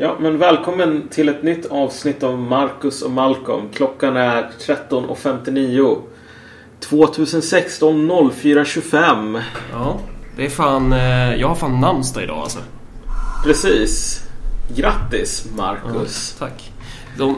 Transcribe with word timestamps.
Ja, 0.00 0.16
men 0.20 0.38
välkommen 0.38 1.08
till 1.10 1.28
ett 1.28 1.42
nytt 1.42 1.66
avsnitt 1.66 2.22
av 2.22 2.38
Marcus 2.38 3.02
och 3.02 3.10
Malcolm. 3.10 3.68
Klockan 3.74 4.16
är 4.16 4.50
13.59. 4.60 6.02
2016 6.80 8.10
04.25. 8.10 9.40
Ja, 9.72 9.98
det 10.36 10.44
är 10.46 10.50
fan... 10.50 10.92
eh, 10.92 11.34
Jag 11.34 11.48
har 11.48 11.54
fan 11.54 11.80
namnsdag 11.80 12.22
idag 12.24 12.38
alltså. 12.38 12.58
Precis. 13.44 14.22
Grattis 14.76 15.48
Marcus. 15.56 16.36
Tack. 16.38 16.72
De, 17.18 17.36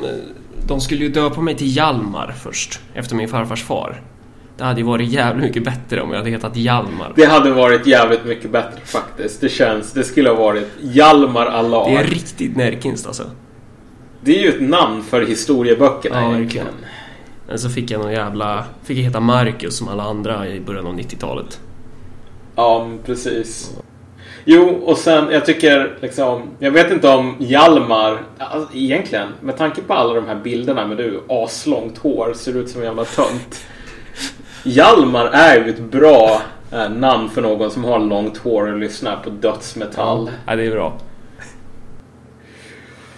de 0.66 0.80
skulle 0.80 1.04
ju 1.04 1.08
döpa 1.10 1.40
mig 1.40 1.56
till 1.56 1.76
Hjalmar 1.76 2.34
först, 2.42 2.80
efter 2.94 3.16
min 3.16 3.28
farfars 3.28 3.64
far. 3.64 4.00
Det 4.60 4.66
hade 4.66 4.80
ju 4.80 4.86
varit 4.86 5.08
jävligt 5.08 5.44
mycket 5.44 5.64
bättre 5.64 6.02
om 6.02 6.10
jag 6.10 6.18
hade 6.18 6.30
hetat 6.30 6.56
Hjalmar. 6.56 7.12
Det 7.16 7.24
hade 7.24 7.50
varit 7.50 7.86
jävligt 7.86 8.24
mycket 8.24 8.50
bättre 8.50 8.80
faktiskt. 8.84 9.40
Det 9.40 9.48
känns, 9.48 9.92
det 9.92 10.04
skulle 10.04 10.30
ha 10.30 10.36
varit 10.36 10.68
Hjalmar 10.80 11.46
Allah. 11.46 11.90
Det 11.90 11.96
är 11.96 12.04
riktigt 12.04 12.56
närkinst 12.56 13.06
alltså. 13.06 13.22
Det 14.20 14.38
är 14.38 14.42
ju 14.42 14.48
ett 14.48 14.60
namn 14.60 15.02
för 15.02 15.26
historieböckerna 15.26 16.22
Ja, 16.22 16.34
egentligen. 16.34 16.66
Men 17.48 17.58
så 17.58 17.70
fick 17.70 17.90
jag 17.90 18.00
någon 18.00 18.12
jävla... 18.12 18.64
Fick 18.82 18.98
jag 18.98 19.02
heta 19.02 19.20
Marcus 19.20 19.76
som 19.76 19.88
alla 19.88 20.02
andra 20.02 20.48
i 20.48 20.60
början 20.60 20.86
av 20.86 20.98
90-talet. 20.98 21.60
Ja, 22.56 22.88
precis. 23.06 23.70
Jo, 24.44 24.68
och 24.68 24.98
sen 24.98 25.30
jag 25.30 25.46
tycker 25.46 25.98
liksom, 26.00 26.42
jag 26.58 26.70
vet 26.70 26.92
inte 26.92 27.08
om 27.08 27.36
Hjalmar, 27.38 28.22
alltså, 28.38 28.76
egentligen, 28.76 29.28
med 29.40 29.56
tanke 29.56 29.82
på 29.82 29.94
alla 29.94 30.14
de 30.14 30.26
här 30.26 30.36
bilderna 30.36 30.86
med 30.86 30.96
du 30.96 31.20
aslångt 31.28 31.98
hår, 31.98 32.32
ser 32.34 32.56
ut 32.56 32.68
som 32.68 32.80
en 32.80 32.86
jävla 32.86 33.04
tönt. 33.04 33.64
Hjalmar 34.62 35.26
är 35.26 35.64
ju 35.64 35.70
ett 35.70 35.80
bra 35.80 36.42
eh, 36.72 36.90
namn 36.90 37.30
för 37.30 37.42
någon 37.42 37.70
som 37.70 37.84
har 37.84 37.98
långt 37.98 38.36
hår 38.36 38.72
och 38.72 38.78
lyssnar 38.78 39.16
på 39.16 39.30
dödsmetall. 39.30 40.30
Ja, 40.46 40.56
det 40.56 40.66
är 40.66 40.70
bra. 40.70 40.98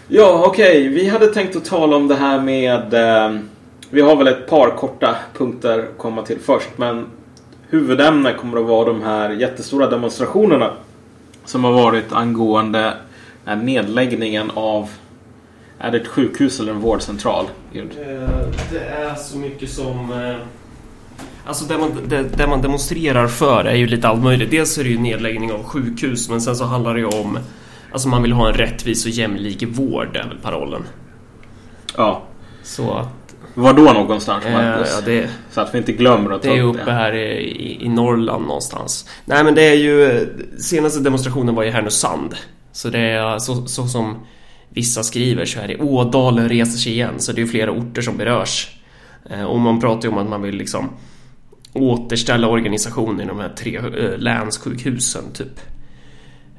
Ja, 0.09 0.45
okej. 0.47 0.89
Vi 0.89 1.09
hade 1.09 1.27
tänkt 1.27 1.57
att 1.57 1.65
tala 1.65 1.97
om 1.97 2.09
det 2.09 2.15
här 2.15 2.41
med... 2.41 2.95
Eh, 2.95 3.39
vi 3.91 4.01
har 4.01 4.17
väl 4.17 4.27
ett 4.27 4.49
par 4.49 4.71
korta 4.71 5.17
punkter 5.37 5.79
att 5.79 5.99
komma 5.99 6.23
till 6.23 6.39
först. 6.39 6.69
Men 6.77 7.07
huvudämnet 7.69 8.37
kommer 8.37 8.59
att 8.59 8.67
vara 8.67 8.85
de 8.85 9.03
här 9.03 9.31
jättestora 9.31 9.87
demonstrationerna. 9.87 10.71
Som 11.45 11.65
har 11.65 11.73
varit 11.73 12.13
angående 12.13 12.95
eh, 13.47 13.57
nedläggningen 13.57 14.51
av... 14.55 14.89
Är 15.79 15.91
det 15.91 15.99
ett 15.99 16.09
sjukhus 16.09 16.61
eller 16.61 16.73
en 16.73 16.81
vårdcentral? 16.81 17.47
Gud. 17.73 17.91
Det 18.73 18.79
är 18.79 19.15
så 19.15 19.39
mycket 19.39 19.71
som... 19.71 20.13
Alltså 21.47 21.65
det 21.65 21.79
man, 21.79 21.91
det, 22.09 22.23
det 22.37 22.47
man 22.47 22.63
demonstrerar 22.63 23.27
för 23.27 23.65
är 23.65 23.75
ju 23.75 23.87
lite 23.87 24.09
allt 24.09 24.23
möjligt. 24.23 24.51
Dels 24.51 24.79
är 24.79 24.85
det 24.85 24.91
ju 24.91 24.99
nedläggning 24.99 25.53
av 25.53 25.63
sjukhus 25.63 26.29
men 26.29 26.41
sen 26.41 26.57
så 26.57 26.65
handlar 26.65 26.95
det 26.95 27.01
ju 27.01 27.07
om... 27.07 27.39
Alltså 27.93 28.09
man 28.09 28.23
vill 28.23 28.33
ha 28.33 28.49
en 28.49 28.55
rättvis 28.55 29.05
och 29.05 29.11
jämlik 29.11 29.63
vård 29.69 30.17
är 30.17 30.29
väl 30.29 30.39
parollen. 30.39 30.83
Ja. 31.97 32.23
Så 32.63 32.93
att... 32.95 33.09
Var 33.55 33.73
då 33.73 33.83
någonstans, 33.83 34.45
Eh, 34.45 34.53
Marcus? 34.53 34.93
ja, 34.95 35.01
det, 35.05 35.29
Så 35.51 35.61
att 35.61 35.75
vi 35.75 35.79
inte 35.79 35.93
glömmer 35.93 36.31
att 36.31 36.43
ta 36.43 36.49
det 36.51 36.59
är 36.59 36.63
upp 36.63 36.75
uppe 36.75 36.85
det. 36.85 36.93
här 36.93 37.13
i, 37.15 37.79
i, 37.85 37.89
Norrland 37.89 38.47
någonstans. 38.47 39.09
Nej 39.25 39.45
men 39.45 39.55
det 39.55 39.63
är 39.63 39.75
ju... 39.75 40.27
Senaste 40.59 41.01
demonstrationen 41.01 41.55
var 41.55 41.65
i 41.65 41.71
Härnösand. 41.71 42.35
Så 42.73 42.89
det 42.89 42.99
är 43.01 43.39
så, 43.39 43.67
så 43.67 43.87
som 43.87 44.17
vissa 44.69 45.03
skriver 45.03 45.45
så 45.45 45.61
är 45.61 45.69
det 45.69 45.77
Ådalen 45.79 46.49
reser 46.49 46.79
sig 46.79 46.93
igen. 46.93 47.15
Så 47.19 47.33
det 47.33 47.39
är 47.41 47.45
ju 47.45 47.51
flera 47.51 47.71
orter 47.71 48.03
som 48.03 48.17
berörs. 48.17 48.71
Eh, 49.31 49.43
Och 49.43 49.61
man 49.61 49.81
pratar 49.81 50.09
ju 50.09 50.13
om 50.15 50.19
att 50.19 50.29
man 50.29 50.43
vill 50.43 50.55
liksom 50.57 50.89
återställa 51.73 52.49
organisationen 52.49 53.21
i 53.21 53.27
de 53.27 53.41
här 53.41 53.49
tre 53.49 53.77
eh, 53.77 54.19
länssjukhusen 54.19 55.25
typ. 55.33 55.61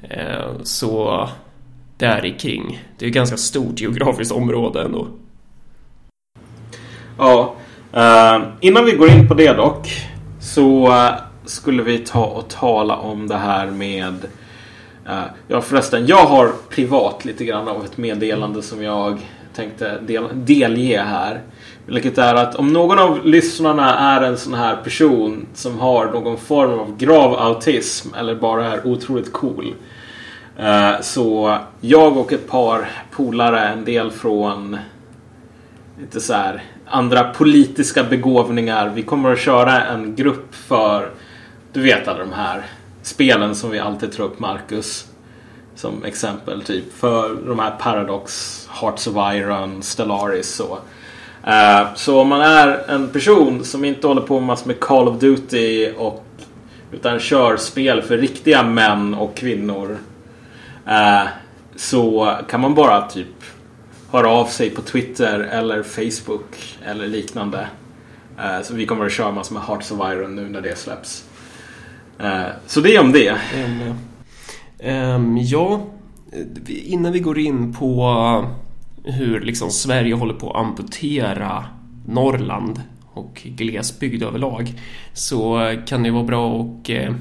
Eh, 0.02 0.62
så 0.64 1.30
där 1.98 2.40
kring. 2.40 2.84
Det 2.98 3.06
är 3.06 3.08
ju 3.08 3.14
ganska 3.14 3.38
stort 3.38 3.82
geografiskt 3.82 4.32
område 4.32 4.82
ändå. 4.82 5.08
Ja. 7.18 7.56
Eh, 7.94 8.42
innan 8.60 8.86
vi 8.86 8.92
går 8.92 9.10
in 9.10 9.28
på 9.28 9.34
det 9.34 9.54
dock. 9.54 9.90
Så 10.40 10.88
eh, 10.88 11.14
skulle 11.46 11.84
vi 11.84 11.98
ta 11.98 12.26
och 12.26 12.50
tala 12.50 12.96
om 12.96 13.28
det 13.28 13.38
här 13.38 13.68
med... 13.68 14.26
eh, 15.08 15.24
ja 15.48 15.62
förresten, 15.62 16.06
jag 16.08 16.26
har 16.26 16.52
privat 16.70 17.26
lite 17.26 17.46
grann 17.46 17.68
av 17.68 17.86
ett 17.86 17.98
meddelande 17.98 18.62
som 18.62 18.84
jag 18.84 19.20
tänkte 19.56 20.00
del, 20.00 20.24
delge 20.34 21.02
här. 21.02 21.42
Vilket 21.86 22.18
är 22.18 22.36
att 22.36 22.56
om 22.56 22.74
någon 22.74 23.00
av 23.00 23.26
lyssnarna 23.26 24.00
är 24.00 24.22
en 24.22 24.38
sån 24.38 24.54
här 24.54 24.76
person 24.76 25.48
som 25.54 25.80
har 25.80 26.06
någon 26.06 26.38
form 26.38 26.80
av 26.80 26.98
grav 26.98 27.34
autism 27.40 28.14
eller 28.14 28.36
bara 28.36 28.66
är 28.66 28.88
otroligt 28.88 29.34
cool. 29.34 29.76
Eh, 30.58 31.02
så 31.02 31.58
jag 31.82 32.18
och 32.18 32.34
ett 32.34 32.50
par 32.50 32.90
polare, 33.12 33.68
en 33.68 33.86
del 33.86 34.12
från 34.12 34.78
lite 36.00 36.22
så 36.22 36.34
här 36.34 36.64
andra 36.86 37.24
politiska 37.24 38.04
begåvningar. 38.04 38.92
Vi 38.96 39.04
kommer 39.04 39.32
att 39.32 39.40
köra 39.40 39.84
en 39.84 40.16
grupp 40.16 40.56
för, 40.56 41.12
du 41.74 41.82
vet 41.82 42.08
alla 42.08 42.20
de 42.20 42.34
här 42.34 42.66
spelen 43.02 43.56
som 43.56 43.70
vi 43.70 43.80
alltid 43.80 44.12
tar 44.12 44.24
upp 44.24 44.40
Marcus. 44.40 45.08
Som 45.76 46.04
exempel 46.04 46.62
typ 46.62 46.94
för 46.94 47.36
de 47.48 47.60
här 47.60 47.72
Paradox, 47.80 48.60
Hearts 48.82 49.08
of 49.08 49.16
Iron, 49.16 49.84
Stellaris 49.84 50.60
och... 50.60 50.80
Eh, 51.48 51.94
så 51.96 52.22
om 52.22 52.28
man 52.28 52.42
är 52.42 52.90
en 52.90 53.10
person 53.10 53.64
som 53.64 53.86
inte 53.86 54.08
håller 54.08 54.22
på 54.22 54.40
med 54.40 54.48
massor 54.48 54.68
med 54.68 54.80
Call 54.80 55.08
of 55.08 55.20
Duty 55.20 55.92
och 55.98 56.26
utan 56.92 57.20
kör 57.20 57.58
spel 57.58 58.02
för 58.02 58.18
riktiga 58.18 58.64
män 58.64 59.14
och 59.14 59.36
kvinnor. 59.36 59.98
Eh, 60.88 61.24
så 61.76 62.38
kan 62.50 62.62
man 62.62 62.76
bara 62.76 63.08
typ 63.08 63.28
höra 64.12 64.30
av 64.30 64.46
sig 64.46 64.70
på 64.70 64.82
Twitter 64.82 65.40
eller 65.40 65.84
Facebook 65.84 66.78
eller 66.86 67.08
liknande. 67.08 67.68
Eh, 68.40 68.62
så 68.64 68.74
vi 68.74 68.86
kommer 68.86 69.06
att 69.06 69.12
köra 69.12 69.32
massor 69.32 69.54
med 69.54 69.64
Hearts 69.64 69.92
of 69.92 70.00
Iron 70.12 70.36
nu 70.36 70.50
när 70.50 70.62
det 70.62 70.78
släpps. 70.78 71.26
Så 72.68 72.80
det 72.82 72.96
är 72.96 73.02
om 73.02 73.12
det. 73.12 73.38
Mm, 74.86 75.38
ja, 75.38 75.82
innan 76.68 77.12
vi 77.12 77.20
går 77.20 77.40
in 77.40 77.74
på 77.74 78.06
hur 79.04 79.42
liksom 79.42 79.72
Sverige 79.72 80.16
håller 80.16 80.34
på 80.34 80.52
att 80.52 80.56
amputera 80.66 81.66
Norrland 82.08 82.82
och 83.14 83.42
glesbygd 83.46 84.24
överlag 84.24 84.74
så 85.14 85.72
kan 85.88 86.04
det 86.04 86.12
vara 86.12 86.24
bra 86.24 86.52
och 86.54 86.90
eh, 86.90 87.14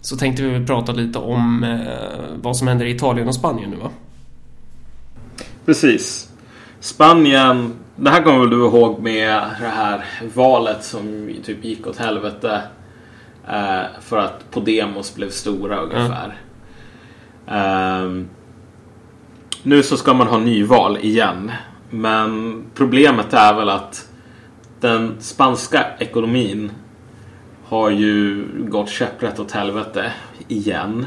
så 0.00 0.16
tänkte 0.16 0.42
vi 0.42 0.66
prata 0.66 0.92
lite 0.92 1.18
om 1.18 1.64
eh, 1.64 2.36
vad 2.42 2.56
som 2.56 2.68
händer 2.68 2.86
i 2.86 2.90
Italien 2.90 3.28
och 3.28 3.34
Spanien 3.34 3.70
nu 3.70 3.76
va? 3.76 3.90
Precis. 5.66 6.32
Spanien. 6.80 7.72
Det 7.96 8.10
här 8.10 8.22
kommer 8.22 8.38
väl 8.38 8.50
du 8.50 8.56
ihåg 8.56 9.02
med 9.02 9.42
det 9.60 9.68
här 9.68 10.04
valet 10.34 10.84
som 10.84 11.30
typ 11.44 11.64
gick 11.64 11.86
åt 11.86 11.96
helvete. 11.96 12.62
eh, 13.48 13.82
För 14.00 14.18
att 14.18 14.50
Podemos 14.50 15.14
blev 15.14 15.30
stora 15.30 15.76
ungefär. 15.80 16.40
Ehm, 17.48 18.28
nu 19.66 19.82
så 19.82 19.96
ska 19.96 20.14
man 20.14 20.26
ha 20.26 20.38
nyval 20.38 20.98
igen. 21.00 21.52
Men 21.90 22.62
problemet 22.74 23.34
är 23.34 23.54
väl 23.54 23.68
att 23.68 24.08
den 24.80 25.16
spanska 25.20 25.86
ekonomin 25.98 26.70
har 27.64 27.90
ju 27.90 28.44
gått 28.68 28.88
käpprätt 28.88 29.40
åt 29.40 29.52
helvete 29.52 30.12
igen. 30.48 31.06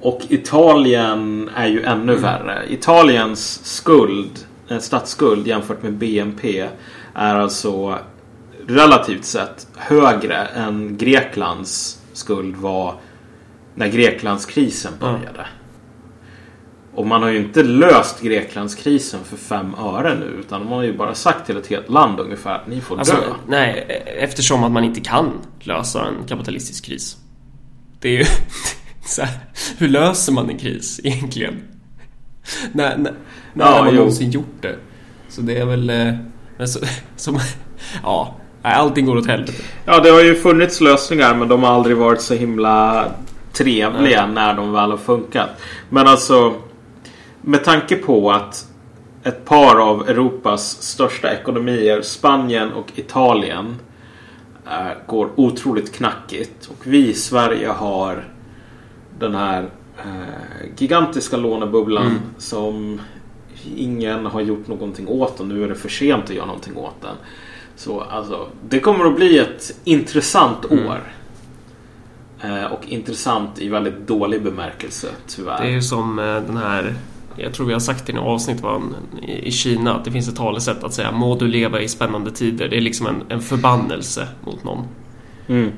Och 0.00 0.20
Italien 0.28 1.50
är 1.56 1.66
ju 1.66 1.82
ännu 1.82 2.16
värre. 2.16 2.62
Italiens 2.68 3.64
skuld, 3.64 4.46
eh, 4.68 4.78
statsskuld 4.78 5.46
jämfört 5.46 5.82
med 5.82 5.92
BNP 5.92 6.68
är 7.14 7.34
alltså 7.34 7.98
relativt 8.66 9.24
sett 9.24 9.68
högre 9.76 10.36
än 10.36 10.96
Greklands 10.96 12.02
skuld 12.12 12.56
var 12.56 12.94
när 13.74 13.88
Greklandskrisen 13.88 14.92
började. 15.00 15.46
Och 16.96 17.06
man 17.06 17.22
har 17.22 17.28
ju 17.30 17.38
inte 17.38 17.62
löst 17.62 18.20
Greklandskrisen 18.22 19.20
för 19.24 19.36
fem 19.36 19.74
öre 19.74 20.14
nu 20.14 20.24
utan 20.40 20.60
de 20.60 20.68
har 20.72 20.82
ju 20.82 20.96
bara 20.96 21.14
sagt 21.14 21.46
till 21.46 21.56
ett 21.56 21.66
helt 21.66 21.90
land 21.90 22.20
ungefär 22.20 22.54
att 22.54 22.66
ni 22.66 22.80
får 22.80 22.98
Alltså, 22.98 23.14
dö. 23.14 23.20
nej, 23.48 23.78
eftersom 24.20 24.64
att 24.64 24.72
man 24.72 24.84
inte 24.84 25.00
kan 25.00 25.30
lösa 25.60 26.04
en 26.04 26.14
kapitalistisk 26.28 26.84
kris. 26.84 27.16
Det 28.00 28.08
är 28.08 28.12
ju... 28.18 28.24
så 29.04 29.22
här, 29.22 29.34
hur 29.78 29.88
löser 29.88 30.32
man 30.32 30.50
en 30.50 30.58
kris 30.58 31.00
egentligen? 31.04 31.62
När, 32.72 32.96
när, 32.96 33.12
när 33.54 33.64
Ja, 33.64 33.70
har 33.70 33.84
man 33.84 33.88
jo. 33.94 33.96
någonsin 33.98 34.30
gjort 34.30 34.62
det? 34.62 34.76
Så 35.28 35.40
det 35.40 35.58
är 35.58 35.64
väl... 35.66 35.90
eh, 35.90 36.14
Men 36.58 36.68
så, 36.68 36.80
som, 37.16 37.38
ja, 38.02 38.34
nej, 38.62 38.74
allting 38.74 39.06
går 39.06 39.16
åt 39.16 39.26
helvete. 39.26 39.62
Ja, 39.84 40.00
det 40.00 40.10
har 40.10 40.20
ju 40.22 40.34
funnits 40.34 40.80
lösningar 40.80 41.34
men 41.34 41.48
de 41.48 41.62
har 41.62 41.70
aldrig 41.70 41.96
varit 41.96 42.20
så 42.20 42.34
himla 42.34 43.04
trevliga 43.52 44.26
när 44.26 44.54
de 44.54 44.72
väl 44.72 44.90
har 44.90 44.98
funkat. 44.98 45.48
Men 45.90 46.06
alltså 46.06 46.54
med 47.46 47.64
tanke 47.64 47.96
på 47.96 48.30
att 48.32 48.68
ett 49.22 49.44
par 49.44 49.76
av 49.90 50.08
Europas 50.08 50.82
största 50.82 51.32
ekonomier, 51.32 52.02
Spanien 52.02 52.72
och 52.72 52.86
Italien, 52.94 53.76
går 55.06 55.30
otroligt 55.36 55.92
knackigt. 55.94 56.66
Och 56.66 56.86
vi 56.86 57.08
i 57.08 57.14
Sverige 57.14 57.68
har 57.68 58.28
den 59.18 59.34
här 59.34 59.70
eh, 59.98 60.66
gigantiska 60.76 61.36
lånebubblan 61.36 62.06
Mm. 62.06 62.18
som 62.38 63.00
ingen 63.76 64.26
har 64.26 64.40
gjort 64.40 64.68
någonting 64.68 65.08
åt 65.08 65.40
och 65.40 65.46
nu 65.46 65.64
är 65.64 65.68
det 65.68 65.74
för 65.74 65.88
sent 65.88 66.24
att 66.24 66.30
göra 66.36 66.46
någonting 66.46 66.76
åt 66.76 67.02
den. 67.02 67.14
Så 67.76 68.00
alltså, 68.00 68.46
det 68.68 68.80
kommer 68.80 69.04
att 69.04 69.16
bli 69.16 69.38
ett 69.38 69.80
intressant 69.84 70.64
Mm. 70.70 70.86
år. 70.86 71.12
Eh, 72.42 72.64
och 72.64 72.86
intressant 72.88 73.58
i 73.58 73.68
väldigt 73.68 74.06
dålig 74.06 74.42
bemärkelse, 74.42 75.08
tyvärr. 75.26 75.60
Det 75.60 75.66
är 75.66 75.72
ju 75.72 75.82
som 75.82 76.18
eh, 76.18 76.24
den 76.24 76.56
här 76.56 76.94
jag 77.36 77.54
tror 77.54 77.66
vi 77.66 77.72
har 77.72 77.80
sagt 77.80 78.08
i 78.08 78.12
något 78.12 78.24
avsnitt 78.24 78.60
var 78.60 78.82
i 79.22 79.52
Kina 79.52 79.94
att 79.94 80.04
det 80.04 80.10
finns 80.10 80.28
ett 80.28 80.36
talesätt 80.36 80.84
att 80.84 80.94
säga 80.94 81.12
må 81.12 81.36
du 81.36 81.48
leva 81.48 81.80
i 81.80 81.88
spännande 81.88 82.30
tider. 82.30 82.68
Det 82.68 82.76
är 82.76 82.80
liksom 82.80 83.06
en, 83.06 83.22
en 83.28 83.40
förbannelse 83.40 84.28
mot 84.44 84.64
någon. 84.64 84.84
Mm. 85.48 85.72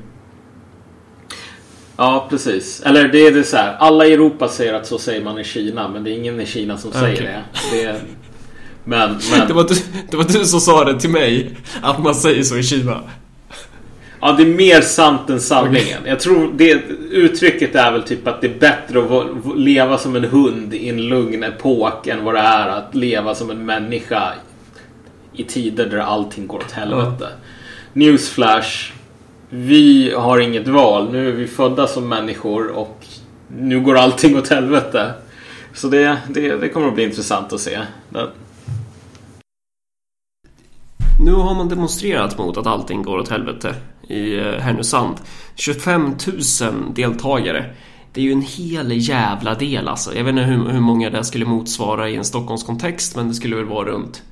Ja, 1.97 2.27
precis. 2.29 2.81
Eller 2.81 3.07
det 3.07 3.27
är 3.27 3.31
det 3.31 3.43
så 3.43 3.57
här. 3.57 3.75
Alla 3.79 4.05
i 4.05 4.13
Europa 4.13 4.47
säger 4.47 4.73
att 4.73 4.87
så 4.87 4.97
säger 4.97 5.23
man 5.23 5.39
i 5.39 5.43
Kina, 5.43 5.87
men 5.87 6.03
det 6.03 6.11
är 6.11 6.15
ingen 6.15 6.41
i 6.41 6.45
Kina 6.45 6.77
som 6.77 6.91
säger 6.91 7.21
det. 7.21 7.43
det 7.71 7.83
är, 7.83 7.99
men, 8.83 9.17
men 9.31 9.47
Det, 9.47 9.53
var 9.53 9.63
du, 9.63 9.75
det 10.11 10.17
var 10.17 10.23
du 10.23 10.45
som 10.45 10.59
sa 10.59 10.83
det 10.83 10.99
till 10.99 11.09
mig, 11.09 11.57
att 11.81 12.03
man 12.03 12.15
säger 12.15 12.43
så 12.43 12.57
i 12.57 12.63
Kina. 12.63 13.03
Ja, 14.21 14.31
det 14.31 14.43
är 14.43 14.55
mer 14.55 14.81
sant 14.81 15.29
än 15.29 15.39
sanningen. 15.39 16.01
Jag 16.05 16.19
tror 16.19 16.51
det 16.55 16.71
uttrycket 17.11 17.75
är 17.75 17.91
väl 17.91 18.03
typ 18.03 18.27
att 18.27 18.41
det 18.41 18.47
är 18.47 18.59
bättre 18.59 18.99
att 19.03 19.09
va- 19.09 19.27
va- 19.43 19.53
leva 19.55 19.97
som 19.97 20.15
en 20.15 20.23
hund 20.23 20.73
i 20.73 20.89
en 20.89 21.07
lugn 21.07 21.43
epok 21.43 22.07
än 22.07 22.23
vad 22.23 22.33
det 22.35 22.39
är 22.39 22.67
att 22.67 22.95
leva 22.95 23.35
som 23.35 23.49
en 23.51 23.65
människa 23.65 24.33
i 25.33 25.43
tider 25.43 25.85
där 25.85 25.97
allting 25.97 26.47
går 26.47 26.57
åt 26.57 26.71
helvete. 26.71 27.27
Newsflash. 27.93 28.91
Vi 29.49 30.13
har 30.17 30.39
inget 30.39 30.67
val. 30.67 31.11
Nu 31.11 31.27
är 31.29 31.31
vi 31.33 31.47
födda 31.47 31.87
som 31.87 32.07
människor 32.09 32.67
och 32.67 33.05
nu 33.57 33.79
går 33.81 33.97
allting 33.97 34.37
åt 34.37 34.47
helvete. 34.49 35.11
Så 35.73 35.87
det, 35.87 36.17
det, 36.29 36.55
det 36.57 36.69
kommer 36.69 36.87
att 36.87 36.95
bli 36.95 37.03
intressant 37.03 37.53
att 37.53 37.59
se. 37.59 37.79
Det- 38.09 38.29
Nu 41.25 41.31
har 41.33 41.55
man 41.55 41.69
demonstrerat 41.69 42.37
mot 42.37 42.57
att 42.57 42.67
allting 42.67 43.03
går 43.03 43.17
åt 43.17 43.29
helvete 43.29 43.75
i 44.09 44.37
eh, 44.37 44.43
Härnösand. 44.45 45.17
25 45.55 46.15
000 46.61 46.93
deltagare. 46.95 47.65
Det 48.13 48.21
är 48.21 48.25
ju 48.25 48.31
en 48.31 48.41
hel 48.41 48.91
jävla 48.91 49.55
del 49.55 49.87
alltså. 49.87 50.15
Jag 50.15 50.23
vet 50.23 50.29
inte 50.29 50.43
hur, 50.43 50.69
hur 50.69 50.79
många 50.79 51.09
det 51.09 51.23
skulle 51.23 51.45
motsvara 51.45 52.09
i 52.09 52.15
en 52.15 52.25
Stockholmskontext 52.25 53.15
men 53.15 53.27
det 53.27 53.33
skulle 53.33 53.55
väl 53.55 53.65
vara 53.65 53.89
runt 53.89 54.23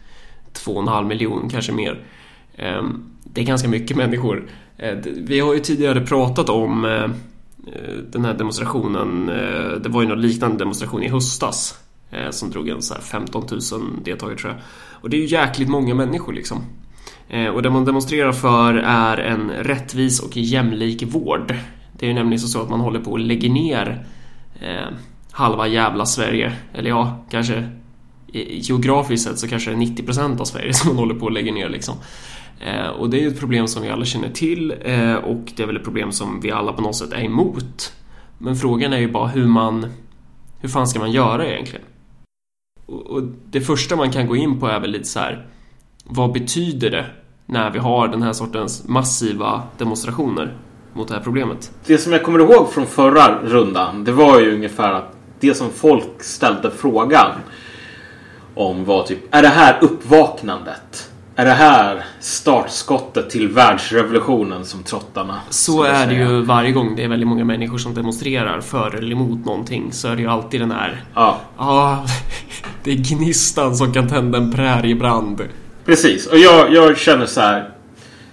2,5 0.54 1.08
miljon, 1.08 1.50
kanske 1.50 1.72
mer. 1.72 2.04
Ehm, 2.56 3.04
det 3.24 3.42
är 3.42 3.46
ganska 3.46 3.68
mycket 3.68 3.98
människor. 3.98 4.50
Eh, 4.78 4.98
vi 5.04 5.40
har 5.40 5.54
ju 5.54 5.60
tidigare 5.60 6.02
pratat 6.02 6.50
om 6.50 6.86
eh, 6.86 7.10
den 8.12 8.26
här 8.26 8.34
demonstrationen. 8.34 9.26
Det 9.84 9.90
var 9.90 10.02
ju 10.02 10.08
någon 10.08 10.22
liknande 10.22 10.58
demonstration 10.58 11.04
i 11.04 11.10
höstas 11.10 11.80
som 12.30 12.50
drog 12.50 12.70
en 12.70 12.82
så 12.82 12.94
här 12.94 13.02
15 13.02 13.44
000 13.52 13.62
deltagare 14.04 14.38
tror 14.38 14.52
jag. 14.54 14.62
Och 15.02 15.10
det 15.10 15.18
är 15.18 15.22
ju 15.22 15.28
jäkligt 15.28 15.70
många 15.70 15.96
människor 15.96 16.34
liksom. 16.34 16.62
Eh, 17.30 17.48
och 17.48 17.62
det 17.62 17.70
man 17.70 17.86
demonstrerar 17.86 18.32
för 18.32 18.74
är 18.74 19.18
en 19.18 19.50
rättvis 19.50 20.20
och 20.20 20.38
jämlik 20.38 21.04
vård. 21.04 21.56
Det 21.94 22.06
är 22.06 22.08
ju 22.08 22.16
nämligen 22.16 22.40
så 22.40 22.62
att 22.62 22.70
man 22.70 22.80
håller 22.80 23.00
på 23.00 23.16
att 23.16 23.22
lägga 23.22 23.50
ner 23.50 24.06
eh, 24.60 24.88
halva 25.32 25.68
jävla 25.68 26.06
Sverige. 26.06 26.54
Eller 26.74 26.90
ja, 26.90 27.26
kanske 27.30 27.70
geografiskt 28.34 29.28
sett 29.28 29.40
så 29.40 29.48
kanske 29.48 29.72
det 29.72 29.76
är 29.76 29.80
90% 29.80 30.42
av 30.42 30.46
Sverige 30.46 30.74
som 30.74 30.88
man 30.90 30.98
håller 30.98 31.16
på 31.16 31.28
att 31.28 31.34
lägga 31.34 31.54
ner 31.54 31.70
liksom. 31.70 31.96
Eh, 32.60 32.88
och 32.88 33.10
det 33.10 33.18
är 33.18 33.22
ju 33.22 33.28
ett 33.28 33.40
problem 33.40 33.68
som 33.68 33.84
vi 33.84 33.90
alla 33.90 34.06
känner 34.06 34.30
till 34.30 34.74
eh, 34.82 35.14
och 35.14 35.52
det 35.56 35.64
är 35.64 35.68
väl 35.68 35.78
ett 35.78 35.84
problem 35.84 36.12
som 36.12 36.40
vi 36.42 36.52
alla 36.52 36.74
på 36.74 36.82
något 36.82 36.96
sätt 36.96 37.14
är 37.14 37.24
emot. 37.24 37.94
Men 38.38 38.56
frågan 38.56 38.94
är 38.94 38.98
ju 38.98 39.12
bara 39.12 39.28
hur 39.28 39.48
man... 39.48 39.86
Hur 40.60 40.70
fan 40.70 40.88
ska 40.88 41.00
man 41.00 41.12
göra 41.12 41.48
egentligen? 41.48 41.86
Och, 42.86 43.08
och 43.08 43.24
det 43.46 43.62
första 43.62 43.96
man 43.96 44.12
kan 44.12 44.28
gå 44.28 44.36
in 44.36 44.60
på 44.60 44.68
är 44.68 44.80
väl 44.80 44.92
lite 44.92 45.06
så 45.06 45.20
här. 45.20 45.48
Vad 46.10 46.32
betyder 46.32 46.92
det 46.92 47.06
när 47.46 47.70
vi 47.70 47.80
har 47.80 48.08
den 48.08 48.22
här 48.22 48.34
sortens 48.34 48.88
massiva 48.88 49.62
demonstrationer 49.78 50.54
mot 50.94 51.08
det 51.08 51.14
här 51.14 51.22
problemet? 51.22 51.72
Det 51.86 51.98
som 51.98 52.12
jag 52.14 52.24
kommer 52.24 52.40
ihåg 52.40 52.74
från 52.74 52.86
förra 52.86 53.42
rundan, 53.44 54.04
det 54.04 54.12
var 54.12 54.40
ju 54.40 54.56
ungefär 54.56 54.94
att 54.94 55.14
det 55.40 55.54
som 55.54 55.70
folk 55.70 56.24
ställde 56.24 56.72
frågan 56.72 57.32
om 58.56 58.86
var 58.86 59.04
typ, 59.04 59.36
är 59.36 59.42
det 59.42 59.48
här 59.48 59.78
uppvaknandet? 59.82 61.12
Är 61.36 61.46
det 61.46 61.52
här 61.52 62.06
startskottet 62.20 63.30
till 63.30 63.48
världsrevolutionen 63.48 64.66
som 64.66 64.84
trottarna 64.84 65.40
Så 65.50 65.84
är 65.84 66.08
det 66.08 66.14
ju 66.14 66.42
varje 66.42 66.72
gång 66.72 66.96
det 66.96 67.04
är 67.04 67.08
väldigt 67.08 67.28
många 67.28 67.46
människor 67.46 67.78
som 67.78 67.94
demonstrerar 67.94 68.62
för 68.62 68.96
eller 68.96 69.12
emot 69.12 69.46
någonting 69.46 69.92
så 69.92 70.08
är 70.08 70.16
det 70.16 70.22
ju 70.22 70.28
alltid 70.28 70.62
den 70.62 70.72
här 70.72 71.04
Ja, 71.16 71.38
Ja, 71.58 72.06
det 72.84 72.92
är 72.92 72.96
gnistan 72.96 73.76
som 73.76 73.94
kan 73.94 74.08
tända 74.10 74.38
en 74.38 74.52
präriebrand 74.52 75.42
precis. 75.88 76.28
Och 76.28 76.38
jag, 76.38 76.74
jag 76.74 76.98
känner 76.98 77.26
så 77.26 77.42
här. 77.42 77.70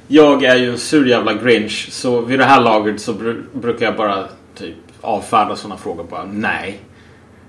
Jag 0.08 0.44
är 0.44 0.56
ju 0.56 0.70
en 0.70 0.78
sur 0.78 1.06
jävla 1.06 1.34
grinch, 1.34 1.88
så 1.90 2.20
vid 2.20 2.38
det 2.38 2.44
här 2.44 2.60
laget 2.60 3.00
så 3.00 3.12
br 3.12 3.34
brukar 3.52 3.86
jag 3.86 3.96
bara 3.96 4.24
typ 4.54 4.74
avfärda 5.00 5.56
sådana 5.56 5.76
frågor 5.76 6.04
bara 6.04 6.24
nej. 6.24 6.80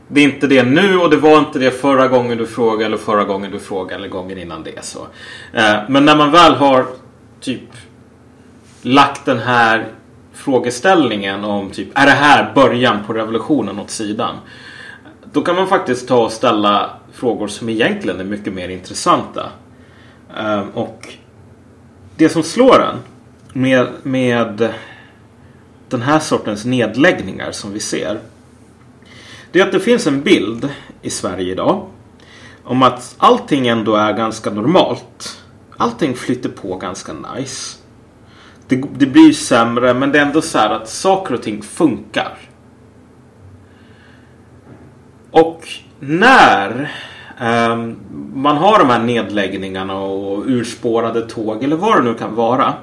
Det 0.07 0.21
är 0.21 0.23
inte 0.23 0.47
det 0.47 0.63
nu 0.63 0.97
och 0.97 1.09
det 1.09 1.17
var 1.17 1.39
inte 1.39 1.59
det 1.59 1.71
förra 1.71 2.07
gången 2.07 2.37
du 2.37 2.47
frågade 2.47 2.85
eller 2.85 2.97
förra 2.97 3.23
gången 3.23 3.51
du 3.51 3.59
frågade 3.59 3.95
eller 3.95 4.07
gången 4.07 4.37
innan 4.37 4.63
det. 4.63 4.85
Så. 4.85 4.99
Eh, 5.53 5.75
men 5.89 6.05
när 6.05 6.15
man 6.15 6.31
väl 6.31 6.53
har 6.53 6.85
typ 7.41 7.69
lagt 8.81 9.25
den 9.25 9.39
här 9.39 9.87
frågeställningen 10.33 11.43
om 11.43 11.69
typ 11.69 11.87
är 11.93 12.05
det 12.05 12.11
här 12.11 12.51
början 12.55 12.97
på 13.07 13.13
revolutionen 13.13 13.79
åt 13.79 13.89
sidan. 13.89 14.35
Då 15.31 15.41
kan 15.41 15.55
man 15.55 15.67
faktiskt 15.67 16.07
ta 16.07 16.23
och 16.23 16.31
ställa 16.31 16.89
frågor 17.13 17.47
som 17.47 17.69
egentligen 17.69 18.19
är 18.19 18.23
mycket 18.23 18.53
mer 18.53 18.69
intressanta. 18.69 19.49
Ehm, 20.35 20.69
och 20.69 21.13
det 22.15 22.29
som 22.29 22.43
slår 22.43 22.83
en 22.83 22.97
med, 23.53 23.87
med 24.03 24.73
den 25.89 26.01
här 26.01 26.19
sortens 26.19 26.65
nedläggningar 26.65 27.51
som 27.51 27.73
vi 27.73 27.79
ser. 27.79 28.19
Det 29.51 29.59
är 29.59 29.65
att 29.65 29.71
det 29.71 29.79
finns 29.79 30.07
en 30.07 30.21
bild 30.21 30.69
i 31.01 31.09
Sverige 31.09 31.51
idag. 31.51 31.87
Om 32.63 32.83
att 32.83 33.15
allting 33.17 33.67
ändå 33.67 33.95
är 33.95 34.13
ganska 34.13 34.49
normalt. 34.49 35.41
Allting 35.77 36.15
flyter 36.15 36.49
på 36.49 36.77
ganska 36.77 37.13
nice. 37.13 37.77
Det, 38.67 38.83
det 38.97 39.05
blir 39.05 39.33
sämre 39.33 39.93
men 39.93 40.11
det 40.11 40.19
är 40.19 40.25
ändå 40.25 40.41
så 40.41 40.57
här 40.57 40.69
att 40.69 40.89
saker 40.89 41.33
och 41.33 41.43
ting 41.43 41.61
funkar. 41.61 42.37
Och 45.31 45.67
när 45.99 46.91
Ehm, 47.37 47.95
man 48.33 48.57
har 48.57 48.79
de 48.79 48.89
här 48.89 48.99
nedläggningarna 48.99 49.97
och 49.97 50.43
urspårade 50.47 51.21
tåg 51.21 51.63
eller 51.63 51.75
vad 51.75 51.97
det 51.97 52.03
nu 52.03 52.13
kan 52.13 52.35
vara. 52.35 52.73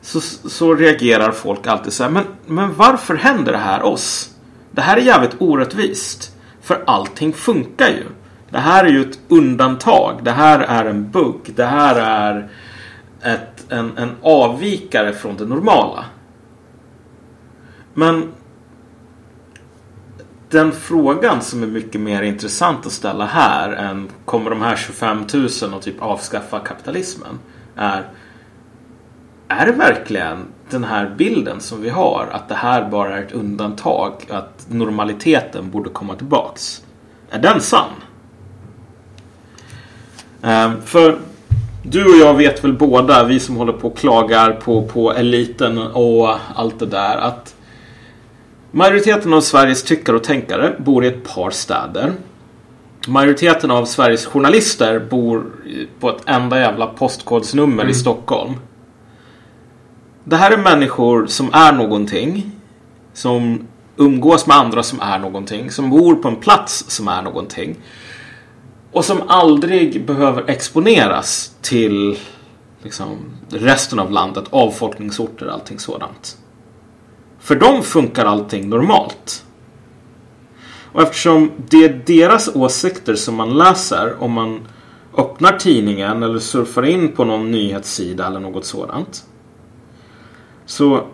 Så, 0.00 0.20
så 0.20 0.74
reagerar 0.74 1.32
folk 1.32 1.66
alltid 1.66 1.92
så 1.92 2.02
här. 2.02 2.10
Men, 2.10 2.24
men 2.46 2.74
varför 2.74 3.14
händer 3.14 3.52
det 3.52 3.58
här 3.58 3.82
oss? 3.82 4.30
Det 4.70 4.80
här 4.80 4.96
är 4.96 5.00
jävligt 5.00 5.36
orättvist. 5.38 6.36
För 6.62 6.84
allting 6.86 7.32
funkar 7.32 7.88
ju. 7.88 8.04
Det 8.50 8.58
här 8.58 8.84
är 8.84 8.88
ju 8.88 9.00
ett 9.00 9.18
undantag. 9.28 10.20
Det 10.22 10.30
här 10.30 10.60
är 10.60 10.84
en 10.84 11.10
bugg. 11.10 11.52
Det 11.56 11.64
här 11.64 11.96
är 11.96 12.48
ett, 13.22 13.72
en, 13.72 13.98
en 13.98 14.10
avvikare 14.22 15.12
från 15.12 15.36
det 15.36 15.46
normala. 15.46 16.04
Men 17.94 18.32
den 20.54 20.72
frågan 20.72 21.42
som 21.42 21.62
är 21.62 21.66
mycket 21.66 22.00
mer 22.00 22.22
intressant 22.22 22.86
att 22.86 22.92
ställa 22.92 23.26
här 23.26 23.72
än 23.72 24.08
kommer 24.24 24.50
de 24.50 24.62
här 24.62 24.76
25 24.76 25.24
000 25.34 25.46
att 25.74 25.82
typ 25.82 26.02
avskaffa 26.02 26.60
kapitalismen? 26.60 27.38
Är 27.76 28.08
är 29.48 29.66
det 29.66 29.72
verkligen 29.72 30.46
den 30.70 30.84
här 30.84 31.14
bilden 31.18 31.60
som 31.60 31.82
vi 31.82 31.88
har 31.88 32.28
att 32.32 32.48
det 32.48 32.54
här 32.54 32.90
bara 32.90 33.18
är 33.18 33.22
ett 33.22 33.32
undantag? 33.32 34.12
Att 34.30 34.66
normaliteten 34.68 35.70
borde 35.70 35.90
komma 35.90 36.14
tillbaks? 36.14 36.82
Är 37.30 37.38
den 37.38 37.60
sann? 37.60 37.90
Ehm, 40.42 40.82
för 40.82 41.18
du 41.82 42.04
och 42.04 42.16
jag 42.20 42.34
vet 42.34 42.64
väl 42.64 42.72
båda, 42.72 43.24
vi 43.24 43.40
som 43.40 43.56
håller 43.56 43.72
på 43.72 43.88
och 43.88 43.98
klagar 43.98 44.52
på, 44.52 44.82
på 44.82 45.12
eliten 45.12 45.78
och 45.78 46.36
allt 46.54 46.78
det 46.78 46.86
där, 46.86 47.16
att 47.16 47.53
majoriteten 48.74 49.32
av 49.32 49.40
Sveriges 49.40 49.82
tyckare 49.82 50.16
och 50.16 50.24
tänkare 50.24 50.76
bor 50.78 51.04
i 51.04 51.08
ett 51.08 51.24
par 51.34 51.50
städer. 51.50 52.12
Majoriteten 53.08 53.70
av 53.70 53.84
Sveriges 53.84 54.26
journalister 54.26 54.98
bor 55.10 55.46
på 56.00 56.10
ett 56.10 56.22
enda 56.26 56.60
jävla 56.60 56.86
postkodsnummer 56.86 57.88
i 57.88 57.94
Stockholm. 57.94 58.52
Det 60.24 60.36
här 60.36 60.50
är 60.50 60.56
människor 60.56 61.26
som 61.26 61.50
är 61.52 61.72
någonting. 61.72 62.50
Som 63.12 63.66
umgås 63.96 64.46
med 64.46 64.56
andra 64.56 64.82
som 64.82 65.00
är 65.00 65.18
någonting. 65.18 65.70
Som 65.70 65.90
bor 65.90 66.14
på 66.14 66.28
en 66.28 66.36
plats 66.36 66.84
som 66.88 67.08
är 67.08 67.22
någonting. 67.22 67.76
Och 68.92 69.04
som 69.04 69.22
aldrig 69.26 70.06
behöver 70.06 70.50
exponeras 70.50 71.54
till 71.60 72.18
liksom, 72.82 73.18
resten 73.48 73.98
av 73.98 74.10
landet, 74.10 74.44
avfolkningsorter 74.50 75.46
och 75.46 75.52
allting 75.52 75.78
sådant. 75.78 76.38
För 77.44 77.56
dem 77.56 77.82
funkar 77.82 78.24
allting 78.24 78.68
normalt. 78.68 79.44
Och 80.92 81.02
eftersom 81.02 81.50
det 81.70 81.84
är 81.84 82.02
deras 82.06 82.56
åsikter 82.56 83.14
som 83.14 83.34
man 83.34 83.58
läser 83.58 84.22
om 84.22 84.32
man 84.32 84.60
öppnar 85.16 85.58
tidningen 85.58 86.22
eller 86.22 86.38
surfar 86.38 86.82
in 86.82 87.12
på 87.12 87.24
någon 87.24 87.50
nyhetssida 87.50 88.26
eller 88.26 88.40
något 88.40 88.64
sådant. 88.64 89.26
Så 90.66 91.06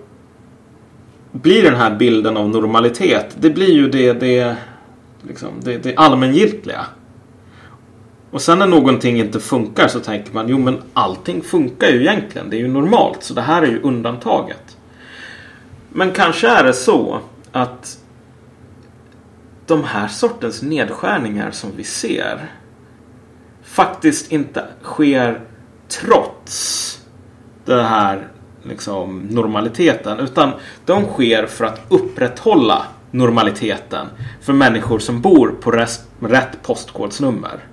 blir 1.33 1.63
den 1.63 1.75
här 1.75 1.97
bilden 1.97 2.37
av 2.37 2.49
normalitet, 2.49 3.37
det 3.41 3.51
blir 3.51 3.73
ju 3.73 3.89
det, 3.89 4.13
det, 4.13 4.57
liksom, 5.23 5.49
det, 5.61 5.77
det 5.77 5.97
allmängiltiga. 5.97 6.87
Och 8.31 8.43
sen 8.43 8.59
när 8.59 8.67
någonting 8.67 9.21
inte 9.21 9.41
funkar 9.41 9.89
så 9.89 10.01
tänker 10.01 10.35
man 10.35 10.49
jo 10.49 10.59
men 10.59 10.83
allting 10.93 11.43
funkar 11.43 11.89
ju 11.89 12.01
egentligen. 12.01 12.51
Det 12.51 12.57
är 12.57 12.61
ju 12.61 12.69
normalt 12.69 13.23
så 13.23 13.35
det 13.35 13.41
här 13.41 13.63
är 13.63 13.67
ju 13.67 13.81
undantaget. 13.81 14.70
Men 15.93 16.13
kanske 16.13 16.49
är 16.49 16.65
det 16.65 16.75
så 16.75 17.21
att 17.53 17.99
de 19.67 19.85
här 19.85 20.09
sortens 20.09 20.63
nedskärningar 20.63 21.51
som 21.51 21.71
vi 21.77 21.85
ser 21.85 22.51
faktiskt 23.63 24.33
inte 24.33 24.65
sker 24.83 25.41
trots 25.89 27.01
den 27.65 27.85
här 27.85 28.29
liksom, 28.63 29.19
normaliteten. 29.31 30.19
Utan 30.19 30.53
de 30.85 31.05
sker 31.05 31.47
för 31.47 31.65
att 31.65 31.81
upprätthålla 31.89 32.87
normaliteten 33.11 34.07
för 34.41 34.53
människor 34.53 34.99
som 34.99 35.21
bor 35.21 35.55
på 35.61 35.71
rest, 35.71 36.09
rätt 36.21 36.63
postkodsnummer. 36.63 37.65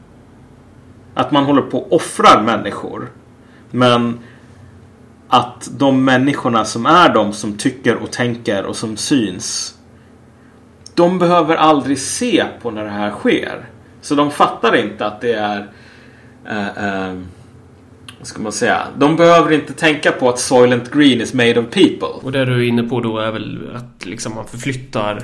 Att 1.13 1.31
man 1.31 1.43
håller 1.43 1.61
på 1.61 1.79
och 1.79 1.93
offrar 1.93 2.41
människor. 2.41 3.11
Men 3.71 4.19
att 5.27 5.69
de 5.77 6.05
människorna 6.05 6.65
som 6.65 6.85
är 6.85 7.13
de 7.13 7.33
som 7.33 7.57
tycker 7.57 7.95
och 7.95 8.11
tänker 8.11 8.65
och 8.65 8.75
som 8.75 8.97
syns. 8.97 9.75
De 10.95 11.19
behöver 11.19 11.55
aldrig 11.55 11.99
se 11.99 12.45
på 12.61 12.71
när 12.71 12.83
det 12.83 12.89
här 12.89 13.11
sker. 13.11 13.65
Så 14.01 14.15
de 14.15 14.31
fattar 14.31 14.75
inte 14.75 15.05
att 15.05 15.21
det 15.21 15.33
är 15.33 15.59
uh, 16.51 17.11
uh, 17.13 17.21
vad 18.19 18.27
ska 18.27 18.41
man 18.41 18.51
säga? 18.51 18.87
De 18.97 19.15
behöver 19.15 19.51
inte 19.51 19.73
tänka 19.73 20.11
på 20.11 20.29
att 20.29 20.39
Soylent 20.39 20.91
Green 20.91 21.21
is 21.21 21.33
made 21.33 21.59
of 21.59 21.65
people. 21.65 22.07
Och 22.07 22.31
det 22.31 22.45
du 22.45 22.53
är 22.53 22.67
inne 22.67 22.83
på 22.83 22.99
då 22.99 23.17
är 23.17 23.31
väl 23.31 23.75
att 23.75 24.05
liksom 24.05 24.35
man 24.35 24.47
förflyttar, 24.47 25.23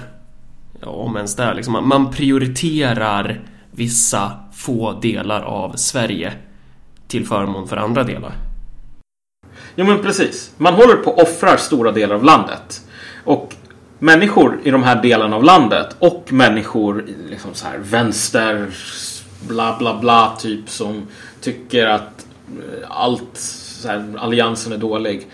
ja, 0.81 0.87
om 0.87 1.15
ens 1.15 1.35
det, 1.35 1.53
liksom 1.53 1.87
man 1.89 2.11
prioriterar 2.11 3.41
vissa 3.71 4.31
få 4.53 4.99
delar 5.01 5.41
av 5.41 5.75
Sverige 5.75 6.33
till 7.07 7.27
förmån 7.27 7.67
för 7.67 7.77
andra 7.77 8.03
delar. 8.03 8.33
Jo 9.75 9.85
men 9.85 10.01
precis. 10.01 10.51
Man 10.57 10.73
håller 10.73 10.95
på 10.95 11.13
att 11.13 11.21
offra 11.21 11.57
stora 11.57 11.91
delar 11.91 12.15
av 12.15 12.23
landet. 12.23 12.81
Och 13.23 13.55
människor 13.99 14.59
i 14.63 14.71
de 14.71 14.83
här 14.83 15.01
delarna 15.01 15.35
av 15.35 15.43
landet 15.43 15.95
och 15.99 16.33
människor 16.33 17.05
liksom 17.29 17.53
så 17.53 17.65
här 17.65 17.77
vänster 17.77 18.67
bla 19.47 19.75
bla 19.79 19.99
bla 19.99 20.35
typ 20.39 20.69
som 20.69 21.07
tycker 21.41 21.85
att 21.85 22.25
eh, 22.47 22.89
allt 22.89 23.39
allt 23.83 23.91
här, 23.91 24.13
alliansen 24.17 24.73
är 24.73 24.77
dålig. 24.77 25.27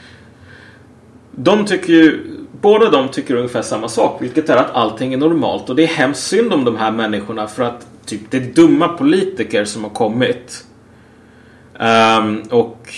De 1.31 1.65
tycker 1.65 1.93
ju 1.93 2.35
Båda 2.61 2.89
de 2.89 3.09
tycker 3.09 3.35
ungefär 3.35 3.61
samma 3.61 3.87
sak, 3.87 4.21
vilket 4.21 4.49
är 4.49 4.57
att 4.57 4.75
allting 4.75 5.13
är 5.13 5.17
normalt. 5.17 5.69
Och 5.69 5.75
det 5.75 5.83
är 5.83 5.87
hemskt 5.87 6.23
synd 6.23 6.53
om 6.53 6.65
de 6.65 6.75
här 6.75 6.91
människorna 6.91 7.47
för 7.47 7.63
att 7.63 7.87
typ, 8.05 8.21
det 8.31 8.37
är 8.37 8.41
dumma 8.41 8.87
politiker 8.87 9.65
som 9.65 9.83
har 9.83 9.91
kommit. 9.91 10.65
Um, 11.79 12.41
och 12.49 12.93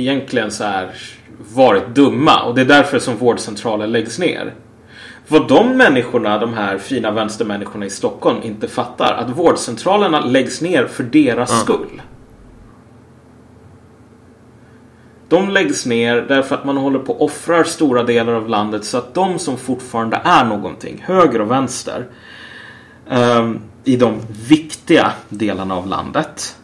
egentligen 0.00 0.50
så 0.50 0.64
här 0.64 0.90
varit 1.54 1.94
dumma. 1.94 2.42
Och 2.42 2.54
det 2.54 2.60
är 2.60 2.64
därför 2.64 2.98
som 2.98 3.16
vårdcentraler 3.16 3.86
läggs 3.86 4.18
ner. 4.18 4.54
Vad 5.28 5.48
de 5.48 5.76
människorna, 5.76 6.38
de 6.38 6.54
här 6.54 6.78
fina 6.78 7.10
vänstermänniskorna 7.10 7.86
i 7.86 7.90
Stockholm 7.90 8.42
inte 8.42 8.68
fattar. 8.68 9.14
Att 9.14 9.30
vårdcentralerna 9.30 10.20
läggs 10.20 10.60
ner 10.60 10.86
för 10.86 11.02
deras 11.02 11.50
mm. 11.50 11.62
skull. 11.62 12.02
De 15.28 15.48
läggs 15.48 15.86
ner 15.86 16.16
därför 16.28 16.54
att 16.54 16.64
man 16.64 16.76
håller 16.76 16.98
på 16.98 17.12
att 17.12 17.20
offra 17.20 17.64
stora 17.64 18.02
delar 18.02 18.32
av 18.32 18.48
landet 18.48 18.84
så 18.84 18.98
att 18.98 19.14
de 19.14 19.38
som 19.38 19.56
fortfarande 19.56 20.20
är 20.24 20.44
någonting, 20.44 21.02
höger 21.06 21.40
och 21.40 21.50
vänster, 21.50 22.06
um, 23.10 23.60
i 23.84 23.96
de 23.96 24.20
viktiga 24.48 25.12
delarna 25.28 25.74
av 25.74 25.86
landet 25.86 26.56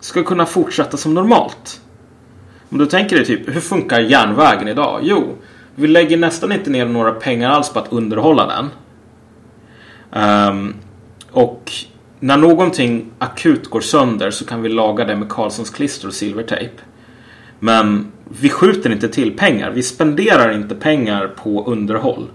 ska 0.00 0.22
kunna 0.22 0.46
fortsätta 0.46 0.96
som 0.96 1.14
normalt. 1.14 1.80
Om 2.74 2.78
du 2.78 2.86
tänker 2.86 3.16
dig 3.16 3.24
typ, 3.24 3.54
hur 3.54 3.60
funkar 3.60 4.00
järnvägen 4.00 4.68
idag? 4.68 5.00
Jo, 5.02 5.34
vi 5.74 5.86
lägger 5.86 6.16
nästan 6.16 6.52
inte 6.52 6.70
ner 6.70 6.86
några 6.86 7.12
pengar 7.12 7.50
alls 7.50 7.72
på 7.72 7.78
att 7.78 7.92
underhålla 7.92 8.46
den. 8.46 8.70
Um, 10.48 10.74
och 11.30 11.72
när 12.20 12.36
någonting 12.36 13.10
akut 13.18 13.70
går 13.70 13.80
sönder 13.80 14.30
så 14.30 14.46
kan 14.46 14.62
vi 14.62 14.68
laga 14.68 15.04
det 15.04 15.16
med 15.16 15.28
Karlssons 15.28 15.70
klister 15.70 16.08
och 16.08 16.14
silvertejp. 16.14 16.72
Men 17.58 18.12
vi 18.40 18.48
skjuter 18.48 18.92
inte 18.92 19.08
till 19.08 19.36
pengar. 19.36 19.70
Vi 19.70 19.82
spenderar 19.82 20.52
inte 20.52 20.74
pengar 20.74 21.28
på 21.36 21.66
underhåll. 21.66 22.30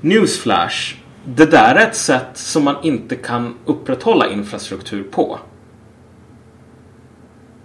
Newsflash. 0.00 0.94
Det 1.24 1.50
där 1.50 1.74
är 1.74 1.86
ett 1.86 1.96
sätt 1.96 2.30
som 2.34 2.64
man 2.64 2.76
inte 2.82 3.16
kan 3.16 3.54
upprätthålla 3.64 4.30
infrastruktur 4.30 5.02
på. 5.02 5.38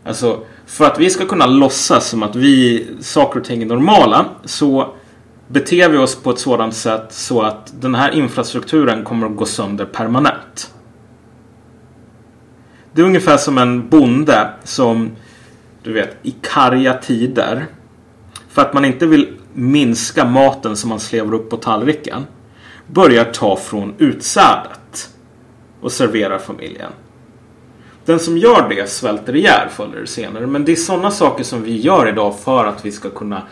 Alltså, 0.03 0.43
för 0.65 0.85
att 0.85 0.99
vi 0.99 1.09
ska 1.09 1.25
kunna 1.25 1.45
låtsas 1.45 2.07
som 2.07 2.23
att 2.23 2.35
vi, 2.35 2.87
saker 2.99 3.39
och 3.39 3.45
ting 3.45 3.61
är 3.61 3.65
normala 3.65 4.25
så 4.45 4.93
beter 5.47 5.89
vi 5.89 5.97
oss 5.97 6.15
på 6.15 6.29
ett 6.29 6.39
sådant 6.39 6.75
sätt 6.75 7.05
så 7.09 7.41
att 7.41 7.73
den 7.81 7.95
här 7.95 8.11
infrastrukturen 8.11 9.03
kommer 9.03 9.27
att 9.27 9.35
gå 9.35 9.45
sönder 9.45 9.85
permanent. 9.85 10.73
Det 12.93 13.01
är 13.01 13.05
ungefär 13.05 13.37
som 13.37 13.57
en 13.57 13.89
bonde 13.89 14.49
som 14.63 15.11
du 15.83 15.93
vet, 15.93 16.17
i 16.23 16.35
karga 16.41 16.93
tider. 16.93 17.65
För 18.49 18.61
att 18.61 18.73
man 18.73 18.85
inte 18.85 19.05
vill 19.05 19.37
minska 19.53 20.25
maten 20.25 20.77
som 20.77 20.89
man 20.89 20.99
slevar 20.99 21.33
upp 21.33 21.49
på 21.49 21.57
tallriken. 21.57 22.25
Börjar 22.87 23.25
ta 23.25 23.55
från 23.55 23.93
utsädet. 23.97 25.09
Och 25.81 25.91
serverar 25.91 26.39
familjen. 26.39 26.91
Den 28.05 28.19
som 28.19 28.37
gör 28.37 28.69
det 28.69 28.89
svälter 28.89 29.35
ihjäl 29.35 29.69
förr 29.69 29.95
eller 29.95 30.05
senare. 30.05 30.47
Men 30.47 30.65
det 30.65 30.71
är 30.71 30.75
sådana 30.75 31.11
saker 31.11 31.43
som 31.43 31.63
vi 31.63 31.81
gör 31.81 32.09
idag 32.09 32.39
för 32.39 32.65
att 32.65 32.85
vi 32.85 32.91
ska 32.91 33.09
kunna 33.09 33.43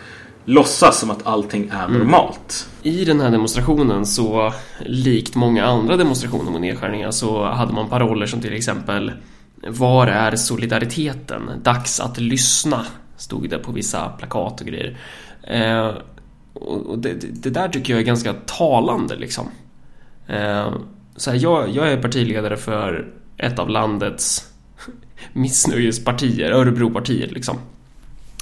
låtsas 0.46 1.00
som 1.00 1.12
att 1.12 1.28
allting 1.28 1.70
är 1.74 1.86
mm. 1.86 1.98
normalt. 1.98 2.70
I 2.84 3.06
den 3.06 3.22
här 3.22 3.30
demonstrationen 3.30 4.06
så, 4.06 4.54
likt 4.86 5.36
många 5.36 5.66
andra 5.66 5.98
demonstrationer 5.98 6.52
mot 6.52 6.62
nedskärningar, 6.62 7.12
så 7.12 7.46
hade 7.46 7.74
man 7.74 7.90
paroller 7.90 8.26
som 8.26 8.42
till 8.42 8.54
exempel 8.54 9.12
var 9.68 10.08
är 10.08 10.36
solidariteten? 10.36 11.52
Dags 11.64 12.00
att 12.00 12.20
lyssna, 12.20 12.86
stod 13.18 13.50
det 13.50 13.58
på 13.58 13.72
vissa 13.72 14.10
plakat 14.10 14.62
och 14.62 14.68
grejer. 14.68 14.98
Eh, 15.44 15.92
och 16.54 17.00
det, 17.00 17.14
det, 17.44 17.50
där 17.50 17.70
tycker 17.70 17.94
jag 17.94 18.00
är 18.00 18.06
ganska 18.06 18.34
talande 18.34 19.16
liksom. 19.16 19.48
Eh, 20.28 20.74
så 21.16 21.32
här, 21.32 21.38
jag, 21.38 21.70
jag 21.70 21.92
är 21.92 22.02
partiledare 22.02 22.58
för 22.58 23.14
ett 23.40 23.60
av 23.60 23.70
landets 23.70 24.46
missnöjespartier, 25.34 26.52
Örebropartiet 26.52 27.32
liksom. 27.32 27.58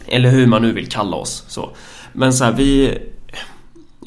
Eller 0.08 0.30
hur 0.30 0.48
man 0.48 0.62
nu 0.62 0.72
vill 0.72 0.88
kalla 0.88 1.18
oss. 1.18 1.44
Så. 1.48 1.76
Men 2.14 2.34
så 2.34 2.44
här, 2.44 2.52
vi 2.52 2.98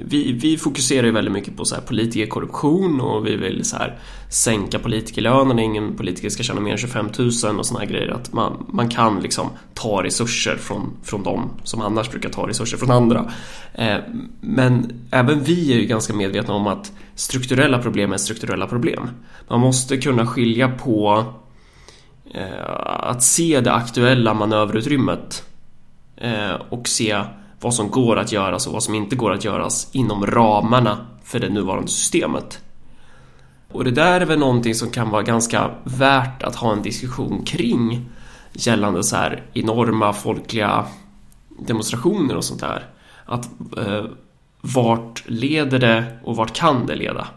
vi, 0.04 0.32
vi 0.32 0.56
fokuserar 0.56 1.06
ju 1.06 1.12
väldigt 1.12 1.32
mycket 1.32 1.56
på 1.56 1.64
så 1.64 1.74
här 1.74 1.82
politikerkorruption 1.82 3.00
och 3.00 3.26
vi 3.26 3.36
vill 3.36 3.64
så 3.64 3.76
här 3.76 3.98
sänka 4.28 4.78
politikerlönerna, 4.78 5.62
ingen 5.62 5.96
politiker 5.96 6.28
ska 6.28 6.42
tjäna 6.42 6.60
mer 6.60 6.72
än 6.72 6.78
25 6.78 7.08
000 7.18 7.58
och 7.58 7.66
såna 7.66 7.80
här 7.80 7.86
grejer. 7.86 8.08
Att 8.08 8.32
man, 8.32 8.66
man 8.68 8.88
kan 8.88 9.20
liksom 9.20 9.48
ta 9.74 10.02
resurser 10.04 10.56
från, 10.56 10.96
från 11.02 11.22
dem 11.22 11.50
som 11.64 11.80
annars 11.80 12.10
brukar 12.10 12.28
ta 12.28 12.48
resurser 12.48 12.76
från 12.76 12.90
andra. 12.90 13.32
Eh, 13.74 13.96
men 14.40 14.92
även 15.10 15.42
vi 15.42 15.72
är 15.72 15.76
ju 15.76 15.86
ganska 15.86 16.14
medvetna 16.14 16.54
om 16.54 16.66
att 16.66 16.92
strukturella 17.14 17.78
problem 17.78 18.12
är 18.12 18.16
strukturella 18.16 18.66
problem. 18.66 19.10
Man 19.48 19.60
måste 19.60 19.96
kunna 19.96 20.26
skilja 20.26 20.68
på 20.68 21.24
eh, 22.34 22.80
att 22.84 23.22
se 23.22 23.60
det 23.60 23.72
aktuella 23.72 24.34
manöverutrymmet 24.34 25.44
eh, 26.16 26.54
och 26.68 26.88
se 26.88 27.24
vad 27.60 27.74
som 27.74 27.90
går 27.90 28.18
att 28.18 28.32
göras 28.32 28.66
och 28.66 28.72
vad 28.72 28.82
som 28.82 28.94
inte 28.94 29.16
går 29.16 29.32
att 29.32 29.44
göras 29.44 29.88
inom 29.92 30.26
ramarna 30.26 31.06
för 31.24 31.38
det 31.38 31.48
nuvarande 31.48 31.88
systemet. 31.88 32.60
Och 33.72 33.84
det 33.84 33.90
där 33.90 34.20
är 34.20 34.26
väl 34.26 34.38
någonting 34.38 34.74
som 34.74 34.90
kan 34.90 35.10
vara 35.10 35.22
ganska 35.22 35.70
värt 35.84 36.42
att 36.42 36.56
ha 36.56 36.72
en 36.72 36.82
diskussion 36.82 37.44
kring 37.44 38.08
gällande 38.52 39.04
så 39.04 39.16
här 39.16 39.42
enorma 39.54 40.12
folkliga 40.12 40.84
demonstrationer 41.58 42.36
och 42.36 42.44
sånt 42.44 42.60
där. 42.60 42.86
Att 43.26 43.48
eh, 43.76 44.04
vart 44.60 45.22
leder 45.26 45.78
det 45.78 46.04
och 46.24 46.36
vart 46.36 46.52
kan 46.52 46.86
det 46.86 46.94
leda? 46.94 47.28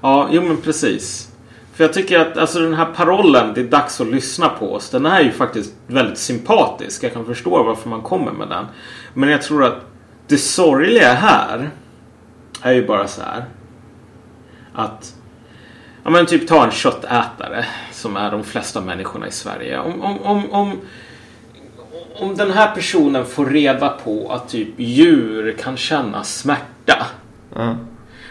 Ja, 0.00 0.28
jo 0.32 0.42
men 0.42 0.56
precis. 0.56 1.32
För 1.74 1.84
jag 1.84 1.92
tycker 1.92 2.18
att 2.18 2.36
alltså, 2.36 2.58
den 2.60 2.74
här 2.74 2.84
parollen, 2.84 3.54
det 3.54 3.60
är 3.60 3.64
dags 3.64 4.00
att 4.00 4.06
lyssna 4.06 4.48
på 4.48 4.74
oss. 4.74 4.90
Den 4.90 5.06
är 5.06 5.20
ju 5.20 5.30
faktiskt 5.30 5.74
väldigt 5.86 6.18
sympatisk. 6.18 7.04
Jag 7.04 7.12
kan 7.12 7.24
förstå 7.24 7.62
varför 7.62 7.88
man 7.88 8.02
kommer 8.02 8.32
med 8.32 8.48
den. 8.48 8.64
Men 9.14 9.28
jag 9.28 9.42
tror 9.42 9.64
att 9.64 9.86
det 10.26 10.38
sorgliga 10.38 11.12
här 11.12 11.70
är 12.62 12.72
ju 12.72 12.86
bara 12.86 13.06
så 13.06 13.22
här. 13.22 13.44
att 14.74 15.14
Ja 16.04 16.10
men 16.10 16.26
typ 16.26 16.48
ta 16.48 16.64
en 16.64 16.70
köttätare 16.70 17.66
som 17.92 18.16
är 18.16 18.30
de 18.30 18.44
flesta 18.44 18.80
människorna 18.80 19.28
i 19.28 19.30
Sverige. 19.32 19.78
Om, 19.78 20.02
om, 20.02 20.22
om, 20.22 20.52
om, 20.52 20.80
om 22.14 22.34
den 22.36 22.50
här 22.50 22.74
personen 22.74 23.26
får 23.26 23.46
reda 23.46 23.88
på 23.88 24.32
att 24.32 24.48
typ 24.48 24.68
djur 24.76 25.56
kan 25.58 25.76
känna 25.76 26.24
smärta. 26.24 27.06
Ja. 27.54 27.76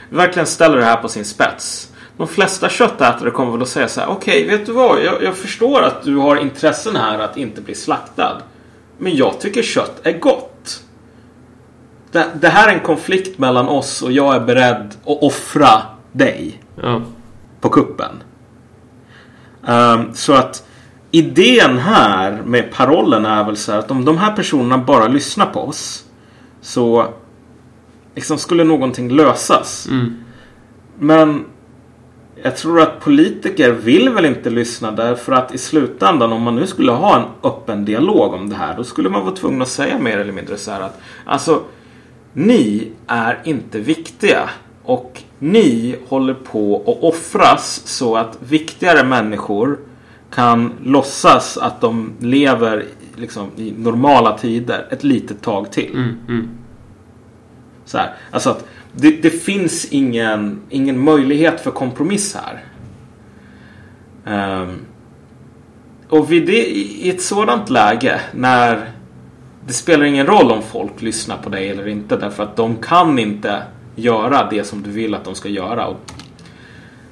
Verkligen 0.09 0.47
ställer 0.47 0.77
det 0.77 0.83
här 0.83 0.97
på 0.97 1.07
sin 1.07 1.25
spets. 1.25 1.91
De 2.17 2.27
flesta 2.27 2.69
köttätare 2.69 3.31
kommer 3.31 3.51
väl 3.51 3.61
att 3.61 3.67
säga 3.67 3.87
så 3.87 4.01
här. 4.01 4.09
Okej, 4.09 4.47
vet 4.47 4.65
du 4.65 4.71
vad? 4.71 5.03
Jag, 5.03 5.23
jag 5.23 5.37
förstår 5.37 5.81
att 5.81 6.03
du 6.03 6.15
har 6.15 6.35
intressen 6.35 6.95
här 6.95 7.19
att 7.19 7.37
inte 7.37 7.61
bli 7.61 7.75
slaktad. 7.75 8.41
Men 8.97 9.15
jag 9.15 9.39
tycker 9.39 9.63
kött 9.63 9.99
är 10.03 10.19
gott. 10.19 10.50
Det, 12.11 12.25
det 12.41 12.49
här 12.49 12.69
är 12.69 12.73
en 12.73 12.79
konflikt 12.79 13.37
mellan 13.39 13.67
oss 13.67 14.01
och 14.01 14.11
jag 14.11 14.35
är 14.35 14.39
beredd 14.39 14.95
att 15.05 15.17
offra 15.23 15.81
dig 16.11 16.63
Ja. 16.81 17.01
på 17.61 17.69
kuppen. 17.69 18.23
Ehm, 19.67 20.13
så 20.13 20.33
att 20.33 20.67
idén 21.11 21.77
här 21.77 22.41
med 22.45 22.71
parollen 22.71 23.25
är 23.25 23.43
väl 23.43 23.57
så 23.57 23.71
här 23.71 23.79
att 23.79 23.91
om 23.91 24.05
de 24.05 24.17
här 24.17 24.35
personerna 24.35 24.77
bara 24.77 25.07
lyssnar 25.07 25.45
på 25.45 25.59
oss 25.61 26.05
så 26.61 27.07
liksom 28.15 28.37
skulle 28.37 28.63
någonting 28.63 29.09
lösas. 29.09 29.87
Mm. 29.91 30.15
Men 30.99 31.45
jag 32.43 32.57
tror 32.57 32.81
att 32.81 32.99
politiker 32.99 33.71
vill 33.71 34.09
väl 34.09 34.25
inte 34.25 34.49
lyssna 34.49 34.91
därför 34.91 35.31
att 35.31 35.53
i 35.55 35.57
slutändan 35.57 36.31
om 36.31 36.41
man 36.41 36.55
nu 36.55 36.67
skulle 36.67 36.91
ha 36.91 37.19
en 37.19 37.49
öppen 37.49 37.85
dialog 37.85 38.33
om 38.33 38.49
det 38.49 38.55
här 38.55 38.77
då 38.77 38.83
skulle 38.83 39.09
man 39.09 39.25
vara 39.25 39.35
tvungen 39.35 39.61
att 39.61 39.67
säga 39.67 39.97
mer 39.99 40.17
eller 40.17 40.33
mindre 40.33 40.57
så 40.57 40.71
här 40.71 40.81
att 40.81 40.99
alltså 41.25 41.61
ni 42.33 42.91
är 43.07 43.39
inte 43.43 43.79
viktiga 43.79 44.49
och 44.83 45.23
ni 45.39 45.95
håller 46.07 46.33
på 46.33 46.75
att 46.77 47.03
offras 47.03 47.81
så 47.85 48.17
att 48.17 48.37
viktigare 48.41 49.03
människor 49.03 49.79
kan 50.31 50.73
låtsas 50.83 51.57
att 51.57 51.81
de 51.81 52.13
lever 52.19 52.85
liksom, 53.15 53.49
i 53.57 53.73
normala 53.77 54.37
tider 54.37 54.87
ett 54.91 55.03
litet 55.03 55.41
tag 55.41 55.71
till. 55.71 55.91
Mm, 55.93 56.15
mm. 56.27 56.49
Så 57.85 57.97
här, 57.97 58.13
alltså 58.31 58.49
att 58.49 58.65
det, 58.93 59.11
det 59.21 59.29
finns 59.29 59.85
ingen, 59.85 60.61
ingen 60.69 61.03
möjlighet 61.03 61.61
för 61.61 61.71
kompromiss 61.71 62.35
här. 62.35 62.63
Ehm, 64.25 64.79
och 66.09 66.31
vid 66.31 66.45
det, 66.45 66.67
i 66.71 67.09
ett 67.09 67.21
sådant 67.21 67.69
läge 67.69 68.21
när 68.31 68.91
det 69.67 69.73
spelar 69.73 70.05
ingen 70.05 70.27
roll 70.27 70.51
om 70.51 70.61
folk 70.61 71.01
lyssnar 71.01 71.37
på 71.37 71.49
dig 71.49 71.69
eller 71.69 71.87
inte 71.87 72.17
därför 72.17 72.43
att 72.43 72.55
de 72.55 72.75
kan 72.75 73.19
inte 73.19 73.63
göra 73.95 74.47
det 74.49 74.63
som 74.63 74.81
du 74.83 74.89
vill 74.89 75.15
att 75.15 75.25
de 75.25 75.35
ska 75.35 75.49
göra. 75.49 75.87
Och 75.87 75.97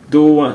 då, 0.08 0.52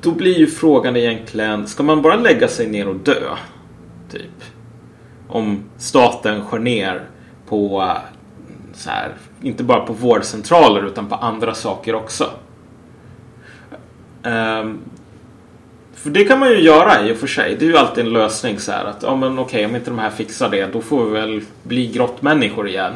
då 0.00 0.12
blir 0.12 0.38
ju 0.38 0.46
frågan 0.46 0.96
egentligen, 0.96 1.66
ska 1.66 1.82
man 1.82 2.02
bara 2.02 2.16
lägga 2.16 2.48
sig 2.48 2.68
ner 2.68 2.88
och 2.88 2.96
dö? 2.96 3.36
Typ. 4.10 4.44
Om 5.28 5.64
staten 5.76 6.44
skär 6.44 6.58
ner 6.58 7.02
på 7.48 7.82
eh, 7.82 7.96
så 8.74 8.90
här, 8.90 9.14
inte 9.42 9.64
bara 9.64 9.80
på 9.80 9.92
vårdcentraler 9.92 10.86
utan 10.86 11.06
på 11.08 11.14
andra 11.14 11.54
saker 11.54 11.94
också. 11.94 12.30
Um, 14.22 14.80
för 16.06 16.12
det 16.12 16.24
kan 16.24 16.38
man 16.38 16.48
ju 16.50 16.60
göra 16.60 17.08
i 17.08 17.12
och 17.12 17.16
för 17.16 17.26
sig. 17.26 17.56
Det 17.58 17.64
är 17.64 17.68
ju 17.68 17.76
alltid 17.76 18.06
en 18.06 18.12
lösning 18.12 18.58
så 18.58 18.72
här 18.72 18.84
att 18.84 19.02
ja 19.02 19.16
men 19.16 19.38
okej 19.38 19.66
om 19.66 19.76
inte 19.76 19.90
de 19.90 19.98
här 19.98 20.10
fixar 20.10 20.50
det 20.50 20.72
då 20.72 20.80
får 20.80 21.04
vi 21.04 21.10
väl 21.12 21.40
bli 21.62 21.86
grottmänniskor 21.86 22.68
igen. 22.68 22.92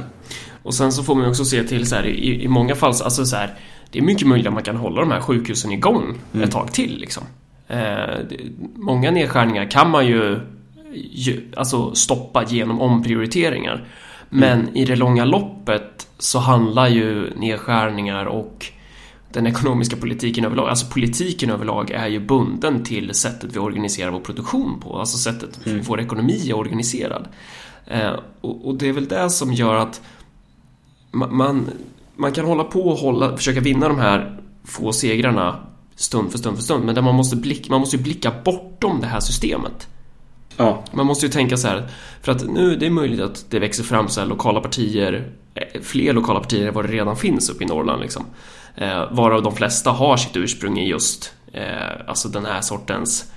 Och 0.62 0.74
sen 0.74 0.92
så 0.92 1.02
får 1.02 1.14
man 1.14 1.24
ju 1.24 1.30
också 1.30 1.44
se 1.44 1.62
till 1.62 1.86
så 1.86 1.96
här 1.96 2.06
i, 2.06 2.42
i 2.44 2.48
många 2.48 2.74
fall, 2.74 2.94
så- 2.94 3.04
alltså 3.04 3.24
så 3.26 3.36
här, 3.36 3.54
det 3.90 3.98
är 3.98 4.02
mycket 4.02 4.26
möjligt 4.26 4.46
att 4.46 4.52
man 4.54 4.62
kan 4.62 4.76
hålla 4.76 5.00
de 5.00 5.10
här 5.10 5.20
sjukhusen 5.20 5.72
igång 5.72 6.18
ett 6.42 6.50
tag 6.50 6.72
till 6.72 6.98
liksom. 7.00 7.22
Eh, 7.68 7.76
det, 8.28 8.36
många 8.76 9.10
nedskärningar 9.10 9.70
kan 9.70 9.90
man 9.90 10.06
ju, 10.06 10.38
ju 11.12 11.40
alltså 11.56 11.94
stoppa 11.94 12.44
genom 12.44 12.80
omprioriteringar. 12.80 13.84
Men 14.28 14.76
i 14.76 14.84
det 14.84 14.96
långa 14.96 15.24
loppet 15.24 16.06
så 16.18 16.38
handlar 16.38 16.88
ju 16.88 17.30
nedskärningar 17.36 18.24
och 18.24 18.66
den 19.32 19.46
ekonomiska 19.46 19.96
politiken 19.96 20.44
överlag, 20.44 20.68
alltså 20.68 20.86
politiken 20.86 21.50
överlag 21.50 21.90
är 21.90 22.06
ju 22.06 22.20
bunden 22.20 22.84
till 22.84 23.14
sättet 23.14 23.56
vi 23.56 23.58
organiserar 23.58 24.10
vår 24.10 24.20
produktion 24.20 24.80
på, 24.80 24.98
alltså 24.98 25.18
sättet 25.18 25.60
vår 25.86 26.00
ekonomi 26.00 26.50
är 26.50 26.56
organiserad. 26.56 27.28
Eh, 27.86 28.12
och, 28.40 28.68
och 28.68 28.74
det 28.74 28.88
är 28.88 28.92
väl 28.92 29.08
det 29.08 29.30
som 29.30 29.52
gör 29.52 29.74
att 29.74 30.00
ma- 31.12 31.30
man, 31.30 31.70
man 32.16 32.32
kan 32.32 32.44
hålla 32.44 32.64
på 32.64 32.80
och 32.80 32.98
hålla, 32.98 33.36
försöka 33.36 33.60
vinna 33.60 33.88
de 33.88 33.98
här 33.98 34.40
få 34.64 34.92
segrarna 34.92 35.56
stund 35.94 36.30
för 36.30 36.38
stund 36.38 36.56
för 36.56 36.64
stund, 36.64 36.84
men 36.84 36.94
där 36.94 37.02
man 37.02 37.14
måste, 37.14 37.36
blick, 37.36 37.68
man 37.68 37.80
måste 37.80 37.98
blicka 37.98 38.32
bortom 38.44 39.00
det 39.00 39.06
här 39.06 39.20
systemet. 39.20 39.88
Ja. 40.60 40.84
Man 40.92 41.06
måste 41.06 41.26
ju 41.26 41.32
tänka 41.32 41.56
så 41.56 41.68
här, 41.68 41.88
för 42.22 42.32
att 42.32 42.48
nu 42.48 42.76
det 42.76 42.86
är 42.86 42.90
möjligt 42.90 43.20
att 43.20 43.44
det 43.50 43.58
växer 43.58 43.84
fram 43.84 44.08
så 44.08 44.20
här 44.20 44.26
lokala 44.26 44.60
partier, 44.60 45.32
eh, 45.54 45.80
fler 45.82 46.12
lokala 46.12 46.40
partier 46.40 46.68
än 46.68 46.74
vad 46.74 46.84
det 46.84 46.92
redan 46.92 47.16
finns 47.16 47.50
uppe 47.50 47.64
i 47.64 47.66
Norrland 47.66 48.02
liksom. 48.02 48.26
Eh, 48.74 49.12
varav 49.12 49.42
de 49.42 49.54
flesta 49.54 49.90
har 49.90 50.16
sitt 50.16 50.36
ursprung 50.36 50.78
i 50.78 50.88
just 50.88 51.32
eh, 51.52 52.08
alltså 52.08 52.28
den 52.28 52.44
här 52.44 52.60
sortens 52.60 53.32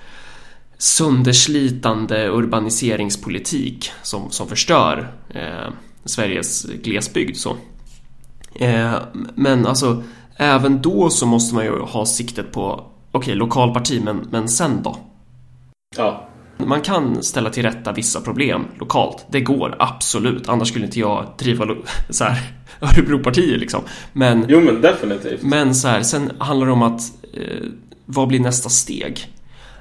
sönderslitande 0.78 2.28
urbaniseringspolitik 2.28 3.90
som, 4.02 4.30
som 4.30 4.48
förstör 4.48 5.12
eh, 5.28 5.72
Sveriges 6.04 6.64
glesbygd 6.64 7.36
så. 7.36 7.56
Eh, 8.54 8.94
men 9.34 9.66
alltså 9.66 10.02
även 10.36 10.82
då 10.82 11.10
så 11.10 11.26
måste 11.26 11.54
man 11.54 11.64
ju 11.64 11.80
ha 11.80 12.06
siktet 12.06 12.52
på 12.52 12.86
okej, 13.12 13.34
lokalparti, 13.34 14.00
men, 14.04 14.28
men 14.30 14.48
sen 14.48 14.82
då? 14.82 14.96
Ja. 15.96 16.28
Man 16.58 16.80
kan 16.80 17.22
ställa 17.22 17.50
till 17.50 17.62
rätta 17.62 17.92
vissa 17.92 18.20
problem 18.20 18.64
lokalt. 18.78 19.26
Det 19.30 19.40
går 19.40 19.76
absolut. 19.78 20.48
Annars 20.48 20.68
skulle 20.68 20.84
inte 20.84 21.00
jag 21.00 21.26
driva 21.38 21.66
så 22.10 22.24
här 22.24 22.38
Örebropartiet 22.80 23.60
liksom. 23.60 23.80
Men, 24.12 24.46
Jo 24.48 24.60
men 24.60 24.80
definitivt. 24.80 25.42
men 25.42 25.74
så 25.74 25.88
här, 25.88 26.02
sen 26.02 26.32
handlar 26.38 26.66
det 26.66 26.72
om 26.72 26.82
att 26.82 27.00
eh, 27.32 27.66
vad 28.06 28.28
blir 28.28 28.40
nästa 28.40 28.68
steg? 28.68 29.32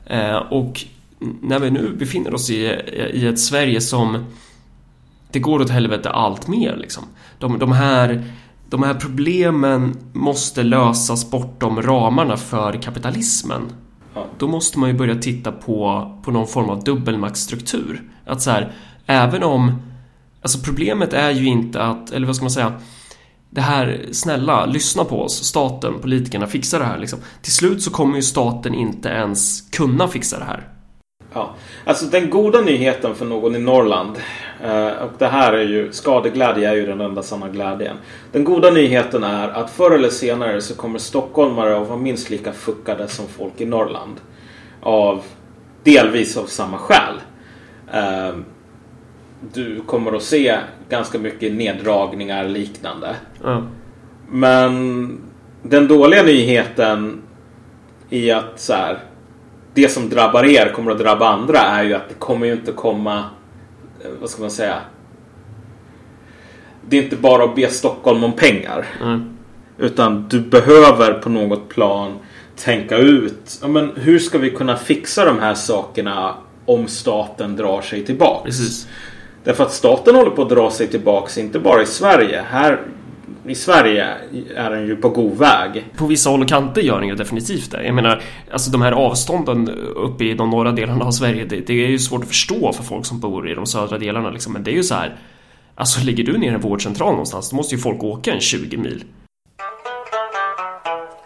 Eh, 0.05 0.35
och 0.35 0.81
när 1.41 1.59
vi 1.59 1.71
nu 1.71 1.95
befinner 1.99 2.33
oss 2.33 2.49
i, 2.49 2.65
i 3.13 3.27
ett 3.27 3.39
Sverige 3.39 3.81
som 3.81 4.25
det 5.31 5.39
går 5.39 5.61
åt 5.61 5.69
helvete 5.69 6.09
allt 6.09 6.47
mer 6.47 6.77
liksom. 6.77 7.03
De, 7.39 7.59
de 7.59 7.71
här 7.71 8.23
de 8.69 8.83
här 8.83 8.93
problemen 8.93 9.97
måste 10.13 10.63
lösas 10.63 11.31
bortom 11.31 11.81
ramarna 11.81 12.37
för 12.37 12.81
kapitalismen. 12.81 13.61
Ja. 14.13 14.25
Då 14.37 14.47
måste 14.47 14.79
man 14.79 14.89
ju 14.89 14.95
börja 14.95 15.15
titta 15.15 15.51
på, 15.51 16.11
på 16.23 16.31
någon 16.31 16.47
form 16.47 16.69
av 16.69 16.83
dubbelmaktsstruktur. 16.83 18.01
Att 18.25 18.41
så 18.41 18.51
här, 18.51 18.71
även 19.05 19.43
om... 19.43 19.81
Alltså 20.41 20.59
problemet 20.59 21.13
är 21.13 21.31
ju 21.31 21.45
inte 21.45 21.81
att, 21.81 22.11
eller 22.11 22.27
vad 22.27 22.35
ska 22.35 22.43
man 22.43 22.51
säga? 22.51 22.73
Det 23.49 23.61
här, 23.61 24.05
snälla, 24.11 24.65
lyssna 24.65 25.03
på 25.03 25.21
oss, 25.21 25.43
staten, 25.43 25.93
politikerna, 26.01 26.47
fixa 26.47 26.79
det 26.79 26.85
här 26.85 26.97
liksom. 26.97 27.19
Till 27.41 27.53
slut 27.53 27.81
så 27.81 27.91
kommer 27.91 28.15
ju 28.15 28.21
staten 28.21 28.73
inte 28.73 29.09
ens 29.09 29.61
kunna 29.61 30.07
fixa 30.07 30.39
det 30.39 30.45
här. 30.45 30.67
Ja, 31.33 31.55
alltså 31.85 32.05
den 32.05 32.29
goda 32.29 32.61
nyheten 32.61 33.15
för 33.15 33.25
någon 33.25 33.55
i 33.55 33.59
Norrland 33.59 34.17
och 35.03 35.11
det 35.17 35.27
här 35.27 35.53
är 35.53 35.63
ju 35.63 35.91
skadeglädje 35.91 36.69
är 36.69 36.73
ju 36.75 36.85
den 36.85 37.01
enda 37.01 37.23
sanna 37.23 37.49
glädjen. 37.49 37.95
Den 38.31 38.43
goda 38.43 38.71
nyheten 38.71 39.23
är 39.23 39.49
att 39.49 39.69
förr 39.69 39.91
eller 39.91 40.09
senare 40.09 40.61
så 40.61 40.75
kommer 40.75 40.99
stockholmare 40.99 41.81
att 41.81 41.87
vara 41.87 41.99
minst 41.99 42.29
lika 42.29 42.51
fuckade 42.51 43.07
som 43.07 43.27
folk 43.27 43.61
i 43.61 43.65
Norrland. 43.65 44.15
Av 44.81 45.21
delvis 45.83 46.37
av 46.37 46.45
samma 46.45 46.77
skäl. 46.77 47.21
Eh, 47.93 48.35
Du 49.53 49.81
kommer 49.81 50.15
att 50.15 50.23
se 50.23 50.57
ganska 50.89 51.19
mycket 51.19 51.53
neddragningar 51.53 52.43
liknande. 52.47 53.15
Ja. 53.43 53.63
Men 54.29 55.17
den 55.61 55.87
dåliga 55.87 56.23
nyheten 56.23 57.21
i 58.09 58.31
att 58.31 58.59
så 58.59 58.73
här, 58.73 58.97
det 59.73 59.89
som 59.89 60.09
drabbar 60.09 60.45
er 60.45 60.71
kommer 60.75 60.91
att 60.91 60.99
drabba 60.99 61.27
andra 61.27 61.57
är 61.59 61.83
ju 61.83 61.93
att 61.93 62.09
det 62.09 62.15
kommer 62.15 62.45
ju 62.47 62.53
inte 62.53 62.71
komma, 62.71 63.17
eh, 63.17 63.23
vad 64.19 64.29
ska 64.29 64.41
man 64.41 64.51
säga? 64.51 64.77
Det 66.89 66.97
är 66.97 67.03
inte 67.03 67.15
bara 67.15 67.43
att 67.43 67.55
be 67.55 67.69
Stockholm 67.69 68.23
om 68.23 68.33
pengar. 68.33 68.85
Mm. 69.01 69.37
Utan 69.77 70.27
du 70.29 70.39
behöver 70.39 71.13
på 71.13 71.29
något 71.29 71.69
plan 71.69 72.19
tänka 72.55 72.97
ut, 72.97 73.59
ja, 73.61 73.67
men 73.67 73.91
hur 73.95 74.19
ska 74.19 74.37
vi 74.37 74.49
kunna 74.49 74.77
fixa 74.77 75.25
de 75.25 75.39
här 75.39 75.53
sakerna 75.53 76.35
om 76.65 76.87
staten 76.87 77.55
drar 77.55 77.81
sig 77.81 78.05
tillbaks? 78.05 78.45
Precis. 78.45 78.87
Därför 79.43 79.63
att 79.63 79.73
staten 79.73 80.15
håller 80.15 80.31
på 80.31 80.41
att 80.41 80.49
dra 80.49 80.71
sig 80.71 80.87
tillbaks, 80.87 81.37
inte 81.37 81.59
bara 81.59 81.81
i 81.81 81.85
Sverige. 81.85 82.43
Här 82.49 82.81
i 83.47 83.55
Sverige 83.55 84.07
är 84.55 84.69
den 84.69 84.87
ju 84.87 84.95
på 84.95 85.09
god 85.09 85.37
väg. 85.37 85.85
På 85.97 86.05
vissa 86.05 86.29
håll 86.29 86.41
och 86.41 86.49
kanter 86.49 86.81
gör 86.81 86.99
den 86.99 87.07
ju 87.07 87.15
definitivt 87.15 87.71
det. 87.71 87.85
Jag 87.85 87.95
menar, 87.95 88.21
alltså 88.51 88.71
de 88.71 88.81
här 88.81 88.91
avstånden 88.91 89.69
uppe 89.95 90.23
i 90.23 90.33
de 90.33 90.49
norra 90.49 90.71
delarna 90.71 91.05
av 91.05 91.11
Sverige, 91.11 91.45
det, 91.45 91.67
det 91.67 91.73
är 91.73 91.89
ju 91.89 91.99
svårt 91.99 92.21
att 92.21 92.27
förstå 92.27 92.73
för 92.73 92.83
folk 92.83 93.05
som 93.05 93.19
bor 93.19 93.51
i 93.51 93.55
de 93.55 93.65
södra 93.65 93.97
delarna 93.97 94.29
liksom. 94.29 94.53
Men 94.53 94.63
det 94.63 94.71
är 94.71 94.75
ju 94.75 94.83
så 94.83 94.95
här, 94.95 95.15
alltså 95.75 96.05
lägger 96.05 96.23
du 96.23 96.37
ner 96.37 96.53
en 96.53 96.61
vårdcentral 96.61 97.11
någonstans, 97.11 97.49
då 97.49 97.55
måste 97.55 97.75
ju 97.75 97.81
folk 97.81 98.03
åka 98.03 98.33
en 98.33 98.39
20 98.41 98.77
mil. 98.77 99.03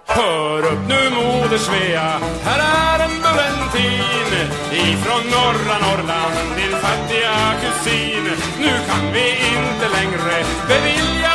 Hör 0.06 0.60
upp 0.60 0.80
nu 0.88 1.10
moder 1.16 1.58
Svea, 1.58 2.20
här 2.44 2.60
är 2.60 3.04
en 3.04 3.16
Burentin 3.22 4.28
ifrån 4.72 5.24
norra 5.32 5.78
Norrland, 5.86 6.36
din 6.58 6.78
fattiga 6.84 7.36
kusin. 7.62 8.24
Nu 8.60 8.74
kan 8.88 9.14
vi 9.14 9.30
inte 9.30 9.86
längre 9.98 10.46
bevilja 10.68 11.27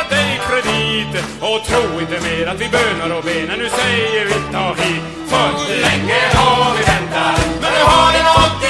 dig 0.63 1.07
och 1.39 1.65
tro 1.65 1.99
inte 1.99 2.19
mer 2.27 2.47
att 2.47 2.61
vi 2.61 2.69
bönar 2.69 3.17
och 3.17 3.23
ber. 3.23 3.57
Nu 3.57 3.69
säger 3.69 4.25
vi 4.25 4.33
ta 4.53 4.73
hit, 4.73 5.03
för 5.29 5.49
länge 5.81 6.21
har 6.33 6.77
vi 6.77 6.83
väntat, 6.83 7.39
men 7.61 7.71
nu 7.73 7.81
har 7.83 8.13
det 8.13 8.23
nått 8.23 8.62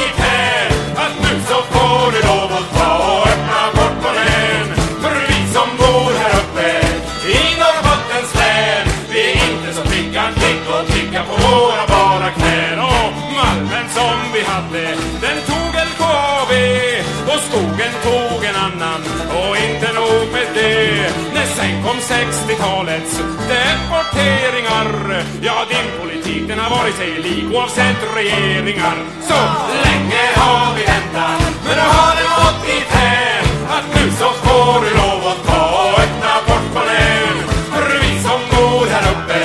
60-talets 22.13 23.13
deporteringar. 23.49 25.23
Ja, 25.41 25.65
din 25.69 25.89
politik 26.01 26.47
den 26.47 26.59
har 26.59 26.69
varit 26.77 26.95
sig 26.95 27.11
lik 27.23 27.45
oavsett 27.53 28.01
regeringar. 28.15 28.97
Så 29.29 29.39
länge 29.85 30.25
har 30.35 30.75
vi 30.75 30.83
väntat, 30.93 31.41
men 31.65 31.75
nu 31.79 31.85
har 31.97 32.13
det 32.19 32.27
gått 32.41 32.59
dithän 32.67 33.45
att 33.75 33.87
nu 33.95 34.11
så 34.19 34.29
får 34.43 34.81
du 34.85 34.89
lov 35.01 35.21
att 35.31 35.41
ta 35.47 35.63
och 35.83 35.99
öppna 36.03 36.33
portmonnän. 36.47 37.37
För 37.71 37.85
vi 38.01 38.11
som 38.27 38.39
bor 38.51 38.85
här 38.93 39.05
uppe 39.13 39.41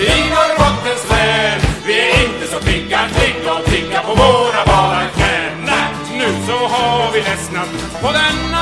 i 0.00 0.14
Norrbottens 0.34 1.04
län, 1.10 1.60
vi 1.86 1.94
är 2.00 2.24
inte 2.24 2.46
så 2.52 2.58
pigga 2.58 2.98
att 2.98 3.58
och 3.58 3.64
pigga 3.72 4.00
på 4.02 4.14
våra 4.14 4.62
bara 4.66 5.02
knän. 5.16 5.70
Nu 6.18 6.28
så 6.46 6.58
har 6.74 7.12
vi 7.12 7.18
ledsnat 7.18 7.68
på 8.02 8.08
denna 8.12 8.55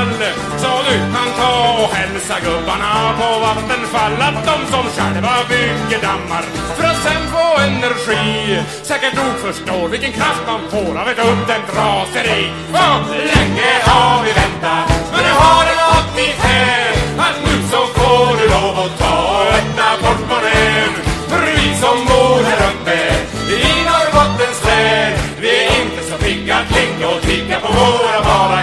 Kalle 0.00 0.32
så 0.58 0.72
du 0.88 0.96
kan 1.14 1.30
ta 1.38 1.84
och 1.84 1.94
hälsa 1.94 2.34
gubbarna 2.44 3.14
på 3.18 3.38
Vattenfall 3.40 4.22
att 4.28 4.44
de 4.44 4.56
som 4.72 4.84
själva 4.96 5.34
bygger 5.48 6.00
dammar 6.02 6.44
för 6.76 6.84
att 6.84 7.02
sen 7.02 7.22
få 7.32 7.60
energi. 7.62 8.62
Säkert 8.82 9.14
nog 9.16 9.34
förstår 9.46 9.88
vilken 9.88 10.12
kraft 10.12 10.42
man 10.46 10.60
får 10.70 11.00
av 11.00 11.08
ett 11.08 11.18
uppdämt 11.18 11.70
raseri. 11.76 12.52
För 12.72 13.16
länge 13.34 13.72
har 13.84 14.24
vi 14.24 14.32
väntat 14.32 14.86
men 15.12 15.20
nu 15.26 15.32
har 15.42 15.62
det 15.68 15.76
nått 15.84 16.16
dithän 16.16 17.20
att 17.26 17.36
nu 17.44 17.54
så 17.72 17.80
får 17.96 18.36
du 18.40 18.48
lov 18.48 18.78
att 18.84 18.98
ta 18.98 19.16
och 19.38 19.46
öppna 19.58 19.88
portmonnän 20.02 20.92
för 21.28 21.40
vi 21.46 21.76
som 21.82 21.96
bor 22.08 22.42
här 22.48 22.60
uppe 22.70 22.98
i 23.52 23.62
Norrbottens 23.88 24.64
län 24.66 25.12
vi 25.40 25.64
är 25.64 25.82
inte 25.82 26.02
så 26.10 26.16
pigga 26.24 26.56
att 26.56 26.70
ligga 26.76 27.08
och 27.08 27.22
tigga 27.22 27.60
på 27.60 27.72
våra 27.72 28.22
bara 28.24 28.59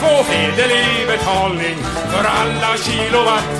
få 0.00 0.22
hederlig 0.32 1.06
betalning 1.06 1.76
för 2.12 2.24
alla 2.40 2.76
kilowatt 2.76 3.50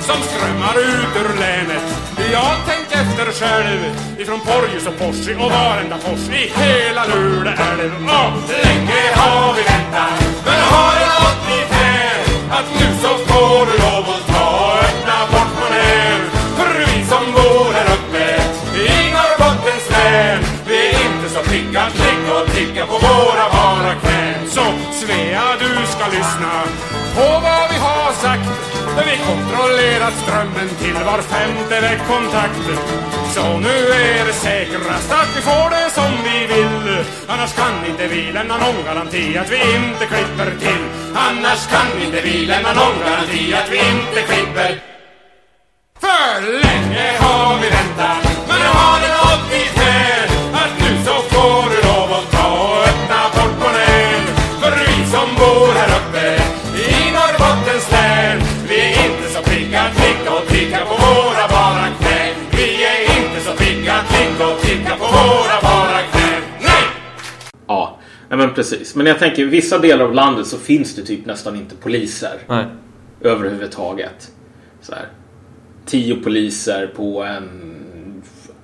som 0.00 0.16
strömmar 0.22 0.76
ut 0.78 1.12
ur 1.22 1.40
länet. 1.40 1.86
Jag 2.32 2.56
tänk 2.66 2.86
efter 2.92 3.26
själv 3.40 3.80
ifrån 4.18 4.40
Porjus 4.40 4.86
och 4.86 4.98
Porsi 4.98 5.34
och 5.34 5.50
varenda 5.50 5.98
fors 5.98 6.28
i 6.28 6.52
hela 6.60 7.04
Luleälv. 7.04 7.92
Och 7.94 8.50
länge 8.64 9.02
har 9.14 9.54
vi 9.56 9.62
väntat, 9.62 10.18
men 10.46 10.60
har 10.72 10.92
det 11.00 11.06
nått 11.16 11.40
dithän 11.48 12.20
att 12.50 12.68
nu 12.78 12.86
så 13.02 13.12
får 13.28 13.66
du 13.66 13.74
lov 13.84 14.04
att 14.14 14.26
ta 14.34 14.46
och 14.66 14.78
öppna 14.88 15.18
portmonnän. 15.32 16.20
För 16.56 16.68
vi 16.78 17.04
som 17.04 17.24
bor 17.32 17.72
här 17.76 17.88
uppe 17.96 18.24
i 18.88 19.12
Norrbottens 19.16 19.90
län, 19.90 20.40
vi 20.68 20.78
är 20.88 20.92
inte 21.06 21.28
så 21.34 21.40
pigga 21.50 21.82
att 21.82 21.98
ligga 21.98 22.32
och 22.40 22.48
tigga 22.54 22.86
på 22.86 22.92
våra 22.92 23.46
bara 23.56 23.94
knän. 23.94 24.50
Så 24.50 24.62
Svea, 25.06 25.56
du 25.58 25.86
ska 25.86 26.06
lyssna 26.06 26.52
på 27.14 27.40
vad 27.46 27.70
vi 27.70 27.78
har 27.78 28.12
sagt. 28.12 28.50
Vi 29.06 29.16
kontrollerar 29.26 30.10
strömmen 30.10 30.68
till 30.80 30.94
var 30.94 31.22
femte 31.22 31.80
vägkontakt. 31.80 32.64
Så 33.34 33.58
nu 33.58 33.76
är 33.92 34.26
det 34.26 34.32
säkrast 34.32 35.12
att 35.12 35.36
vi 35.36 35.40
får 35.40 35.70
det 35.70 35.90
som 35.90 36.12
vi 36.24 36.46
vill. 36.46 37.04
Annars 37.26 37.54
kan 37.54 37.86
inte 37.90 38.06
vi 38.06 38.32
lämna 38.32 38.56
någon 38.56 38.84
garanti 38.84 39.38
att 39.38 39.50
vi 39.50 39.56
inte 39.56 40.06
klipper 40.06 40.50
till. 40.60 40.84
Annars 41.14 41.66
kan 41.66 42.02
inte 42.04 42.20
vi 42.20 42.46
lämna 42.46 42.72
någon 42.72 42.98
garanti 43.06 43.54
att 43.54 43.70
vi 43.70 43.78
inte 43.78 44.22
klipper 44.32 44.80
för 46.00 46.40
länge 46.40 47.08
har 47.18 47.58
vi 47.60 47.68
väntat, 47.68 48.22
men 48.48 48.58
nu 48.58 48.66
har 48.66 49.00
det 49.00 49.12
nått 49.20 49.50
dithän 49.50 50.28
att 50.54 50.72
nu 50.80 51.04
så 51.04 51.14
får 51.34 51.75
nej, 68.28 68.38
men 68.38 68.54
precis. 68.54 68.94
Men 68.94 69.06
jag 69.06 69.18
tänker 69.18 69.42
i 69.42 69.44
vissa 69.44 69.78
delar 69.78 70.04
av 70.04 70.14
landet 70.14 70.46
så 70.46 70.58
finns 70.58 70.94
det 70.94 71.02
typ 71.02 71.26
nästan 71.26 71.56
inte 71.56 71.74
poliser 71.76 72.38
Nej. 72.48 72.66
överhuvudtaget. 73.20 74.30
Så 74.80 74.94
här. 74.94 75.08
Tio 75.86 76.14
poliser 76.14 76.86
på 76.96 77.24
en 77.24 77.76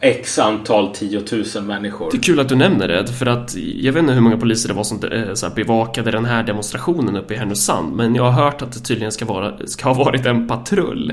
X 0.03 0.39
antal 0.39 0.95
tiotusen 0.95 1.67
människor. 1.67 2.09
Det 2.11 2.17
är 2.17 2.23
kul 2.23 2.41
att 2.41 2.49
du 2.49 2.57
nämner 2.57 2.89
det, 2.89 3.07
för 3.07 3.27
att 3.27 3.55
jag 3.57 3.93
vet 3.93 4.01
inte 4.01 4.13
hur 4.13 4.21
många 4.21 4.37
poliser 4.37 4.69
det 4.69 4.75
var 4.75 4.85
som 4.85 5.05
eh, 5.05 5.35
så 5.35 5.47
här, 5.47 5.55
bevakade 5.55 6.11
den 6.11 6.25
här 6.25 6.43
demonstrationen 6.43 7.17
uppe 7.17 7.35
i 7.35 7.37
Härnösand, 7.37 7.97
men 7.97 8.15
jag 8.15 8.31
har 8.31 8.45
hört 8.45 8.63
att 8.63 8.73
det 8.73 8.81
tydligen 8.81 9.13
ska, 9.13 9.25
vara, 9.25 9.67
ska 9.67 9.89
ha 9.89 10.05
varit 10.05 10.27
en 10.27 10.49
patrull. 10.49 11.13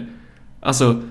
Alltså, 0.62 0.94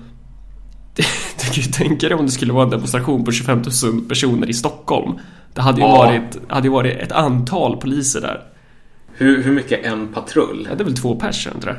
du 0.95 1.03
kan 1.45 1.53
ju 1.53 1.71
tänka 1.71 2.07
dig 2.07 2.17
om 2.17 2.25
det 2.25 2.31
skulle 2.31 2.53
vara 2.53 2.63
en 2.63 2.69
demonstration 2.69 3.23
på 3.23 3.31
25 3.31 3.61
000 3.83 4.01
personer 4.01 4.49
i 4.49 4.53
Stockholm. 4.53 5.19
Det 5.53 5.61
hade 5.61 5.81
ju, 5.81 5.87
Ja. 5.87 5.97
varit, 5.97 6.39
hade 6.49 6.67
ju 6.67 6.71
varit 6.71 6.97
ett 6.97 7.11
antal 7.11 7.77
poliser 7.77 8.21
där. 8.21 8.43
Hur, 9.13 9.43
hur 9.43 9.51
mycket 9.53 9.85
är 9.85 9.89
en 9.91 10.07
patrull? 10.07 10.67
Ja, 10.69 10.75
det 10.75 10.83
är 10.83 10.85
väl 10.85 10.97
två 10.97 11.15
personer 11.15 11.61
tror 11.61 11.77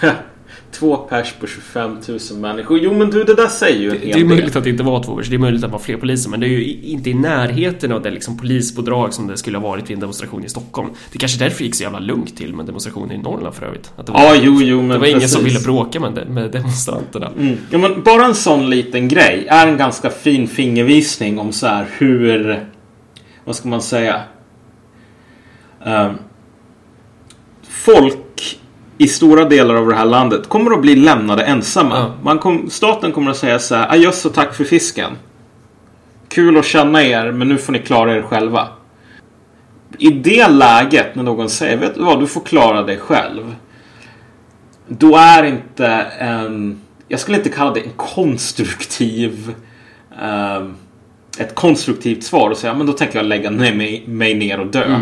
jag. 0.00 0.14
Två 0.78 0.96
pers 0.96 1.32
på 1.40 1.46
25 1.46 1.96
000 2.08 2.18
människor. 2.40 2.78
Jo 2.78 2.94
men 2.94 3.10
du, 3.10 3.24
det 3.24 3.34
där 3.34 3.46
säger 3.48 3.80
ju 3.80 3.90
en 3.90 4.00
Det 4.00 4.06
hel 4.06 4.20
är 4.20 4.24
möjligt 4.24 4.46
del. 4.52 4.58
att 4.58 4.64
det 4.64 4.70
inte 4.70 4.82
var 4.82 5.02
två 5.02 5.16
personer, 5.16 5.30
det 5.30 5.36
är 5.36 5.38
möjligt 5.38 5.64
att 5.64 5.70
det 5.70 5.72
var 5.72 5.78
fler 5.78 5.96
poliser, 5.96 6.30
men 6.30 6.40
det 6.40 6.46
är 6.46 6.48
ju 6.48 6.74
inte 6.82 7.10
i 7.10 7.14
närheten 7.14 7.92
av 7.92 8.02
det 8.02 8.10
liksom 8.10 8.36
polispådrag 8.38 9.14
som 9.14 9.26
det 9.26 9.36
skulle 9.36 9.58
ha 9.58 9.68
varit 9.68 9.90
vid 9.90 9.94
en 9.94 10.00
demonstration 10.00 10.44
i 10.44 10.48
Stockholm. 10.48 10.88
Det 11.12 11.16
är 11.16 11.20
kanske 11.20 11.38
därför 11.38 11.58
det 11.58 11.64
gick 11.64 11.74
så 11.74 11.82
jävla 11.82 11.98
lugnt 11.98 12.36
till 12.36 12.54
med 12.54 12.66
demonstrationen 12.66 13.12
i 13.12 13.18
Norrland 13.18 13.54
för 13.54 13.66
övrigt. 13.66 13.92
Att 13.96 14.06
det 14.06 14.12
var, 14.12 14.20
Ja, 14.20 14.34
jo, 14.42 14.62
jo, 14.62 14.78
men 14.78 14.88
det 14.88 14.98
var 14.98 15.06
ingen 15.06 15.28
som 15.28 15.44
ville 15.44 15.60
bråka 15.60 16.00
med, 16.00 16.28
med 16.30 16.50
demonstranterna. 16.50 17.30
Mm. 17.38 17.56
Ja, 17.70 17.78
men 17.78 18.02
bara 18.02 18.24
en 18.24 18.34
sån 18.34 18.70
liten 18.70 19.08
grej 19.08 19.46
är 19.48 19.66
en 19.66 19.76
ganska 19.76 20.10
fin 20.10 20.48
fingervisning 20.48 21.38
om 21.38 21.52
så 21.52 21.66
här 21.66 21.86
hur... 21.98 22.64
Vad 23.44 23.56
ska 23.56 23.68
man 23.68 23.82
säga? 23.82 24.20
Ehm, 25.84 26.14
folk 27.68 28.16
i 28.98 29.08
stora 29.08 29.44
delar 29.44 29.74
av 29.74 29.88
det 29.88 29.94
här 29.94 30.04
landet 30.04 30.48
kommer 30.48 30.70
att 30.70 30.80
bli 30.80 30.96
lämnade 30.96 31.44
ensamma. 31.44 31.98
Ja. 31.98 32.14
Man 32.22 32.38
kom, 32.38 32.70
staten 32.70 33.12
kommer 33.12 33.30
att 33.30 33.36
säga 33.36 33.58
så 33.58 33.74
här, 33.74 33.92
adjöss 33.92 34.26
och 34.26 34.34
tack 34.34 34.54
för 34.54 34.64
fisken. 34.64 35.12
Kul 36.28 36.58
att 36.58 36.64
känna 36.64 37.04
er, 37.04 37.32
men 37.32 37.48
nu 37.48 37.58
får 37.58 37.72
ni 37.72 37.78
klara 37.78 38.16
er 38.16 38.22
själva. 38.22 38.68
I 39.98 40.10
det 40.10 40.48
läget 40.48 41.14
när 41.14 41.22
någon 41.22 41.50
säger, 41.50 41.76
vet 41.76 41.94
du 41.94 42.02
vad, 42.02 42.20
du 42.20 42.26
får 42.26 42.40
klara 42.40 42.82
dig 42.82 42.98
själv. 42.98 43.54
Då 44.88 45.16
är 45.16 45.44
inte 45.44 45.86
en... 46.18 46.80
Jag 47.08 47.20
skulle 47.20 47.36
inte 47.36 47.48
kalla 47.48 47.70
det 47.70 47.80
en 47.80 47.92
konstruktiv... 47.96 49.54
ehm, 50.20 50.74
ett 51.38 51.54
konstruktivt 51.54 52.24
svar 52.24 52.50
och 52.50 52.56
säga 52.56 52.74
men 52.74 52.86
då 52.86 52.92
tänker 52.92 53.18
jag 53.18 53.26
lägga 53.26 53.50
ner 53.50 53.74
mig, 53.74 54.04
mig 54.06 54.34
ner 54.34 54.60
och 54.60 54.66
dö. 54.66 55.00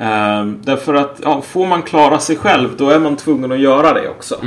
Ehm, 0.00 0.58
därför 0.62 0.94
att 0.94 1.20
ja, 1.22 1.42
får 1.42 1.66
man 1.66 1.82
klara 1.82 2.18
sig 2.18 2.36
själv 2.36 2.68
då 2.76 2.90
är 2.90 2.98
man 2.98 3.16
tvungen 3.16 3.52
att 3.52 3.58
göra 3.58 3.92
det 3.92 4.08
också. 4.08 4.40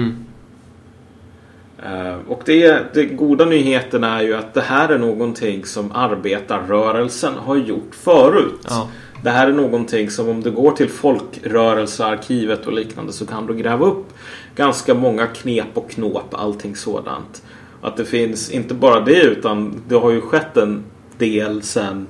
Ehm, 1.86 2.20
och 2.28 2.42
det, 2.46 2.94
det 2.94 3.06
goda 3.06 3.46
nyheten 3.46 4.04
är 4.04 4.22
ju 4.22 4.34
att 4.34 4.54
det 4.54 4.62
här 4.62 4.89
är 4.89 4.98
någonting 4.98 5.66
som 5.66 5.92
arbetarrörelsen 5.92 7.34
har 7.34 7.56
gjort 7.56 7.96
förut. 7.96 8.66
Ja. 8.70 8.89
Det 9.24 9.30
här 9.30 9.48
är 9.48 9.54
någonting 9.54 10.10
som 10.10 10.30
om 10.30 10.42
du 10.42 10.52
går 10.52 10.72
till 10.72 10.89
folkrörelsearkivet 10.89 12.66
och 12.66 12.74
liknande 12.74 13.13
så 13.13 13.26
kan 13.26 13.48
du 13.48 13.54
gräva 13.54 13.86
upp 13.86 14.13
ganska 14.56 14.94
många 14.94 15.28
knep 15.28 15.78
och 15.78 15.89
knåp, 15.89 16.34
allting 16.34 16.76
sådant. 16.76 17.44
Att 17.82 17.98
det 17.98 18.06
finns 18.06 18.52
inte 18.52 18.74
bara 18.74 19.00
det 19.00 19.22
utan 19.22 19.82
det 19.88 19.96
har 19.96 20.12
ju 20.12 20.22
skett 20.22 20.58
en 20.58 20.84
del 21.18 21.63
sedan 21.63 22.08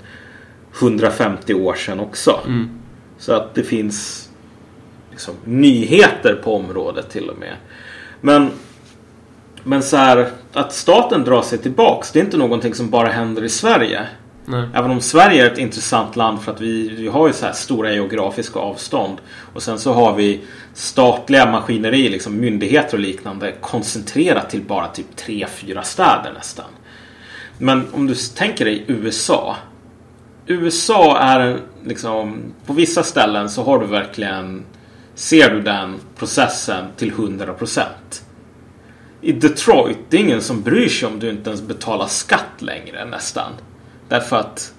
150 0.79 1.53
år 1.53 1.73
sedan 1.73 1.99
också. 1.99 2.39
Så 3.23 3.33
att 3.33 3.55
det 3.55 3.63
finns 3.63 4.29
liksom, 5.11 5.33
nyheter 5.45 6.35
på 6.43 6.55
området 6.55 7.09
till 7.09 7.29
och 7.29 7.37
med. 7.37 7.55
Men, 8.21 8.51
men 9.63 9.83
så 9.83 9.97
här, 9.97 10.31
att 10.53 10.73
staten 10.73 11.23
drar 11.23 11.41
sig 11.41 11.57
tillbaks, 11.57 12.11
det 12.11 12.19
är 12.19 12.23
inte 12.23 12.37
någonting 12.37 12.73
som 12.73 12.89
bara 12.89 13.07
händer 13.07 13.43
i 13.43 13.49
Sverige. 13.49 14.07
Nej. 14.45 14.67
Även 14.73 14.91
om 14.91 15.01
Sverige 15.01 15.45
är 15.45 15.51
ett 15.51 15.57
intressant 15.57 16.15
land 16.15 16.41
för 16.41 16.51
att 16.51 16.61
vi, 16.61 16.89
vi 16.89 17.07
har 17.07 17.27
ju 17.27 17.33
så 17.33 17.45
här 17.45 17.53
stora 17.53 17.93
geografiska 17.93 18.59
avstånd. 18.59 19.17
Och 19.53 19.63
sen 19.63 19.79
så 19.79 19.93
har 19.93 20.15
vi 20.15 20.41
statliga 20.73 21.51
maskineri, 21.51 22.09
liksom 22.09 22.39
myndigheter 22.39 22.93
och 22.93 22.99
liknande 22.99 23.51
koncentrerat 23.61 24.49
till 24.49 24.61
bara 24.61 24.87
typ 24.87 25.15
tre 25.15 25.47
fyra 25.47 25.83
städer 25.83 26.31
nästan. 26.33 26.71
Men 27.57 27.87
om 27.93 28.07
du 28.07 28.15
tänker 28.15 28.65
dig 28.65 28.83
USA. 28.87 29.55
USA 30.47 31.19
är 31.19 31.59
liksom, 31.83 32.53
på 32.65 32.73
vissa 32.73 33.03
ställen 33.03 33.49
så 33.49 33.63
har 33.63 33.79
du 33.79 33.85
verkligen, 33.85 34.65
ser 35.15 35.49
du 35.49 35.61
den 35.61 35.95
processen 36.15 36.85
till 36.97 37.11
100%. 37.11 37.83
I 39.21 39.31
Detroit, 39.31 39.97
det 40.09 40.17
är 40.17 40.21
ingen 40.21 40.41
som 40.41 40.61
bryr 40.61 40.89
sig 40.89 41.07
om 41.07 41.19
du 41.19 41.29
inte 41.29 41.49
ens 41.49 41.61
betalar 41.61 42.07
skatt 42.07 42.61
längre 42.61 43.05
nästan. 43.05 43.51
Därför 44.09 44.37
att 44.37 44.73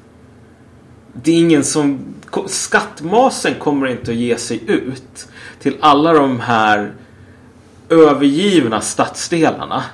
det 1.12 1.30
är 1.30 1.38
ingen 1.38 1.64
som... 1.64 1.98
Skattmasen 2.46 3.54
kommer 3.54 3.86
inte 3.86 4.10
att 4.10 4.16
ge 4.16 4.36
sig 4.36 4.62
ut 4.66 5.28
till 5.60 5.76
alla 5.80 6.12
de 6.12 6.40
här 6.40 6.92
övergivna 7.88 8.80
stadsdelarna 8.80 9.84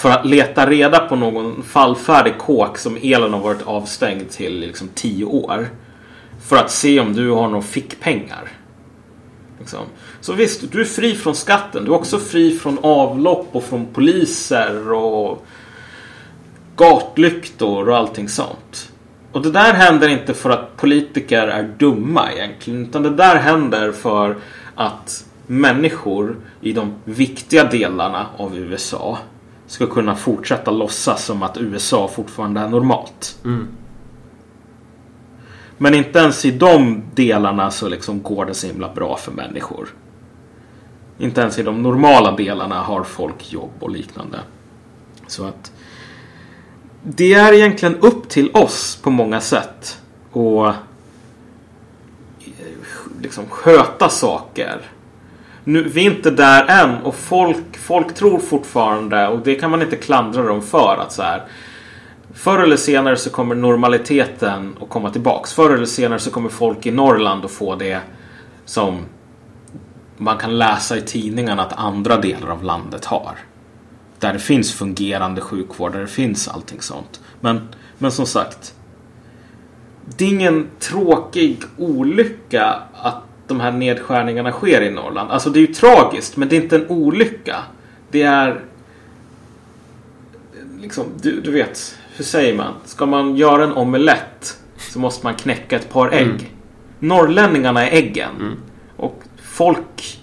för 0.00 0.10
att 0.10 0.26
leta 0.26 0.66
reda 0.66 0.98
på 0.98 1.16
någon 1.16 1.62
fallfärdig 1.62 2.38
kåk 2.38 2.78
som 2.78 2.98
elen 3.02 3.32
har 3.32 3.40
varit 3.40 3.62
avstängd 3.62 4.30
till 4.30 4.60
liksom 4.60 4.88
tio 4.94 5.24
år. 5.24 5.68
För 6.42 6.56
att 6.56 6.70
se 6.70 7.00
om 7.00 7.12
du 7.12 7.30
har 7.30 7.48
några 7.48 7.62
fickpengar. 7.62 8.48
Liksom. 9.58 9.80
Så 10.20 10.32
visst, 10.32 10.72
du 10.72 10.80
är 10.80 10.84
fri 10.84 11.14
från 11.14 11.34
skatten. 11.34 11.84
Du 11.84 11.90
är 11.90 11.94
också 11.94 12.18
fri 12.18 12.58
från 12.58 12.78
avlopp 12.82 13.48
och 13.52 13.64
från 13.64 13.86
poliser 13.86 14.92
och 14.92 15.46
gatlyktor 16.76 17.88
och 17.88 17.96
allting 17.96 18.28
sånt. 18.28 18.92
Och 19.32 19.42
det 19.42 19.50
där 19.50 19.72
händer 19.74 20.08
inte 20.08 20.34
för 20.34 20.50
att 20.50 20.76
politiker 20.76 21.48
är 21.48 21.62
dumma 21.62 22.32
egentligen. 22.32 22.86
Utan 22.86 23.02
det 23.02 23.10
där 23.10 23.36
händer 23.36 23.92
för 23.92 24.36
att 24.74 25.24
människor 25.46 26.36
i 26.60 26.72
de 26.72 26.94
viktiga 27.04 27.64
delarna 27.64 28.26
av 28.36 28.56
USA 28.56 29.18
ska 29.70 29.86
kunna 29.86 30.16
fortsätta 30.16 30.70
låtsas 30.70 31.24
som 31.24 31.42
att 31.42 31.58
USA 31.58 32.08
fortfarande 32.08 32.60
är 32.60 32.68
normalt. 32.68 33.38
Mm. 33.44 33.68
Men 35.78 35.94
inte 35.94 36.18
ens 36.18 36.44
i 36.44 36.50
de 36.50 37.02
delarna 37.14 37.70
så 37.70 37.88
liksom 37.88 38.22
går 38.22 38.44
det 38.46 38.54
så 38.54 38.66
himla 38.66 38.94
bra 38.94 39.16
för 39.16 39.32
människor. 39.32 39.88
Inte 41.18 41.40
ens 41.40 41.58
i 41.58 41.62
de 41.62 41.82
normala 41.82 42.32
delarna 42.32 42.82
har 42.82 43.04
folk 43.04 43.52
jobb 43.52 43.70
och 43.78 43.90
liknande. 43.90 44.40
Så 45.26 45.44
att 45.44 45.72
det 47.02 47.34
är 47.34 47.52
egentligen 47.52 47.96
upp 47.96 48.28
till 48.28 48.50
oss 48.52 48.98
på 49.02 49.10
många 49.10 49.40
sätt. 49.40 50.00
att 50.32 50.76
liksom 53.20 53.46
sköta 53.48 54.08
saker. 54.08 54.90
Nu, 55.64 55.88
vi 55.88 56.06
är 56.06 56.10
inte 56.10 56.30
där 56.30 56.66
än 56.84 56.96
och 57.02 57.14
folk, 57.14 57.76
folk 57.76 58.14
tror 58.14 58.38
fortfarande 58.38 59.28
och 59.28 59.38
det 59.38 59.54
kan 59.54 59.70
man 59.70 59.82
inte 59.82 59.96
klandra 59.96 60.42
dem 60.42 60.62
för 60.62 60.96
att 60.96 61.12
så 61.12 61.22
här. 61.22 61.42
Förr 62.34 62.58
eller 62.58 62.76
senare 62.76 63.16
så 63.16 63.30
kommer 63.30 63.54
normaliteten 63.54 64.76
att 64.82 64.88
komma 64.88 65.10
tillbaks. 65.10 65.52
Förr 65.52 65.74
eller 65.74 65.86
senare 65.86 66.18
så 66.18 66.30
kommer 66.30 66.48
folk 66.48 66.86
i 66.86 66.90
Norrland 66.90 67.44
att 67.44 67.50
få 67.50 67.74
det 67.74 68.00
som 68.64 68.98
man 70.16 70.38
kan 70.38 70.58
läsa 70.58 70.96
i 70.96 71.02
tidningarna 71.02 71.62
att 71.62 71.72
andra 71.72 72.16
delar 72.16 72.48
av 72.48 72.64
landet 72.64 73.04
har. 73.04 73.38
Där 74.18 74.32
det 74.32 74.38
finns 74.38 74.72
fungerande 74.72 75.40
sjukvård, 75.40 75.92
där 75.92 76.00
det 76.00 76.06
finns 76.06 76.48
allting 76.48 76.80
sånt. 76.80 77.20
Men, 77.40 77.68
men 77.98 78.12
som 78.12 78.26
sagt. 78.26 78.74
Det 80.16 80.24
är 80.24 80.28
ingen 80.28 80.66
tråkig 80.78 81.62
olycka 81.78 82.82
att 83.02 83.22
de 83.50 83.60
här 83.60 83.72
nedskärningarna 83.72 84.52
sker 84.52 84.82
i 84.82 84.90
Norrland. 84.90 85.30
Alltså 85.30 85.50
det 85.50 85.58
är 85.58 85.66
ju 85.66 85.74
tragiskt, 85.74 86.36
men 86.36 86.48
det 86.48 86.56
är 86.56 86.62
inte 86.62 86.76
en 86.76 86.88
olycka. 86.88 87.56
Det 88.10 88.22
är... 88.22 88.60
Liksom, 90.80 91.04
du, 91.22 91.40
du 91.40 91.50
vet, 91.50 91.98
hur 92.16 92.24
säger 92.24 92.54
man? 92.54 92.74
Ska 92.84 93.06
man 93.06 93.36
göra 93.36 93.64
en 93.64 93.72
omelett 93.72 94.58
så 94.76 94.98
måste 94.98 95.26
man 95.26 95.34
knäcka 95.34 95.76
ett 95.76 95.92
par 95.92 96.10
ägg. 96.10 96.26
Mm. 96.26 96.44
Norrlänningarna 96.98 97.88
är 97.88 97.96
äggen. 97.96 98.30
Mm. 98.40 98.56
Och 98.96 99.22
folk 99.42 100.20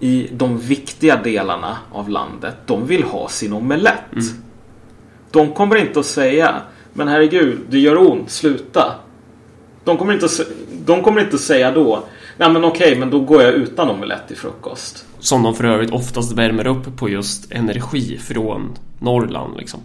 i 0.00 0.28
de 0.32 0.58
viktiga 0.58 1.16
delarna 1.16 1.78
av 1.92 2.08
landet, 2.08 2.54
de 2.66 2.86
vill 2.86 3.02
ha 3.02 3.28
sin 3.28 3.52
omelett. 3.52 4.12
Mm. 4.12 4.24
De 5.30 5.54
kommer 5.54 5.76
inte 5.76 6.00
att 6.00 6.06
säga 6.06 6.62
Men 6.92 7.08
herregud, 7.08 7.58
det 7.70 7.78
gör 7.78 8.10
ont, 8.10 8.30
sluta. 8.30 8.94
De 9.84 9.96
kommer 9.96 10.14
inte 10.14 10.28
de 10.86 11.02
kommer 11.02 11.20
inte 11.20 11.36
att 11.36 11.42
säga 11.42 11.70
då 11.70 12.04
Nej 12.38 12.50
men 12.52 12.64
okej, 12.64 12.96
men 12.98 13.10
då 13.10 13.20
går 13.20 13.42
jag 13.42 13.54
utan 13.54 13.90
omelett 13.90 14.28
till 14.28 14.36
frukost. 14.36 15.06
Som 15.18 15.42
de 15.42 15.54
för 15.54 15.64
övrigt 15.64 15.90
oftast 15.90 16.32
värmer 16.32 16.66
upp 16.66 16.96
på 16.96 17.08
just 17.08 17.52
energi 17.52 18.18
från 18.18 18.76
Norrland 18.98 19.56
liksom. 19.56 19.80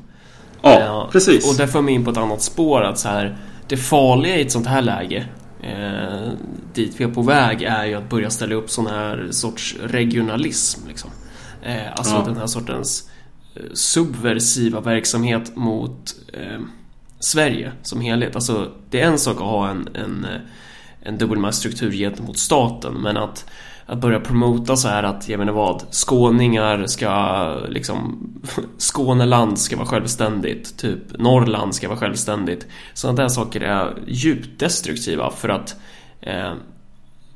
Eh, 0.63 1.10
precis. 1.12 1.50
Och 1.52 1.58
där 1.58 1.68
för 1.68 1.82
mig 1.82 1.94
in 1.94 2.06
på 2.06 2.12
ett 2.12 2.18
annat 2.18 2.42
spår 2.42 2.82
att 2.84 3.00
så 3.00 3.08
här 3.10 3.38
Det 3.68 3.78
farliga 3.78 4.38
i 4.38 4.42
ett 4.42 4.52
sånt 4.52 4.68
här 4.68 4.82
läge 4.82 5.26
eh, 5.62 6.32
Dit 6.74 6.94
vi 6.98 7.04
är 7.04 7.08
på 7.10 7.22
väg 7.22 7.62
är 7.63 7.86
ju 7.86 7.94
att 7.96 8.10
börja 8.10 8.30
ställa 8.30 8.56
upp 8.56 8.70
sån 8.70 8.88
här 8.88 9.28
sorts 9.32 9.76
regionalism 9.84 10.88
liksom. 10.88 11.10
eh, 11.63 11.92
Alltså 11.96 12.16
Ja. 12.16 12.24
den 12.26 12.38
här 12.38 12.48
sortens 12.48 13.10
eh, 13.56 13.62
subversiva 13.74 14.80
verksamhet 14.82 15.56
mot 15.56 16.16
eh, 16.34 16.60
Sverige 17.20 17.72
som 17.84 18.02
helhet. 18.02 18.36
Alltså 18.36 18.72
det 18.89 19.02
är 19.02 19.08
en 19.08 19.20
sak 19.20 19.36
att 19.38 19.42
ha 19.44 19.70
en, 19.70 19.89
en, 19.94 20.26
eh, 20.26 20.39
en 21.06 21.18
dubbelmaktstruktur 21.18 21.92
gentemot 21.92 22.38
staten 22.38 22.94
men 22.94 23.18
att 23.18 23.46
att 23.86 23.98
börja 23.98 24.20
promota 24.20 24.76
så 24.76 24.88
här 24.88 25.04
att, 25.04 25.30
jag 25.30 25.38
menar 25.39 25.54
vad, 25.54 25.84
skåningar 25.92 26.86
ska 26.86 27.56
liksom 27.70 28.28
Skåneland 28.78 29.60
ska 29.60 29.78
vara 29.78 29.88
självständigt, 29.88 30.78
typ 30.78 31.00
Norrland 31.20 31.76
ska 31.76 31.88
vara 31.88 32.00
självständigt. 32.00 32.68
Sådana 32.94 33.22
där 33.22 33.28
saker 33.28 33.62
är 33.62 33.94
djupt 34.08 34.60
destruktiva 34.60 35.32
för 35.32 35.50
att 35.50 35.76
eh, 36.22 36.54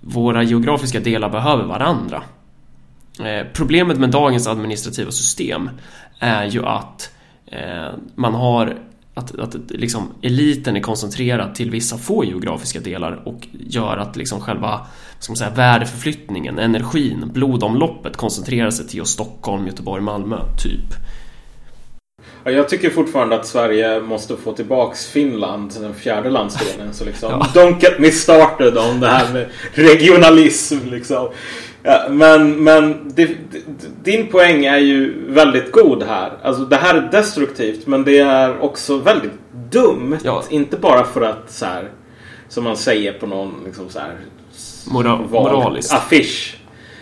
våra 0.01 0.43
geografiska 0.43 0.99
delar 0.99 1.29
behöver 1.29 1.63
varandra. 1.63 2.23
Eh, 3.19 3.47
problemet 3.53 3.97
med 3.97 4.09
dagens 4.09 4.47
administrativa 4.47 5.11
system 5.11 5.69
är 6.19 6.45
ju 6.45 6.65
att 6.65 7.11
eh, 7.45 7.89
man 8.15 8.33
har 8.33 8.77
att, 9.17 9.39
att 9.39 9.55
liksom 9.69 10.13
eliten 10.21 10.75
är 10.75 10.81
koncentrerad 10.81 11.55
till 11.55 11.71
vissa 11.71 11.97
få 11.97 12.25
geografiska 12.25 12.79
delar 12.79 13.27
och 13.27 13.47
gör 13.51 13.97
att 13.97 14.15
liksom 14.15 14.41
själva 14.41 14.87
ska 15.19 15.31
man 15.31 15.37
säga, 15.37 15.49
värdeförflyttningen, 15.49 16.59
energin, 16.59 17.29
blodomloppet 17.33 18.17
koncentrerar 18.17 18.71
sig 18.71 18.87
till 18.87 18.97
just 18.97 19.13
Stockholm, 19.13 19.67
Göteborg, 19.67 20.01
Malmö, 20.01 20.37
typ. 20.63 20.93
Ja, 22.47 22.53
jag 22.53 22.69
tycker 22.69 22.89
fortfarande 22.89 23.35
att 23.35 23.45
Sverige 23.47 23.99
måste 24.01 24.37
få 24.37 24.51
tillbaks 24.53 25.07
Finland, 25.07 25.73
den 25.81 25.93
fjärde 25.93 26.29
landsdelen. 26.29 26.93
Så 26.93 27.05
liksom, 27.05 27.31
Don't 27.41 27.75
get 27.83 27.99
me 27.99 28.11
started 28.11 28.77
om 28.77 28.99
det 28.99 29.07
här 29.07 29.33
med 29.33 29.47
regionalism. 29.73 30.77
Liksom. 30.91 31.29
Ja, 31.83 32.05
men 32.09 32.63
men 32.63 33.13
din 34.03 34.27
poäng 34.27 34.65
är 34.65 34.77
ju 34.77 35.13
väldigt 35.33 35.71
god 35.71 36.03
här. 36.03 36.31
Alltså, 36.43 36.65
det 36.65 36.75
här 36.75 36.95
är 36.95 37.01
destruktivt 37.11 37.87
men 37.87 38.03
det 38.03 38.19
är 38.19 38.59
också 38.61 38.97
väldigt 38.97 39.31
dumt. 39.71 40.17
Ja. 40.23 40.43
Inte 40.49 40.77
bara 40.77 41.03
för 41.03 41.21
att 41.21 41.51
så 41.51 41.65
här, 41.65 41.89
som 42.49 42.63
man 42.63 42.77
säger 42.77 43.13
på 43.13 43.25
någon 43.27 43.53
liksom, 43.65 43.89
så 43.89 43.99
här, 43.99 44.15
Mora- 44.85 45.27
val- 45.29 45.53
moraliskt. 45.53 45.93
Affisch. 45.93 46.56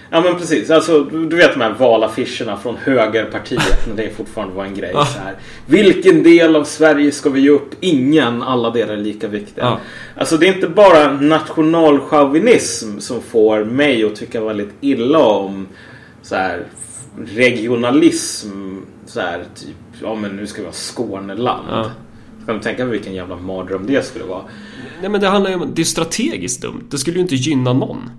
Ja 0.09 0.21
men 0.21 0.35
precis. 0.35 0.69
Alltså, 0.69 1.03
du 1.03 1.35
vet 1.35 1.53
de 1.53 1.61
här 1.61 1.73
valaffischerna 1.73 2.57
från 2.57 2.77
högerpartiet 2.77 3.87
när 3.87 4.03
det 4.03 4.15
fortfarande 4.17 4.55
var 4.55 4.65
en 4.65 4.75
grej. 4.75 4.91
Ja. 4.93 5.05
Så 5.05 5.19
här. 5.19 5.35
Vilken 5.65 6.23
del 6.23 6.55
av 6.55 6.63
Sverige 6.63 7.11
ska 7.11 7.29
vi 7.29 7.41
ge 7.41 7.49
upp? 7.49 7.75
Ingen. 7.79 8.43
Alla 8.43 8.69
delar 8.69 8.93
är 8.93 8.97
lika 8.97 9.27
viktiga. 9.27 9.65
Ja. 9.65 9.79
Alltså 10.17 10.37
det 10.37 10.47
är 10.47 10.53
inte 10.53 10.67
bara 10.67 11.13
nationalchauvinism 11.13 12.99
som 12.99 13.21
får 13.21 13.63
mig 13.63 14.03
att 14.03 14.15
tycka 14.15 14.41
väldigt 14.41 14.73
illa 14.81 15.19
om 15.19 15.67
så 16.21 16.35
här, 16.35 16.63
regionalism. 17.25 18.77
Så 19.05 19.19
här, 19.19 19.43
typ, 19.55 20.01
ja 20.01 20.15
men 20.15 20.35
nu 20.35 20.47
ska 20.47 20.61
vi 20.61 20.67
ha 20.67 20.73
Skåneland. 20.73 21.67
Ja. 21.69 21.91
Kan 22.45 22.55
du 22.55 22.61
tänka 22.61 22.83
mig 22.83 22.91
vilken 22.91 23.13
jävla 23.13 23.35
mardröm 23.35 23.87
det 23.87 24.05
skulle 24.05 24.25
vara? 24.25 24.41
Nej 25.01 25.09
men 25.09 25.21
det 25.21 25.27
handlar 25.27 25.51
ju 25.51 25.55
om, 25.55 25.71
det 25.75 25.81
är 25.81 25.85
strategiskt 25.85 26.61
dumt. 26.61 26.83
Det 26.89 26.97
skulle 26.97 27.15
ju 27.15 27.21
inte 27.21 27.35
gynna 27.35 27.73
någon. 27.73 28.09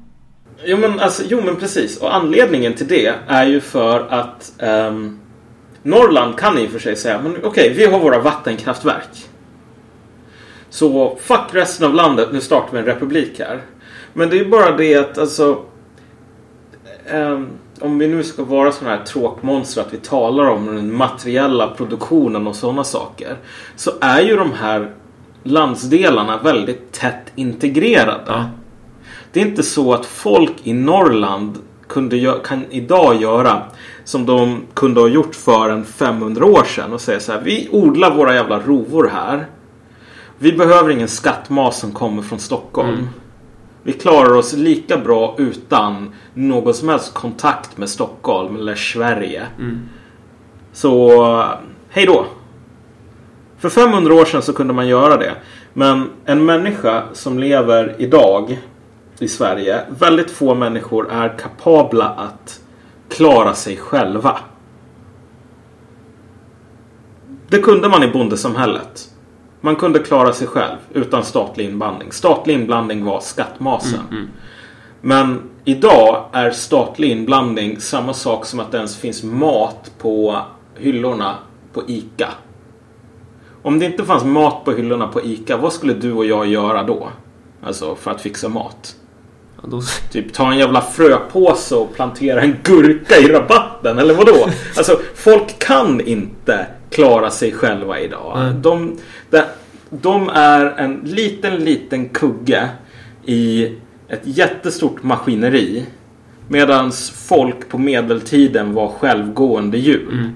Jo 0.64 0.76
men, 0.76 1.00
alltså, 1.00 1.22
jo 1.26 1.40
men 1.44 1.56
precis. 1.56 1.98
Och 1.98 2.14
anledningen 2.14 2.74
till 2.74 2.86
det 2.88 3.14
är 3.26 3.46
ju 3.46 3.60
för 3.60 4.06
att 4.10 4.52
um, 4.58 5.20
Norrland 5.82 6.38
kan 6.38 6.58
i 6.58 6.66
och 6.66 6.70
för 6.70 6.78
sig 6.78 6.96
säga 6.96 7.20
men 7.22 7.36
okej, 7.44 7.72
vi 7.76 7.86
har 7.86 7.98
våra 7.98 8.18
vattenkraftverk. 8.18 9.28
Så 10.70 11.18
fuck 11.20 11.48
resten 11.52 11.86
av 11.86 11.94
landet, 11.94 12.28
nu 12.32 12.40
startar 12.40 12.72
vi 12.72 12.78
en 12.78 12.84
republik 12.84 13.38
här. 13.38 13.60
Men 14.12 14.30
det 14.30 14.36
är 14.36 14.38
ju 14.44 14.50
bara 14.50 14.76
det 14.76 14.96
att 14.96 15.18
alltså 15.18 15.62
um, 17.12 17.48
om 17.80 17.98
vi 17.98 18.08
nu 18.08 18.22
ska 18.22 18.44
vara 18.44 18.72
sådana 18.72 18.96
här 18.96 19.04
tråkmonster 19.04 19.80
att 19.80 19.92
vi 19.92 19.96
talar 19.96 20.46
om 20.46 20.66
den 20.66 20.94
materiella 20.94 21.68
produktionen 21.68 22.46
och 22.46 22.56
sådana 22.56 22.84
saker. 22.84 23.36
Så 23.76 23.90
är 24.00 24.20
ju 24.20 24.36
de 24.36 24.52
här 24.52 24.92
landsdelarna 25.42 26.38
väldigt 26.42 26.92
tätt 26.92 27.32
integrerade. 27.34 28.44
Det 29.32 29.40
är 29.40 29.46
inte 29.46 29.62
så 29.62 29.94
att 29.94 30.06
folk 30.06 30.52
i 30.62 30.72
Norrland 30.72 31.58
kunde 31.88 32.40
kan 32.44 32.64
idag 32.70 33.22
göra 33.22 33.62
som 34.04 34.26
de 34.26 34.60
kunde 34.74 35.00
ha 35.00 35.08
gjort 35.08 35.34
för 35.34 35.70
en 35.70 35.84
500 35.84 36.44
år 36.44 36.64
sedan 36.64 36.92
och 36.92 37.00
säga 37.00 37.20
så 37.20 37.32
här. 37.32 37.40
Vi 37.40 37.68
odlar 37.72 38.14
våra 38.14 38.34
jävla 38.34 38.60
rovor 38.60 39.10
här. 39.12 39.46
Vi 40.38 40.52
behöver 40.52 40.90
ingen 40.90 41.08
skattmas 41.08 41.80
som 41.80 41.92
kommer 41.92 42.22
från 42.22 42.38
Stockholm. 42.38 42.88
Mm. 42.88 43.06
Vi 43.82 43.92
klarar 43.92 44.34
oss 44.34 44.52
lika 44.52 44.96
bra 44.96 45.34
utan 45.38 46.14
någon 46.34 46.74
som 46.74 46.88
helst 46.88 47.14
kontakt 47.14 47.78
med 47.78 47.88
Stockholm 47.88 48.56
eller 48.56 48.74
Sverige. 48.74 49.46
Så 50.72 51.44
hej 51.88 52.06
då. 52.06 52.26
För 53.58 53.68
500 53.68 54.14
år 54.14 54.24
sedan 54.24 54.42
så 54.42 54.52
kunde 54.52 54.74
man 54.74 54.88
göra 54.88 55.16
det. 55.16 55.34
Men 55.72 56.10
en 56.24 56.44
människa 56.44 57.02
som 57.12 57.38
lever 57.38 57.96
idag 57.98 58.58
i 59.18 59.28
Sverige. 59.28 59.84
Väldigt 59.88 60.30
få 60.30 60.54
människor 60.54 61.10
är 61.12 61.38
kapabla 61.38 62.08
att 62.08 62.60
klara 63.08 63.54
sig 63.54 63.76
själva. 63.76 64.38
Det 67.48 67.58
kunde 67.58 67.88
man 67.88 68.02
i 68.02 68.08
bondesamhället. 68.08 69.10
Man 69.60 69.76
kunde 69.76 69.98
klara 69.98 70.32
sig 70.32 70.46
själv 70.46 70.76
utan 70.92 71.24
statlig 71.24 71.64
inblandning. 71.64 72.12
Statlig 72.12 72.54
inblandning 72.54 73.04
var 73.04 73.20
skattmasen. 73.20 74.00
Men 75.00 75.50
idag 75.64 76.24
är 76.32 76.50
statlig 76.50 77.10
inblandning 77.10 77.80
samma 77.80 78.14
sak 78.14 78.46
som 78.46 78.60
att 78.60 78.70
det 78.72 78.76
ens 78.76 78.96
finns 78.96 79.22
mat 79.22 79.92
på 79.98 80.40
hyllorna 80.74 81.34
på 81.72 81.82
ICA. 81.88 82.28
Om 83.62 83.78
det 83.78 83.86
inte 83.86 84.04
fanns 84.04 84.24
mat 84.24 84.64
på 84.64 84.72
hyllorna 84.72 85.08
på 85.08 85.22
ICA, 85.22 85.56
vad 85.56 85.72
skulle 85.72 85.94
du 85.94 86.12
och 86.12 86.26
jag 86.26 86.46
göra 86.46 86.82
då? 86.82 87.08
Alltså 87.62 87.94
för 87.94 88.10
att 88.10 88.20
fixa 88.20 88.48
mat. 88.48 88.96
Ja, 89.62 89.68
då, 89.68 89.82
Typ 90.10 90.32
ta 90.32 90.52
en 90.52 90.58
jävla 90.58 90.80
fröpåse 90.80 91.74
och 91.74 91.94
plantera 91.94 92.40
en 92.40 92.56
gurka 92.62 93.16
i 93.16 93.28
rabatten 93.28 93.98
eller 93.98 94.14
vadå? 94.14 94.48
Alltså 94.76 95.00
folk 95.14 95.58
kan 95.58 96.00
inte 96.00 96.66
klara 96.90 97.30
sig 97.30 97.52
själva 97.52 98.00
idag. 98.00 98.54
De, 98.54 98.98
de, 99.30 99.42
de 99.90 100.28
är 100.28 100.64
en 100.64 101.00
liten, 101.04 101.56
liten 101.56 102.08
kugge 102.08 102.68
i 103.24 103.72
ett 104.08 104.22
jättestort 104.24 105.02
maskineri. 105.02 105.86
Medans 106.48 107.10
folk 107.10 107.68
på 107.68 107.78
medeltiden 107.78 108.74
var 108.74 108.88
självgående 108.88 109.78
djur. 109.78 110.32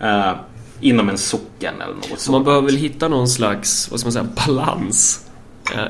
Eh, 0.00 0.32
inom 0.80 1.08
en 1.08 1.18
socken 1.18 1.74
eller 1.80 1.94
något 1.94 2.04
så 2.04 2.10
man 2.10 2.18
sånt. 2.18 2.44
behöver 2.44 2.66
väl 2.66 2.76
hitta 2.76 3.08
någon 3.08 3.28
slags, 3.28 3.90
vad 3.90 4.00
ska 4.00 4.06
man 4.06 4.12
säga, 4.12 4.26
balans 4.46 5.27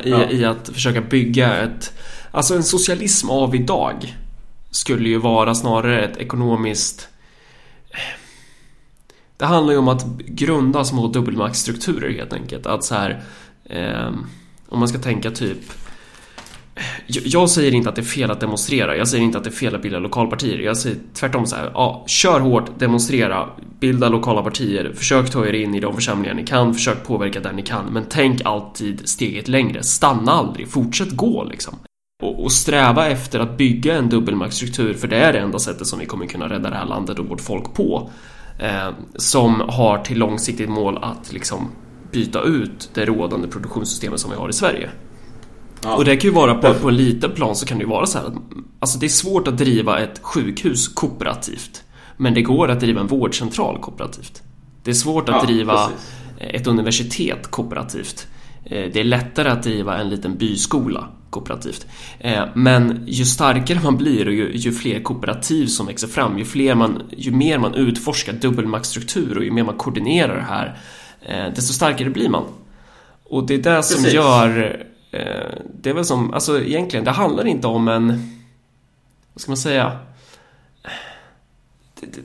i, 0.05 0.11
Ja. 0.11 0.31
i 0.31 0.45
att 0.45 0.69
försöka 0.69 1.01
bygga 1.01 1.57
ett... 1.57 1.93
Alltså 2.31 2.55
en 2.55 2.62
socialism 2.62 3.31
av 3.31 3.55
idag 3.55 4.17
skulle 4.71 5.09
ju 5.09 5.19
vara 5.19 5.55
snarare 5.55 6.05
ett 6.05 6.17
ekonomiskt... 6.17 7.09
Det 9.37 9.47
handlar 9.47 9.73
ju 9.73 9.79
om 9.79 9.88
att 9.88 10.19
grunda 10.19 10.85
små 10.85 11.07
dubbelmaktstrukturer 11.09 12.11
helt 12.11 12.33
enkelt. 12.33 12.67
Att 12.67 12.85
så 12.85 12.95
här... 12.95 13.23
Eh, 13.64 14.11
om 14.69 14.79
man 14.79 14.88
ska 14.88 14.99
tänka 14.99 15.31
typ... 15.31 15.59
Jag- 17.07 17.51
säger 17.51 17.75
inte 17.75 17.88
att 17.88 17.95
det 17.97 18.01
är 18.01 18.05
fel 18.05 18.31
att 18.31 18.41
demonstrera. 18.41 18.97
Jag 18.97 19.09
säger 19.09 19.25
inte 19.25 19.38
att 19.38 19.45
det 19.45 19.51
är 19.51 19.55
fel 19.55 19.75
att 19.75 19.83
bilda 19.83 19.99
lokalpartier. 19.99 20.59
Jag 20.59 20.77
säger 20.77 20.97
tvärtom 21.14 21.47
så 21.47 21.57
här. 21.57 21.71
Ja, 21.75 22.05
kör 22.07 22.41
hårt, 22.41 22.79
demonstrera, 22.79 23.49
bilda 23.81 24.09
lokala 24.09 24.43
partier. 24.43 24.93
Försök 24.97 25.31
ta 25.31 25.47
er 25.47 25.53
in 25.53 25.75
i 25.75 25.81
de 25.81 25.95
församlingar 25.95 26.35
ni 26.35 26.47
kan. 26.47 26.75
Försök 26.75 27.07
påverka 27.07 27.41
där 27.41 27.53
ni 27.53 27.62
kan. 27.62 27.85
Men 27.87 28.05
tänk 28.09 28.41
alltid 28.45 29.09
steget 29.09 29.49
längre. 29.49 29.83
Stanna 29.83 30.33
aldrig. 30.33 30.69
Fortsätt 30.69 31.11
gå 31.17 31.45
liksom. 31.45 31.75
Och, 32.23 32.43
och 32.45 32.53
sträva 32.53 33.07
efter 33.09 33.41
att 33.41 33.57
bygga 33.57 33.95
en 33.97 34.09
dubbelmaktstruktur. 34.09 34.95
För 34.95 35.09
det 35.09 35.17
är 35.17 35.33
det 35.33 35.38
enda 35.38 35.59
sättet 35.59 35.87
som 35.87 35.99
vi 35.99 36.07
kommer 36.07 36.27
kunna 36.27 36.49
rädda 36.49 36.71
det 36.71 36.77
här 36.77 36.87
landet 36.87 37.19
och 37.19 37.27
vårt 37.27 37.41
folk 37.41 37.75
på. 37.75 38.11
Eh, 38.59 38.88
som 39.17 39.61
har 39.69 39.99
till 39.99 40.19
långsiktigt 40.19 40.69
mål 40.69 40.99
att 41.03 41.33
liksom 41.33 41.69
byta 42.12 42.43
ut 42.43 42.91
det 42.95 43.05
rådande 43.05 43.49
produktionssystemet 43.49 44.21
som 44.21 44.31
vi 44.31 44.37
har 44.37 44.49
i 44.49 44.53
Sverige. 44.53 44.91
Ja. 45.85 45.97
Och 45.97 46.05
det 46.05 46.17
kan 46.17 46.31
ju 46.31 46.35
vara 46.35 46.55
på, 46.55 46.75
på 46.75 46.88
en 46.88 46.97
liten 46.97 47.31
plan 47.33 47.57
så 47.57 47.67
kan 47.67 47.79
det 47.79 47.83
ju 47.85 47.91
vara 47.91 48.07
så 48.07 48.19
här 48.19 48.27
att 48.27 48.35
Alltså 48.81 48.99
det 48.99 49.07
är 49.07 49.09
svårt 49.09 49.49
att 49.49 49.59
driva 49.59 49.99
ett 50.01 50.19
sjukhus 50.23 50.88
kooperativt 50.88 51.83
Men 52.17 52.35
det 52.35 52.43
går 52.43 52.69
att 52.71 52.81
driva 52.81 53.01
en 53.01 53.07
vårdcentral 53.07 53.79
kooperativt 53.81 54.43
Det 54.85 54.91
är 54.91 54.95
svårt 54.95 55.29
att 55.29 55.35
Ja, 55.35 55.45
driva 55.47 55.87
precis. 55.88 56.14
ett 56.38 56.67
universitet 56.67 57.51
kooperativt 57.51 58.27
Eh, 58.64 58.91
Det 58.93 59.01
är 59.01 59.05
lättare 59.05 59.49
att 59.49 59.62
driva 59.62 59.99
en 59.99 60.09
liten 60.09 60.37
byskola 60.37 61.09
kooperativt 61.31 61.87
Eh, 62.19 62.43
Men 62.55 63.05
ju 63.07 63.25
starkare 63.25 63.81
man 63.85 63.97
blir 63.97 64.27
och 64.27 64.33
ju, 64.33 64.51
ju 64.57 64.73
fler 64.73 65.01
kooperativ 65.03 65.67
som 65.67 65.87
växer 65.87 66.09
fram 66.09 66.38
ju, 66.38 66.45
fler 66.45 66.75
man, 66.75 67.03
ju 67.17 67.31
mer 67.31 67.59
man 67.59 67.75
utforskar 67.75 68.33
dubbelmaktstruktur 68.33 69.38
och 69.38 69.45
ju 69.45 69.51
mer 69.51 69.64
man 69.64 69.77
koordinerar 69.77 70.37
det 70.37 70.43
här 70.49 70.79
eh, 71.23 71.55
Desto 71.55 71.73
starkare 71.73 72.11
blir 72.11 72.29
man 72.29 72.45
och 73.25 73.47
det 73.47 73.55
är 73.55 73.59
det 73.77 73.83
som 73.83 73.97
Precis. 74.03 74.14
gör 74.14 74.83
Eh, 75.11 75.53
det 75.81 75.90
är 75.90 75.94
väl 75.94 76.05
som, 76.05 76.35
alltså 76.35 76.61
egentligen, 76.61 77.05
det 77.05 77.11
handlar 77.11 77.47
inte 77.47 77.66
om 77.66 77.88
en 77.88 78.09
Vad 79.35 79.40
ska 79.40 79.51
man 79.51 79.57
säga 79.57 79.99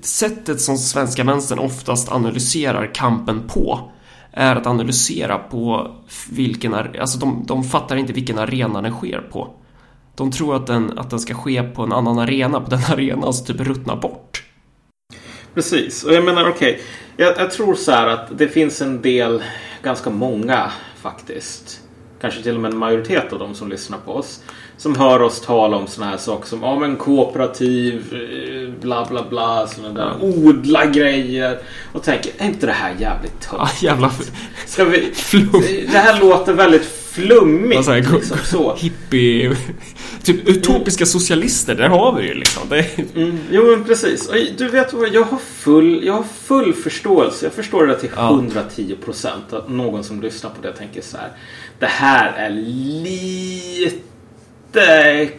Sättet 0.02 0.62
som 0.62 0.78
svenska 0.78 1.24
vänstern 1.24 1.60
oftast 1.60 2.12
analyserar 2.12 2.92
kampen 2.94 3.48
på 3.48 3.92
Är 4.32 4.56
att 4.56 4.68
analysera 4.68 5.38
på 5.38 5.96
vilken, 6.30 6.74
alltså 6.74 7.18
de, 7.18 7.44
de 7.48 7.64
fattar 7.64 7.96
inte 7.96 8.14
vilken 8.14 8.40
arena 8.40 8.82
den 8.82 8.92
sker 8.92 9.20
på 9.32 9.54
De 10.16 10.32
tror 10.32 10.56
att 10.56 10.68
den, 10.68 11.00
att 11.00 11.10
den 11.10 11.20
ska 11.20 11.34
ske 11.34 11.64
på 11.64 11.84
en 11.84 11.94
annan 11.94 12.20
arena, 12.20 12.62
på 12.62 12.70
den 12.70 12.82
arenan 12.92 13.34
som 13.34 13.46
typ 13.46 13.68
ruttnar 13.68 13.96
bort 13.96 14.44
Precis, 15.54 16.04
och 16.04 16.14
jag 16.14 16.24
menar 16.24 16.50
okej. 16.50 16.82
jag, 17.18 17.38
jag 17.38 17.52
tror 17.52 17.76
så 17.76 17.92
här 17.92 18.08
att 18.08 18.38
det 18.38 18.48
finns 18.48 18.82
en 18.82 19.02
del, 19.02 19.44
ganska 19.84 20.10
många 20.10 20.72
faktiskt. 21.02 21.83
Kanske 22.24 22.44
till 22.44 22.56
och 22.56 22.62
med 22.62 22.72
en 22.72 22.78
majoritet 22.78 23.34
av 23.34 23.40
de 23.40 23.56
som 23.56 23.70
lyssnar 23.70 23.98
på 23.98 24.12
oss. 24.14 24.44
Som 24.78 24.96
hör 24.96 25.22
oss 25.22 25.42
tala 25.42 25.78
om 25.78 25.88
såna 25.88 26.08
här 26.08 26.18
saker 26.18 26.48
som 26.48 26.64
ja, 26.64 26.80
men 26.80 26.96
kooperativ, 26.96 28.14
eh, 28.14 28.82
bla 28.82 29.06
bla 29.10 29.24
bla, 29.30 29.68
såna 29.68 29.90
där 29.90 30.14
odla 30.22 30.86
grejer. 30.86 31.60
Och 31.94 32.04
tänker, 32.04 32.32
är 32.38 32.46
inte 32.46 32.66
det 32.66 32.72
här 32.72 32.96
jävligt 33.00 33.50
ah, 33.52 33.58
töntigt? 33.58 33.84
Jävla 33.84 34.12
Ska 34.66 34.86
vi... 34.86 35.14
Det 35.92 35.98
här 35.98 36.20
låter 36.20 36.54
väldigt 36.54 37.03
flummigt. 37.14 37.88
Jag? 37.88 38.14
liksom 38.14 38.38
så. 38.44 38.76
Hippie... 38.76 39.56
Typ 40.24 40.48
utopiska 40.48 41.06
socialister, 41.06 41.76
där 41.76 41.90
har 41.90 42.16
vi 42.16 42.28
ju 42.28 42.34
liksom. 42.34 42.70
Det 42.70 42.98
Mm, 43.16 43.38
jo 43.52 43.64
men 43.64 43.84
precis. 43.84 44.30
Och 44.30 44.36
Du 44.58 44.70
vet 44.70 44.94
vad, 44.94 45.10
jag 45.10 45.24
har 45.24 45.38
full, 45.38 46.06
jag 46.06 46.14
har 46.14 46.24
full 46.24 46.74
förståelse. 46.74 47.46
Jag 47.46 47.54
förstår 47.54 47.88
det 47.88 48.00
till 48.00 48.10
Ja. 48.16 48.30
110 48.30 48.96
procent. 49.06 49.54
Att 49.54 49.70
någon 49.70 50.04
som 50.04 50.22
lyssnar 50.22 50.50
på 50.50 50.62
det 50.62 50.74
tänker 50.74 51.02
så 51.02 51.18
här. 51.18 51.30
Det 51.80 51.86
här 51.86 52.34
är 52.38 52.50
lite 53.84 55.30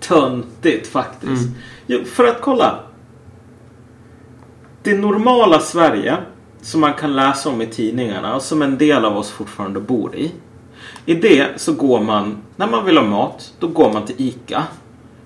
töntigt 0.00 0.86
faktiskt. 0.86 1.42
Mm. 1.42 1.54
Jo, 1.86 2.04
för 2.04 2.24
att 2.24 2.40
kolla. 2.40 2.78
Det 4.82 4.94
normala 4.94 5.60
Sverige 5.60 6.16
som 6.62 6.80
man 6.80 6.94
kan 6.94 7.16
läsa 7.16 7.48
om 7.48 7.62
i 7.62 7.66
tidningarna 7.66 8.34
och 8.34 8.42
som 8.42 8.62
en 8.62 8.78
del 8.78 9.04
av 9.04 9.16
oss 9.16 9.30
fortfarande 9.30 9.80
bor 9.80 10.16
i. 10.16 10.32
I 11.06 11.14
det 11.14 11.60
så 11.60 11.72
går 11.72 12.00
man, 12.00 12.36
när 12.56 12.66
man 12.66 12.84
vill 12.84 12.96
ha 12.98 13.04
mat, 13.04 13.52
då 13.58 13.68
går 13.68 13.92
man 13.92 14.04
till 14.06 14.14
ICA. 14.18 14.62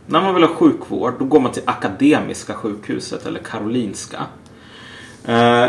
När 0.07 0.21
man 0.21 0.35
vill 0.35 0.45
ha 0.45 0.55
sjukvård, 0.55 1.15
då 1.19 1.25
går 1.25 1.41
man 1.41 1.53
till 1.53 1.63
Akademiska 1.65 2.55
sjukhuset 2.55 3.27
eller 3.27 3.41
Karolinska. 3.41 4.27
Eh, 5.25 5.67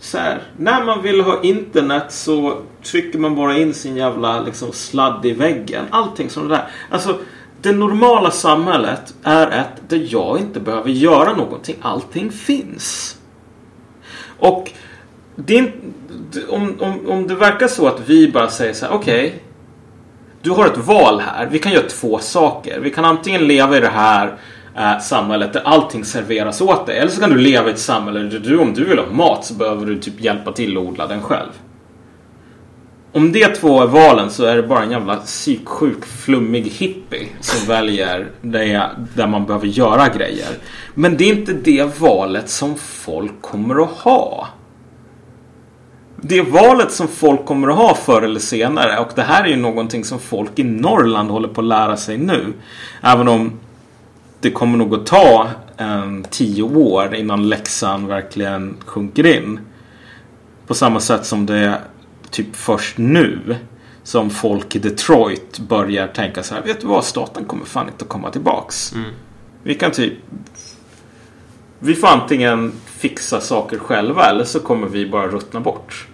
så 0.00 0.18
här, 0.18 0.42
när 0.56 0.84
man 0.84 1.02
vill 1.02 1.20
ha 1.20 1.42
internet 1.42 2.12
så 2.12 2.58
trycker 2.82 3.18
man 3.18 3.34
bara 3.34 3.58
in 3.58 3.74
sin 3.74 3.96
jävla 3.96 4.40
liksom, 4.40 4.72
sladd 4.72 5.26
i 5.26 5.32
väggen. 5.32 5.84
Allting 5.90 6.30
sånt 6.30 6.48
där. 6.48 6.68
Alltså, 6.90 7.18
det 7.62 7.72
normala 7.72 8.30
samhället 8.30 9.14
är 9.22 9.46
ett 9.50 9.82
där 9.88 10.06
jag 10.10 10.38
inte 10.38 10.60
behöver 10.60 10.90
göra 10.90 11.36
någonting. 11.36 11.76
Allting 11.80 12.30
finns. 12.30 13.18
Och 14.38 14.70
det 15.36 15.54
är, 15.54 15.58
inte- 15.58 15.78
om, 16.48 16.76
om, 16.80 17.08
om 17.08 17.26
det 17.26 17.34
verkar 17.34 17.68
så 17.68 17.86
att 17.86 18.00
vi 18.06 18.32
bara 18.32 18.48
säger 18.48 18.72
så 18.72 18.86
här, 18.86 18.92
okej. 18.92 19.42
du 20.42 20.50
har 20.50 20.66
ett 20.66 20.78
val 20.78 21.20
här. 21.20 21.48
Vi 21.50 21.58
kan 21.58 21.72
göra 21.72 21.88
två 21.88 22.18
saker. 22.18 22.80
Vi 22.80 22.90
kan 22.90 23.04
antingen 23.04 23.46
leva 23.46 23.76
i 23.76 23.80
det 23.80 23.88
här 23.88 24.38
eh, 24.76 24.98
samhället 24.98 25.52
där 25.52 25.62
allting 25.64 26.04
serveras 26.04 26.60
åt 26.60 26.86
dig. 26.86 26.98
Eller 26.98 27.10
så 27.10 27.20
kan 27.20 27.30
du 27.30 27.38
leva 27.38 27.68
i 27.68 27.72
ett 27.72 27.78
samhälle 27.78 28.20
där 28.20 28.38
du, 28.38 28.58
om 28.58 28.74
du 28.74 28.84
vill 28.84 28.98
ha 28.98 29.06
mat 29.06 29.44
så 29.44 29.54
behöver 29.54 29.86
du 29.86 29.98
typ 29.98 30.20
hjälpa 30.20 30.52
till 30.52 30.76
att 30.76 30.82
odla 30.82 31.06
den 31.06 31.22
själv. 31.22 31.50
Om 33.14 33.32
det 33.32 33.48
två 33.48 33.82
är 33.82 33.86
valen 33.86 34.30
så 34.30 34.44
är 34.44 34.56
det 34.56 34.62
bara 34.62 34.82
en 34.82 34.90
jävla 34.90 35.16
psyksjuk 35.16 36.04
flummig 36.04 36.62
hippie 36.62 37.28
som 37.40 37.68
väljer 37.68 38.30
det 38.40 38.90
där 39.14 39.26
man 39.26 39.46
behöver 39.46 39.66
göra 39.66 40.08
grejer. 40.08 40.48
Men 40.94 41.16
det 41.16 41.24
är 41.24 41.34
inte 41.34 41.52
det 41.52 42.00
valet 42.00 42.48
som 42.48 42.76
folk 42.76 43.42
kommer 43.42 43.82
att 43.82 43.90
ha. 43.90 44.48
Det 46.24 46.42
valet 46.42 46.92
som 46.92 47.08
folk 47.08 47.44
kommer 47.44 47.68
att 47.68 47.76
ha 47.76 47.94
förr 47.94 48.22
eller 48.22 48.40
senare 48.40 48.98
och 48.98 49.08
det 49.14 49.22
här 49.22 49.44
är 49.44 49.48
ju 49.48 49.56
någonting 49.56 50.04
som 50.04 50.18
folk 50.18 50.58
i 50.58 50.64
Norrland 50.64 51.30
håller 51.30 51.48
på 51.48 51.60
att 51.60 51.66
lära 51.66 51.96
sig 51.96 52.18
nu. 52.18 52.52
Även 53.00 53.28
om 53.28 53.52
det 54.40 54.50
kommer 54.50 54.78
nog 54.78 54.94
att 54.94 55.06
ta 55.06 55.48
en 55.76 56.26
tio 56.30 56.62
år 56.62 57.14
innan 57.14 57.48
läxan 57.48 58.06
verkligen 58.06 58.76
sjunker 58.86 59.26
in. 59.26 59.60
På 60.66 60.74
samma 60.74 61.00
sätt 61.00 61.26
som 61.26 61.46
det 61.46 61.78
typ 62.30 62.56
först 62.56 62.98
nu 62.98 63.56
som 64.02 64.30
folk 64.30 64.76
i 64.76 64.78
Detroit 64.78 65.58
börjar 65.58 66.06
tänka 66.06 66.42
så 66.42 66.54
här. 66.54 66.62
Vet 66.62 66.80
du 66.80 66.86
vad? 66.86 67.04
Staten 67.04 67.44
kommer 67.44 67.64
fan 67.64 67.86
inte 67.86 68.04
att 68.04 68.08
komma 68.08 68.30
tillbaks. 68.30 68.92
Mm. 68.92 69.10
Vi 69.62 69.74
kan 69.74 69.90
typ... 69.90 70.12
Vi 71.78 71.94
får 71.94 72.08
antingen 72.08 72.72
fixa 72.86 73.40
saker 73.40 73.78
själva 73.78 74.30
eller 74.30 74.44
så 74.44 74.60
kommer 74.60 74.86
vi 74.88 75.06
bara 75.06 75.26
ruttna 75.26 75.60
bort. 75.60 76.08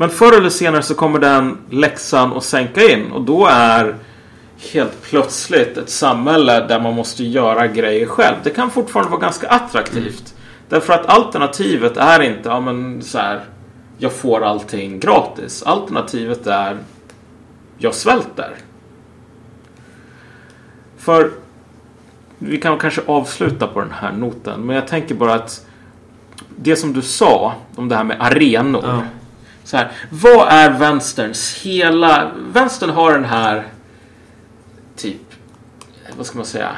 Men 0.00 0.10
förr 0.10 0.36
eller 0.36 0.50
senare 0.50 0.82
så 0.82 0.94
kommer 0.94 1.18
den 1.18 1.58
läxan 1.70 2.32
att 2.32 2.44
sänka 2.44 2.82
in 2.82 3.12
och 3.12 3.22
då 3.22 3.46
är 3.46 3.96
helt 4.72 5.02
plötsligt 5.02 5.76
ett 5.76 5.90
samhälle 5.90 6.66
där 6.66 6.80
man 6.80 6.94
måste 6.94 7.24
göra 7.24 7.66
grejer 7.66 8.06
själv. 8.06 8.36
Det 8.42 8.50
kan 8.50 8.70
fortfarande 8.70 9.10
vara 9.10 9.20
ganska 9.20 9.48
attraktivt. 9.48 10.34
Därför 10.68 10.92
att 10.92 11.06
alternativet 11.06 11.96
är 11.96 12.22
inte, 12.22 12.48
ja 12.48 12.60
men 12.60 13.02
så 13.02 13.18
här, 13.18 13.40
jag 13.98 14.12
får 14.12 14.44
allting 14.44 15.00
gratis. 15.00 15.62
Alternativet 15.62 16.46
är, 16.46 16.78
jag 17.78 17.94
svälter. 17.94 18.54
För 20.98 21.30
vi 22.38 22.60
kan 22.60 22.78
kanske 22.78 23.02
avsluta 23.06 23.66
på 23.66 23.80
den 23.80 23.92
här 23.92 24.12
noten. 24.12 24.60
Men 24.60 24.76
jag 24.76 24.86
tänker 24.86 25.14
bara 25.14 25.34
att 25.34 25.66
det 26.56 26.76
som 26.76 26.92
du 26.92 27.02
sa 27.02 27.54
om 27.76 27.88
det 27.88 27.96
här 27.96 28.04
med 28.04 28.16
arenor. 28.20 28.84
Mm. 28.84 29.02
Så 29.68 29.76
här, 29.76 29.90
vad 30.10 30.48
är 30.48 30.70
vänsterns 30.70 31.60
hela... 31.62 32.30
Vänstern 32.52 32.90
har 32.90 33.12
den 33.12 33.24
här 33.24 33.66
typ, 34.96 35.22
vad 36.16 36.26
ska 36.26 36.38
man 36.38 36.46
säga? 36.46 36.70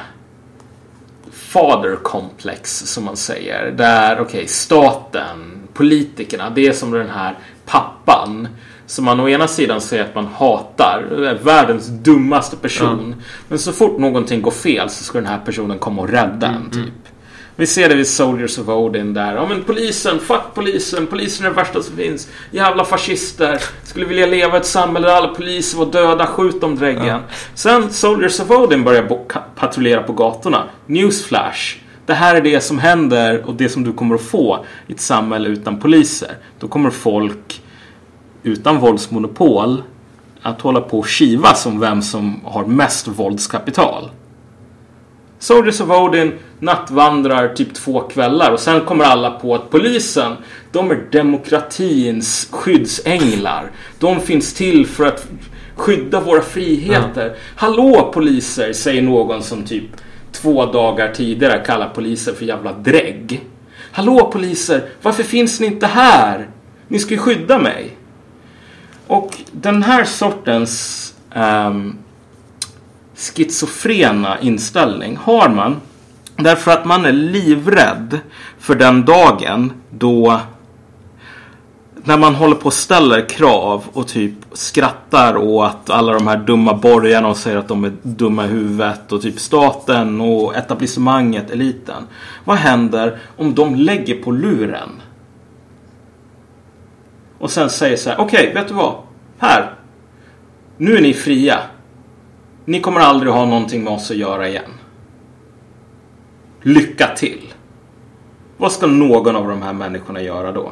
Father 1.31 1.95
complex 1.95 2.79
som 2.79 3.05
man 3.05 3.17
säger. 3.17 3.71
Där, 3.71 4.13
okej, 4.13 4.23
okay, 4.23 4.47
staten, 4.47 5.67
politikerna, 5.73 6.49
det 6.49 6.67
är 6.67 6.73
som 6.73 6.91
den 6.91 7.09
här 7.09 7.37
pappan. 7.65 8.47
Som 8.85 9.05
man 9.05 9.19
å 9.19 9.29
ena 9.29 9.47
sidan 9.47 9.81
säger 9.81 10.03
att 10.03 10.15
man 10.15 10.27
hatar, 10.27 11.37
världens 11.43 11.87
dummaste 11.87 12.57
person. 12.57 13.15
Ja. 13.17 13.23
Men 13.47 13.59
så 13.59 13.71
fort 13.71 13.99
någonting 13.99 14.41
går 14.41 14.51
fel 14.51 14.89
så 14.89 15.03
ska 15.03 15.17
den 15.17 15.27
här 15.27 15.39
personen 15.45 15.79
komma 15.79 16.01
och 16.01 16.09
rädda 16.09 16.47
en 16.47 16.69
typ. 16.71 17.10
Vi 17.55 17.67
ser 17.67 17.89
det 17.89 17.95
vid 17.95 18.07
Soldiers 18.07 18.59
of 18.59 18.67
Odin 18.67 19.13
där. 19.13 19.35
Ja 19.35 19.47
men 19.49 19.63
polisen, 19.63 20.19
fuck 20.19 20.41
polisen, 20.53 21.07
polisen 21.07 21.45
är 21.45 21.49
det 21.49 21.55
värsta 21.55 21.83
som 21.83 21.95
finns. 21.95 22.27
Jävla 22.51 22.85
fascister. 22.85 23.61
Skulle 23.83 24.05
vilja 24.05 24.25
leva 24.25 24.57
i 24.57 24.59
ett 24.59 24.65
samhälle 24.65 25.07
där 25.07 25.15
alla 25.15 25.27
poliser 25.27 25.77
var 25.77 25.85
döda, 25.85 26.25
skjut 26.25 26.61
dem 26.61 26.75
dräggen. 26.75 27.05
Ja. 27.05 27.19
Sen 27.53 27.91
Soldiers 27.91 28.39
of 28.39 28.51
Odin 28.51 28.83
börjar 28.83 29.17
patrullera 29.55 30.03
på 30.03 30.13
gatorna. 30.13 30.63
Newsflash. 30.85 31.77
Det 32.05 32.13
här 32.13 32.35
är 32.35 32.41
det 32.41 32.61
som 32.61 32.79
händer 32.79 33.43
och 33.45 33.55
det 33.55 33.69
som 33.69 33.83
du 33.83 33.93
kommer 33.93 34.15
att 34.15 34.21
få 34.21 34.65
i 34.87 34.93
ett 34.93 35.01
samhälle 35.01 35.49
utan 35.49 35.79
poliser. 35.79 36.37
Då 36.59 36.67
kommer 36.67 36.89
folk 36.89 37.61
utan 38.43 38.79
våldsmonopol 38.79 39.83
att 40.41 40.61
hålla 40.61 40.81
på 40.81 40.99
och 40.99 41.07
kiva 41.07 41.53
som 41.53 41.79
vem 41.79 42.01
som 42.01 42.41
har 42.45 42.65
mest 42.65 43.07
våldskapital. 43.07 44.09
Soldiers 45.41 45.81
of 45.81 45.89
Odin 45.89 46.33
nattvandrar 46.59 47.47
typ 47.47 47.73
två 47.73 47.99
kvällar 47.99 48.51
och 48.51 48.59
sen 48.59 48.81
kommer 48.81 49.05
alla 49.05 49.31
på 49.31 49.55
att 49.55 49.69
polisen, 49.69 50.33
de 50.71 50.91
är 50.91 50.95
demokratins 51.11 52.47
skyddsänglar. 52.51 53.71
De 53.99 54.19
finns 54.19 54.53
till 54.53 54.87
för 54.87 55.05
att 55.05 55.27
skydda 55.75 56.19
våra 56.19 56.41
friheter. 56.41 57.35
Hallå 57.55 58.11
poliser, 58.13 58.73
säger 58.73 59.01
någon 59.01 59.43
som 59.43 59.63
typ 59.63 59.83
två 60.31 60.65
dagar 60.65 61.13
tidigare 61.13 61.63
kallar 61.65 61.89
poliser 61.89 62.33
för 62.33 62.45
jävla 62.45 62.73
drägg. 62.73 63.41
Hallå 63.91 64.31
poliser, 64.33 64.89
varför 65.01 65.23
finns 65.23 65.59
ni 65.59 65.67
inte 65.67 65.87
här? 65.87 66.49
Ni 66.87 66.99
ska 66.99 67.13
ju 67.13 67.19
skydda 67.19 67.59
mig. 67.59 67.97
Och 69.07 69.37
den 69.51 69.83
här 69.83 70.03
sortens 70.03 71.13
ehm, 71.35 71.97
schizofrena 73.21 74.39
inställning 74.39 75.17
har 75.17 75.49
man 75.49 75.81
därför 76.35 76.71
att 76.71 76.85
man 76.85 77.05
är 77.05 77.11
livrädd 77.11 78.19
för 78.59 78.75
den 78.75 79.05
dagen 79.05 79.73
då 79.89 80.41
när 82.03 82.17
man 82.17 82.35
håller 82.35 82.55
på 82.55 82.65
och 82.65 82.73
ställer 82.73 83.29
krav 83.29 83.83
och 83.93 84.07
typ 84.07 84.33
skrattar 84.51 85.37
åt 85.37 85.89
alla 85.89 86.13
de 86.13 86.27
här 86.27 86.37
dumma 86.37 86.73
borgarna 86.73 87.27
och 87.27 87.37
säger 87.37 87.57
att 87.57 87.67
de 87.67 87.83
är 87.83 87.93
dumma 88.01 88.45
i 88.45 88.47
huvudet 88.47 89.11
och 89.11 89.21
typ 89.21 89.39
staten 89.39 90.21
och 90.21 90.55
etablissemanget, 90.55 91.51
eliten. 91.51 92.07
Vad 92.43 92.57
händer 92.57 93.19
om 93.37 93.55
de 93.55 93.75
lägger 93.75 94.23
på 94.23 94.31
luren? 94.31 94.89
Och 97.39 97.51
sen 97.51 97.69
säger 97.69 97.97
så 97.97 98.09
här, 98.09 98.19
okej, 98.19 98.49
okay, 98.49 98.53
vet 98.53 98.67
du 98.67 98.73
vad? 98.73 98.95
Här. 99.37 99.73
Nu 100.77 100.97
är 100.97 101.01
ni 101.01 101.13
fria. 101.13 101.59
Ni 102.71 102.79
kommer 102.81 102.99
aldrig 102.99 103.33
ha 103.33 103.45
någonting 103.45 103.83
med 103.83 103.93
oss 103.93 104.11
att 104.11 104.17
göra 104.17 104.49
igen. 104.49 104.71
Lycka 106.61 107.07
till. 107.07 107.53
Vad 108.57 108.71
ska 108.71 108.87
någon 108.87 109.35
av 109.35 109.47
de 109.47 109.61
här 109.61 109.73
människorna 109.73 110.21
göra 110.21 110.51
då? 110.51 110.71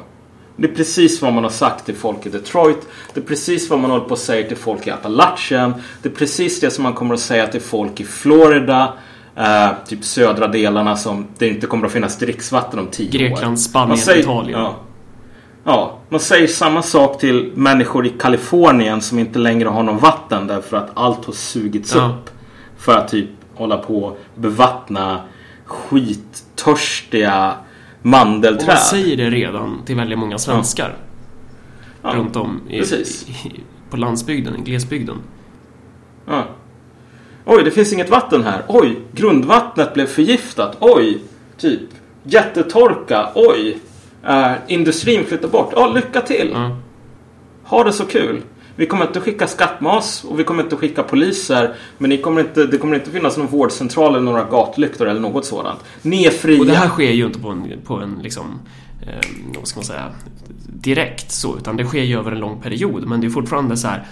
Det 0.56 0.68
är 0.68 0.76
precis 0.76 1.22
vad 1.22 1.34
man 1.34 1.43
har 1.43 1.52
sagt 1.52 1.86
till 1.86 1.95
folk 1.95 2.26
i 2.26 2.30
Detroit. 2.30 2.88
Det 3.14 3.20
är 3.20 3.24
precis 3.24 3.70
vad 3.70 3.80
man 3.80 3.91
håller 3.91 4.06
på 4.06 4.14
att 4.14 4.20
säga 4.20 4.47
till 4.47 4.58
folk 4.58 4.88
i 4.88 4.91
Appalachien. 4.91 5.74
Det 6.02 6.10
är 6.10 6.14
precis 6.14 6.60
det 6.60 6.72
som 6.72 6.84
man 6.84 6.93
kommer 6.93 7.14
att 7.14 7.20
säga 7.20 7.47
till 7.47 7.62
folk 7.62 8.00
i 8.00 8.04
Florida. 8.06 8.93
Eh, 9.36 9.68
typ 9.88 10.04
södra 10.04 10.47
delarna 10.47 10.95
som 10.97 11.28
det 11.38 11.47
inte 11.47 11.68
kommer 11.68 11.86
att 11.86 11.91
finnas 11.93 12.18
dricksvatten 12.18 12.80
om 12.80 12.88
tio 12.88 13.08
år. 13.08 13.12
Grekland, 13.30 13.60
Spanien, 13.60 13.97
säger- 13.97 14.20
Italien. 14.20 14.60
Ja. 14.60 14.76
Ja, 15.64 15.97
man 16.10 16.20
säger 16.20 16.47
samma 16.47 16.82
sak 16.82 17.20
till 17.20 17.51
människor 17.55 18.05
i 18.05 18.10
Kalifornien 18.10 19.01
som 19.01 19.20
inte 19.20 19.39
längre 19.39 19.70
har 19.70 19.84
någon 19.84 19.97
vatten 19.97 20.47
därför 20.47 20.78
att 20.78 20.89
allt 20.93 21.26
har 21.26 21.34
sugits 21.34 21.95
Ja. 21.95 22.05
upp. 22.05 22.30
För 22.78 22.97
att 22.97 23.07
typ 23.07 23.30
hålla 23.55 23.78
på 23.78 24.03
och 24.03 24.18
bevattna 24.36 25.22
skittörstiga 25.66 27.51
Och 27.51 28.05
man 28.05 28.30
mandelträd. 28.30 28.78
säger 28.80 29.18
det 29.18 29.30
redan 29.30 29.82
till 29.86 29.95
väldigt 29.95 30.20
många 30.20 30.38
svenskar. 30.38 30.95
Ja, 32.01 32.10
Runt 32.16 32.36
om 32.36 32.62
i, 32.70 32.78
i, 32.80 32.84
på 33.89 33.97
landsbygden, 33.97 34.55
i 34.55 34.62
glesbygden. 34.62 35.16
Ja. 36.26 36.43
Oj, 37.45 37.64
det 37.64 37.72
finns 37.72 37.93
inget 37.93 38.10
vatten 38.10 38.43
här. 38.43 38.64
Oj, 38.68 38.99
grundvattnet 39.12 39.93
blev 39.93 40.05
förgiftat. 40.05 40.78
Oj, 40.80 41.22
typ 41.57 41.82
jättetorka. 42.24 43.30
Oj, 43.36 43.78
eh, 44.28 44.51
industrin 44.67 45.26
flyttar 45.26 45.47
bort. 45.47 45.74
Ja, 45.76 45.88
lycka 45.88 46.22
till. 46.22 46.49
Ja. 46.53 46.78
Ha 47.63 47.84
det 47.84 47.93
så 47.93 48.05
kul. 48.05 48.41
Vi 48.76 48.86
kommer 48.86 49.07
inte 49.07 49.20
skicka 49.20 49.47
skattmas 49.47 50.24
och 50.24 50.39
vi 50.39 50.43
kommer 50.43 50.63
inte 50.63 50.76
skicka 50.76 51.03
poliser. 51.03 51.76
Men 51.97 52.09
ni 52.09 52.17
kommer 52.17 52.41
inte, 52.41 52.65
det 52.65 52.78
kommer 52.78 52.95
inte 52.95 53.11
finnas 53.11 53.38
någon 53.38 53.47
vårdcentral 53.47 54.15
eller 54.15 54.26
några 54.26 54.43
gatlyktor 54.43 55.07
eller 55.07 55.22
något 55.22 55.45
sådant. 55.45 55.80
Ni 56.01 56.26
är 56.26 56.32
fria. 56.32 56.59
Och 56.59 56.65
det 56.65 56.74
här 56.74 56.88
sker 56.88 57.11
ju 57.11 57.26
inte 57.26 57.39
på 57.39 57.49
en, 57.49 57.82
på 57.86 57.93
en 57.93 58.20
liksom, 58.24 58.59
eh, 59.07 59.30
vad 59.57 59.67
ska 59.67 59.78
man 59.78 59.86
säga, 59.86 60.11
direkt 60.67 61.32
så, 61.32 61.57
utan 61.57 61.78
det 61.78 61.86
sker 61.86 62.03
ju 62.03 62.20
över 62.20 62.32
en 62.32 62.39
lång 62.39 62.61
period. 62.61 63.07
Men 63.07 63.22
det 63.22 63.28
är 63.28 63.32
fortfarande 63.32 63.78
så 63.78 63.88
här, 63.88 64.03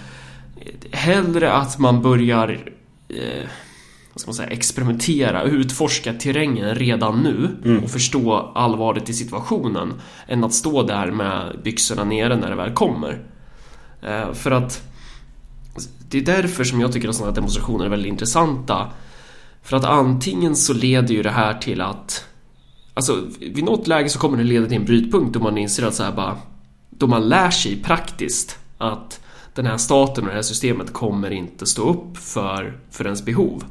hellre 0.92 1.52
att 1.54 1.80
man 1.80 2.02
börjar, 2.02 2.60
eh, 3.10 3.50
vad 4.18 4.22
ska 4.22 4.44
man 4.44 4.48
säga, 4.48 4.58
experimentera, 4.58 5.44
utforska 5.44 6.14
terrängen 6.14 6.76
redan 6.76 7.24
nu 7.24 7.50
och 7.84 7.92
förstå 7.92 8.52
allvaret 8.56 9.10
i 9.10 9.14
situationen, 9.14 9.94
än 10.28 10.44
att 10.44 10.54
stå 10.54 10.84
där 10.84 11.12
med 11.12 11.60
byxorna 11.64 12.04
nere 12.04 12.36
när 12.36 12.50
det 12.50 12.56
väl 12.56 12.74
kommer. 12.74 13.24
Eh, 14.02 14.34
för 14.34 14.52
att 14.52 14.84
det 16.10 16.18
är 16.18 16.22
därför 16.22 16.64
som 16.64 16.82
jag 16.82 16.94
tycker 16.94 17.10
att 17.10 17.16
sådana 17.16 17.32
här 17.32 17.36
demonstrationer 17.36 17.86
är 17.86 17.90
väldigt 17.90 18.12
intressanta. 18.12 18.92
För 19.64 19.78
att 19.78 19.86
antingen 19.86 20.56
så 20.56 20.74
leder 20.74 21.14
ju 21.14 21.24
det 21.24 21.32
här 21.32 21.54
till 21.54 21.82
att 21.82 22.26
Alltså 22.94 23.24
vid 23.40 23.64
något 23.64 23.88
läge 23.88 24.10
så 24.10 24.20
kommer 24.20 24.38
det 24.38 24.44
leda 24.44 24.66
till 24.66 24.78
en 24.78 24.86
brytpunkt 24.86 25.34
då 25.34 25.40
man 25.40 25.58
inser 25.58 25.88
att 25.88 25.96
så 25.96 26.04
här 26.04 26.12
bara 26.12 26.38
Då 26.90 27.08
man 27.08 27.30
lär 27.30 27.50
sig 27.50 27.84
praktiskt 27.84 28.60
att 28.78 29.20
den 29.54 29.66
här 29.66 29.78
staten 29.78 30.24
och 30.24 30.30
det 30.30 30.36
här 30.36 30.42
systemet 30.42 30.94
kommer 30.94 31.32
inte 31.32 31.66
stå 31.66 31.90
upp 31.90 32.18
för, 32.18 32.80
för 32.92 33.06
ens 33.06 33.26
behov. 33.26 33.64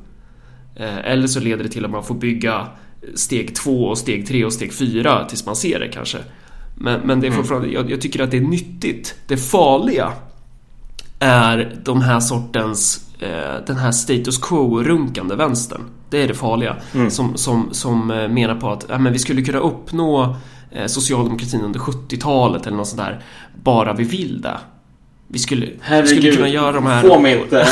Eh, 0.77 0.99
Eller 0.99 1.27
så 1.27 1.41
leder 1.41 1.65
det 1.65 1.71
till 1.71 1.85
att 1.85 1.91
man 1.91 2.05
får 2.05 2.15
bygga 2.15 2.67
steg 3.15 3.55
två 3.55 3.85
och 3.85 3.99
steg 3.99 4.27
tre 4.27 4.45
och 4.45 4.53
steg 4.53 4.75
fyra 4.75 5.25
tills 5.25 5.47
man 5.47 5.57
ser 5.57 5.81
det 5.81 5.89
kanske. 5.89 6.19
Men, 6.75 7.01
men 7.01 7.21
det 7.21 7.27
är 7.27 7.31
fortfarande, 7.31 7.69
jag, 7.69 7.91
jag 7.91 8.01
tycker 8.01 8.23
att 8.23 8.31
det 8.31 8.37
är 8.37 8.41
nyttigt. 8.41 9.15
Det 9.27 9.37
farliga 9.37 10.13
är 11.19 11.77
de 11.85 12.01
här 12.01 12.21
sortens 12.21 13.11
eh, 13.21 13.65
den 13.67 13.77
här 13.77 13.93
status 13.93 14.39
quo-runkande 14.41 15.35
vänstern. 15.35 15.81
Det 16.11 16.23
är 16.23 16.29
det 16.29 16.35
farliga. 16.35 16.77
Mm. 16.95 17.11
Som, 17.11 17.37
som, 17.37 17.69
som 17.73 18.11
eh, 18.11 18.29
menar 18.29 18.55
på 18.55 18.71
att 18.71 18.87
ja, 18.89 18.99
men 18.99 19.13
vi 19.13 19.19
skulle 19.19 19.43
kunna 19.43 19.59
uppnå 19.59 20.37
eh, 20.71 20.87
socialdemokratin 20.87 21.61
under 21.61 21.81
70-talet 21.81 22.67
eller 22.67 22.77
något 22.77 22.89
sånt 22.89 23.03
där. 23.03 23.25
Bara 23.63 23.93
vi 23.93 24.05
vill 24.05 24.41
det. 24.41 24.59
Vi 25.29 25.39
skulle, 25.39 25.67
vi 26.03 26.07
skulle 26.07 26.33
kunna 26.33 26.49
göra 26.49 26.73
de 26.73 26.87
här... 26.87 27.03
Få 27.03 27.21
mig 27.21 27.39
inte, 27.43 27.67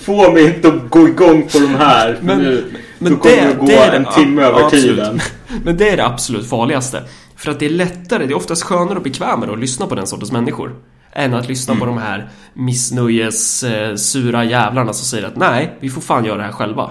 få 0.00 0.32
mig 0.32 0.44
inte 0.44 0.68
att 0.68 0.90
gå 0.90 1.08
igång 1.08 1.42
på 1.52 1.58
de 1.58 1.66
här. 1.74 2.18
Men- 2.22 2.38
nu, 2.38 2.64
men 2.98 3.12
då 3.12 3.18
kommer 3.18 3.36
det- 3.36 3.42
det 3.48 3.54
gå 3.54 3.66
det 3.66 3.74
är 3.74 3.90
det- 3.90 3.96
en 3.96 4.04
timme 4.04 4.42
över 4.42 4.60
absolut. 4.64 4.84
tiden. 4.84 5.20
Men 5.64 5.76
det 5.76 5.88
är 5.88 5.96
det 5.96 6.06
absolut 6.06 6.48
farligaste. 6.48 7.02
För 7.36 7.50
att 7.50 7.58
det 7.58 7.66
är 7.66 7.70
lättare, 7.70 8.26
det 8.26 8.32
är 8.32 8.36
oftast 8.36 8.62
skönare 8.62 8.96
och 8.96 9.02
bekvämare 9.02 9.52
att 9.52 9.58
lyssna 9.58 9.86
på 9.86 9.94
den 9.94 10.06
sortens 10.06 10.32
människor. 10.32 10.74
Än 11.12 11.34
att 11.34 11.48
lyssna 11.48 11.74
på 11.76 11.86
de 11.86 11.98
här 11.98 12.28
missnöjes, 12.54 13.62
eh, 13.62 13.94
sura 13.94 14.44
jävlarna 14.44 14.92
som 14.92 15.06
säger 15.06 15.26
att 15.26 15.36
nej, 15.36 15.76
vi 15.80 15.90
får 15.90 16.00
fan 16.00 16.24
göra 16.24 16.36
det 16.36 16.42
här 16.42 16.52
själva. 16.52 16.90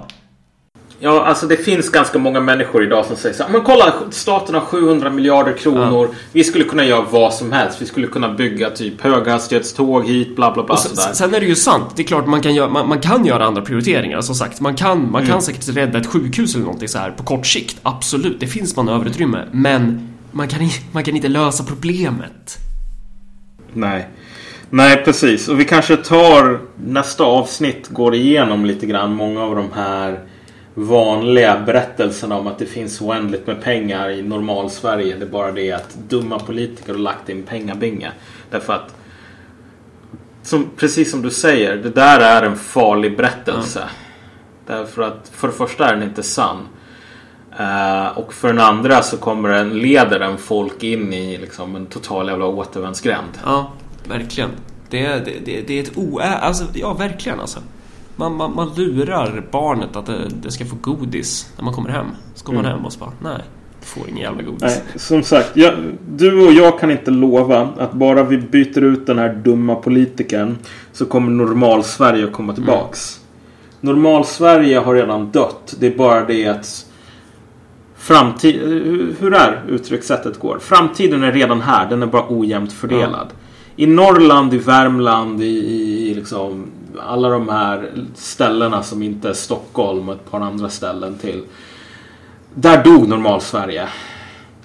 Ja, 1.02 1.26
alltså 1.26 1.48
det 1.48 1.58
finns 1.58 1.90
ganska 1.90 2.20
många 2.20 2.40
människor 2.40 2.84
idag 2.84 3.06
som 3.06 3.16
säger 3.16 3.36
så 3.36 3.44
här, 3.44 3.52
men 3.52 3.62
kolla 3.62 3.94
staten 4.12 4.56
har 4.56 4.62
700 4.62 5.10
miljarder 5.10 5.54
kronor. 5.54 6.10
Vi 6.32 6.44
skulle 6.44 6.64
kunna 6.64 6.86
göra 6.86 7.06
vad 7.12 7.34
som 7.34 7.52
helst. 7.52 7.82
Vi 7.82 7.86
skulle 7.86 8.08
kunna 8.08 8.34
bygga 8.34 8.70
typ 8.70 9.02
höghastighetståg 9.02 10.06
hit, 10.08 10.36
bla 10.36 10.54
bla 10.54 10.64
bla. 10.64 10.74
Och 10.76 10.80
sen, 10.82 11.16
sen 11.16 11.34
är 11.36 11.40
det 11.40 11.46
ju 11.46 11.56
sant, 11.56 11.86
det 11.96 12.02
är 12.02 12.08
klart 12.08 12.28
man 12.28 12.42
kan 12.42 12.56
göra, 12.56 12.70
man, 12.70 12.88
man 12.90 13.00
kan 13.00 13.26
göra 13.26 13.46
andra 13.46 13.62
prioriteringar 13.62 14.22
som 14.22 14.36
sagt. 14.36 14.62
Man 14.62 14.76
kan, 14.76 15.12
man 15.12 15.22
Mm. 15.22 15.32
kan 15.32 15.42
säkert 15.42 15.68
rädda 15.70 15.98
ett 15.98 16.08
sjukhus 16.08 16.56
eller 16.56 16.66
någonting 16.66 16.88
så 16.90 16.98
här 16.98 17.12
på 17.12 17.24
kort 17.24 17.46
sikt. 17.48 17.78
Absolut, 17.84 18.40
det 18.40 18.48
finns 18.48 18.76
manöverutrymme. 18.76 19.46
Men 19.52 20.08
man 20.32 20.48
kan, 20.48 20.60
man 20.92 21.04
kan 21.04 21.16
inte 21.16 21.28
lösa 21.28 21.64
problemet. 21.64 22.58
Nej. 23.74 24.08
Nej, 24.70 25.02
precis. 25.06 25.48
Och 25.50 25.60
vi 25.60 25.66
kanske 25.66 25.98
tar 25.98 26.60
nästa 26.86 27.24
avsnitt 27.24 27.88
går 27.90 28.16
igenom 28.16 28.66
lite 28.66 28.86
grann 28.86 29.14
många 29.16 29.42
av 29.44 29.56
de 29.56 29.66
här 29.76 30.20
vanliga 30.88 31.60
berättelserna 31.66 32.38
om 32.38 32.48
att 32.48 32.60
det 32.60 32.66
finns 32.66 33.02
oändligt 33.02 33.48
med 33.48 33.62
pengar 33.64 34.10
i 34.10 34.22
normal 34.22 34.70
Sverige. 34.70 35.16
Det 35.16 35.26
är 35.26 35.30
bara 35.30 35.52
det 35.52 35.72
att 35.72 35.96
dumma 36.10 36.40
politiker 36.40 36.94
har 36.94 37.00
lagt 37.00 37.30
in 37.30 37.44
pengabinge. 37.44 38.12
Därför 38.50 38.74
att 38.74 38.96
som, 40.44 40.70
precis 40.78 41.12
som 41.12 41.22
du 41.22 41.30
säger, 41.30 41.76
det 41.78 41.90
där 41.90 42.20
är 42.20 42.44
en 42.46 42.56
farlig 42.58 43.18
berättelse. 43.18 43.84
Därför 44.68 45.02
att 45.02 45.32
för 45.34 45.48
det 45.48 45.54
första 45.54 45.90
är 45.90 45.94
den 45.96 46.04
inte 46.04 46.24
sann. 46.24 46.68
Eh, 47.60 48.18
och 48.18 48.34
för 48.34 48.48
den 48.48 48.60
andra 48.60 49.02
så 49.02 49.18
kommer 49.18 49.50
den, 49.50 49.70
leder 49.80 50.20
den 50.20 50.38
folk 50.38 50.84
in 50.84 51.14
i 51.14 51.38
liksom 51.38 51.76
en 51.76 51.86
total 51.86 52.28
jävla 52.28 52.46
återvändsgränd. 52.46 53.30
Ja, 53.46 53.72
verkligen. 54.08 54.50
Det, 54.90 55.06
är- 55.06 55.20
det, 55.26 55.32
det, 55.46 55.62
det 55.68 55.80
är 55.80 55.84
ett 55.84 55.98
oä... 55.98 56.24
Alltså, 56.24 56.66
ja, 56.74 56.94
verkligen 56.94 57.40
alltså. 57.40 57.60
Man, 58.20 58.36
man, 58.36 58.56
man 58.56 58.70
lurar 58.76 59.44
barnet 59.52 59.96
att 59.96 60.06
det, 60.06 60.28
det 60.42 60.52
ska 60.52 60.66
få 60.66 60.76
godis 60.82 61.54
när 61.58 61.64
man 61.66 61.74
kommer 61.74 61.90
hem. 61.90 62.06
Så 62.36 62.46
kommer 62.46 62.62
man 62.62 62.72
hem 62.72 62.86
och 62.86 62.94
så 62.94 63.00
bara, 63.00 63.12
nej, 63.22 63.42
du 63.80 63.86
får 63.86 64.10
ingen 64.10 64.22
jävla 64.22 64.44
godis. 64.44 64.62
Nej, 64.62 64.82
som 64.96 65.24
sagt, 65.24 65.52
jag, 65.58 65.74
du 66.10 66.48
och 66.48 66.54
jag 66.54 66.80
kan 66.80 66.92
inte 66.92 67.12
lova 67.12 67.70
att 67.78 67.94
bara 67.94 68.24
vi 68.24 68.38
byter 68.38 68.84
ut 68.84 69.06
den 69.08 69.18
här 69.18 69.34
dumma 69.34 69.76
politikern 69.76 70.58
så 70.92 71.06
kommer 71.06 71.32
normal-Sverige 71.32 72.26
att 72.26 72.34
komma 72.34 72.54
tillbaks. 72.54 73.20
Normal-Sverige 73.82 74.80
har 74.80 74.96
redan 74.96 75.32
dött. 75.32 75.76
Det 75.80 75.88
är 75.88 75.98
bara 75.98 76.26
det 76.26 76.48
att 76.48 76.86
framtid, 77.98 78.56
hur- 79.20 79.34
är 79.34 79.64
uttryckssättet 79.68 80.40
går? 80.40 80.60
Framtiden 80.60 81.24
är 81.24 81.32
redan 81.32 81.62
här, 81.62 81.90
den 81.90 82.04
är 82.04 82.08
bara 82.08 82.26
ojämnt 82.30 82.74
fördelad. 82.74 83.28
I 83.76 83.86
Norrland, 83.86 84.54
i 84.54 84.58
Värmland, 84.58 85.42
i, 85.42 85.46
i 86.10 86.14
liksom 86.14 86.66
alla 87.00 87.30
de 87.30 87.50
här 87.50 87.92
ställena 88.16 88.84
som 88.84 89.04
inte 89.04 89.30
är 89.30 89.34
Stockholm 89.34 90.10
och 90.10 90.16
ett 90.16 90.32
par 90.32 90.40
andra 90.40 90.70
ställen 90.70 91.18
till. 91.18 91.44
Där 92.54 92.84
dog 92.84 93.08
normal-Sverige. 93.08 93.90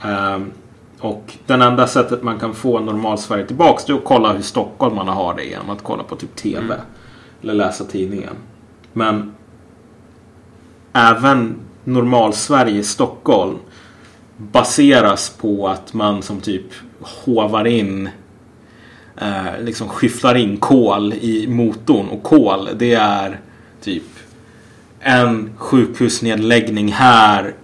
Ehm, 0.03 0.51
och 1.01 1.35
den 1.47 1.62
enda 1.62 1.87
sättet 1.87 2.22
man 2.22 2.39
kan 2.39 2.55
få 2.55 2.81
normal-Sverige 2.81 3.47
tillbaks 3.47 3.85
det 3.85 3.93
är 3.93 3.97
att 3.97 4.05
kolla 4.05 4.33
hur 4.33 4.43
stockholmarna 4.43 5.12
har 5.12 5.35
det 5.35 5.45
genom 5.45 5.70
att 5.70 5.83
kolla 5.83 6.03
på 6.03 6.16
typ 6.16 6.37
TV. 6.37 6.75
Eller 7.43 7.55
läsa 7.55 7.85
tidningen. 7.85 8.37
Men 8.93 9.35
även 10.93 11.57
normal-Sverige 11.85 12.79
i 12.79 12.85
Stockholm 12.85 13.59
baseras 14.37 15.31
på 15.31 15.68
att 15.68 15.95
man 15.95 16.22
som 16.22 16.41
typ 16.41 16.66
hovar 17.01 17.66
in 17.66 18.09
eh, 19.21 19.62
liksom 19.65 19.89
skyfflar 19.89 20.35
in 20.35 20.57
kol 20.57 21.12
i 21.12 21.47
motorn 21.49 22.09
och 22.09 22.23
kol 22.23 22.69
det 22.77 22.95
är 22.95 23.41
typ 23.81 24.03
en 25.01 25.51
sjukhusnedläggning 25.57 26.93
här 26.93 27.55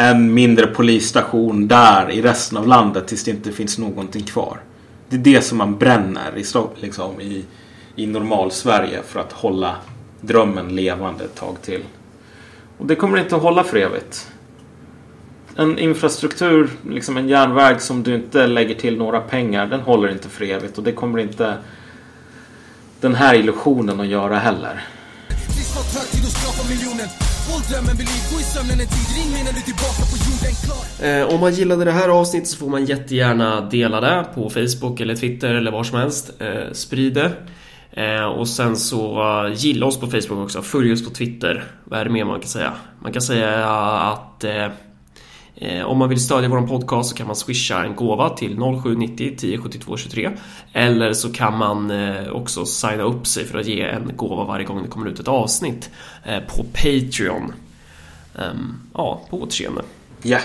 en 0.00 0.34
mindre 0.34 0.66
polisstation 0.66 1.68
där 1.68 2.10
i 2.10 2.22
resten 2.22 2.58
av 2.58 2.66
landet 2.66 3.08
tills 3.08 3.24
det 3.24 3.30
inte 3.30 3.52
finns 3.52 3.78
någonting 3.78 4.22
kvar. 4.22 4.60
Det 5.08 5.16
är 5.16 5.20
det 5.20 5.42
som 5.42 5.58
man 5.58 5.78
bränner 5.78 6.36
i, 6.36 6.44
liksom, 6.80 7.20
i, 7.20 7.44
i 7.96 8.06
normal-Sverige 8.06 9.02
för 9.06 9.20
att 9.20 9.32
hålla 9.32 9.76
drömmen 10.20 10.68
levande 10.68 11.24
ett 11.24 11.34
tag 11.34 11.56
till. 11.62 11.80
Och 12.78 12.86
det 12.86 12.94
kommer 12.94 13.18
inte 13.18 13.36
att 13.36 13.42
hålla 13.42 13.64
för 13.64 13.76
evigt. 13.76 14.30
En 15.60 15.78
infrastruktur, 15.78 16.70
liksom 16.90 17.16
en 17.16 17.28
järnväg 17.28 17.80
som 17.80 18.02
du 18.02 18.14
inte 18.14 18.46
lägger 18.46 18.74
till 18.74 18.96
några 18.96 19.20
pengar, 19.20 19.66
den 19.66 19.80
håller 19.80 20.08
inte 20.08 20.28
för 20.28 20.44
evigt 20.44 20.78
och 20.78 20.84
det 20.84 20.92
kommer 20.92 21.18
inte 21.18 21.56
den 23.00 23.14
här 23.14 23.34
illusionen 23.34 24.00
att 24.00 24.06
göra 24.06 24.38
heller. 24.38 24.84
Eh, 31.02 31.34
om 31.34 31.40
man 31.40 31.54
gillade 31.54 31.84
det 31.84 31.92
här 31.92 32.08
avsnittet 32.08 32.48
så 32.48 32.56
får 32.56 32.68
man 32.68 32.84
jättegärna 32.84 33.60
dela 33.60 34.00
det 34.00 34.26
på 34.34 34.50
Facebook 34.50 35.00
eller 35.00 35.14
Twitter 35.14 35.54
eller 35.54 35.70
var 35.70 35.84
som 35.84 35.98
helst. 35.98 36.32
Eh, 36.38 36.72
sprid 36.72 37.14
det. 37.14 37.32
Eh, 37.90 38.24
och 38.24 38.48
sen 38.48 38.76
så 38.76 39.20
eh, 39.46 39.54
gilla 39.54 39.86
oss 39.86 40.00
på 40.00 40.06
Facebook 40.06 40.44
också, 40.44 40.62
följ 40.62 40.92
oss 40.92 41.04
på 41.04 41.10
Twitter. 41.10 41.64
Vad 41.84 42.00
är 42.00 42.04
det 42.04 42.10
mer 42.10 42.24
man 42.24 42.40
kan 42.40 42.48
säga? 42.48 42.72
Man 43.02 43.12
kan 43.12 43.22
säga 43.22 43.66
att 43.68 44.44
eh, 44.44 44.68
Eh, 45.60 45.84
om 45.84 45.98
man 45.98 46.08
vill 46.08 46.20
stödja 46.20 46.48
vår 46.48 46.66
podcast 46.66 47.10
så 47.10 47.16
kan 47.16 47.26
man 47.26 47.36
swisha 47.36 47.84
en 47.84 47.96
gåva 47.96 48.30
till 48.30 48.56
0790 48.82 49.34
10 49.38 49.58
72 49.58 49.96
23 49.96 50.30
Eller 50.72 51.12
så 51.12 51.32
kan 51.32 51.58
man 51.58 51.90
eh, 51.90 52.28
också 52.28 52.66
signa 52.66 53.02
upp 53.02 53.26
sig 53.26 53.44
för 53.44 53.58
att 53.58 53.66
ge 53.66 53.82
en 53.82 54.12
gåva 54.16 54.44
varje 54.44 54.64
gång 54.64 54.82
det 54.82 54.88
kommer 54.88 55.08
ut 55.08 55.20
ett 55.20 55.28
avsnitt 55.28 55.90
eh, 56.24 56.40
på 56.40 56.64
Patreon. 56.64 57.52
Ehm, 58.38 58.80
ja, 58.94 59.20
på 59.30 59.42
återseende. 59.42 59.82
Ja, 60.22 60.38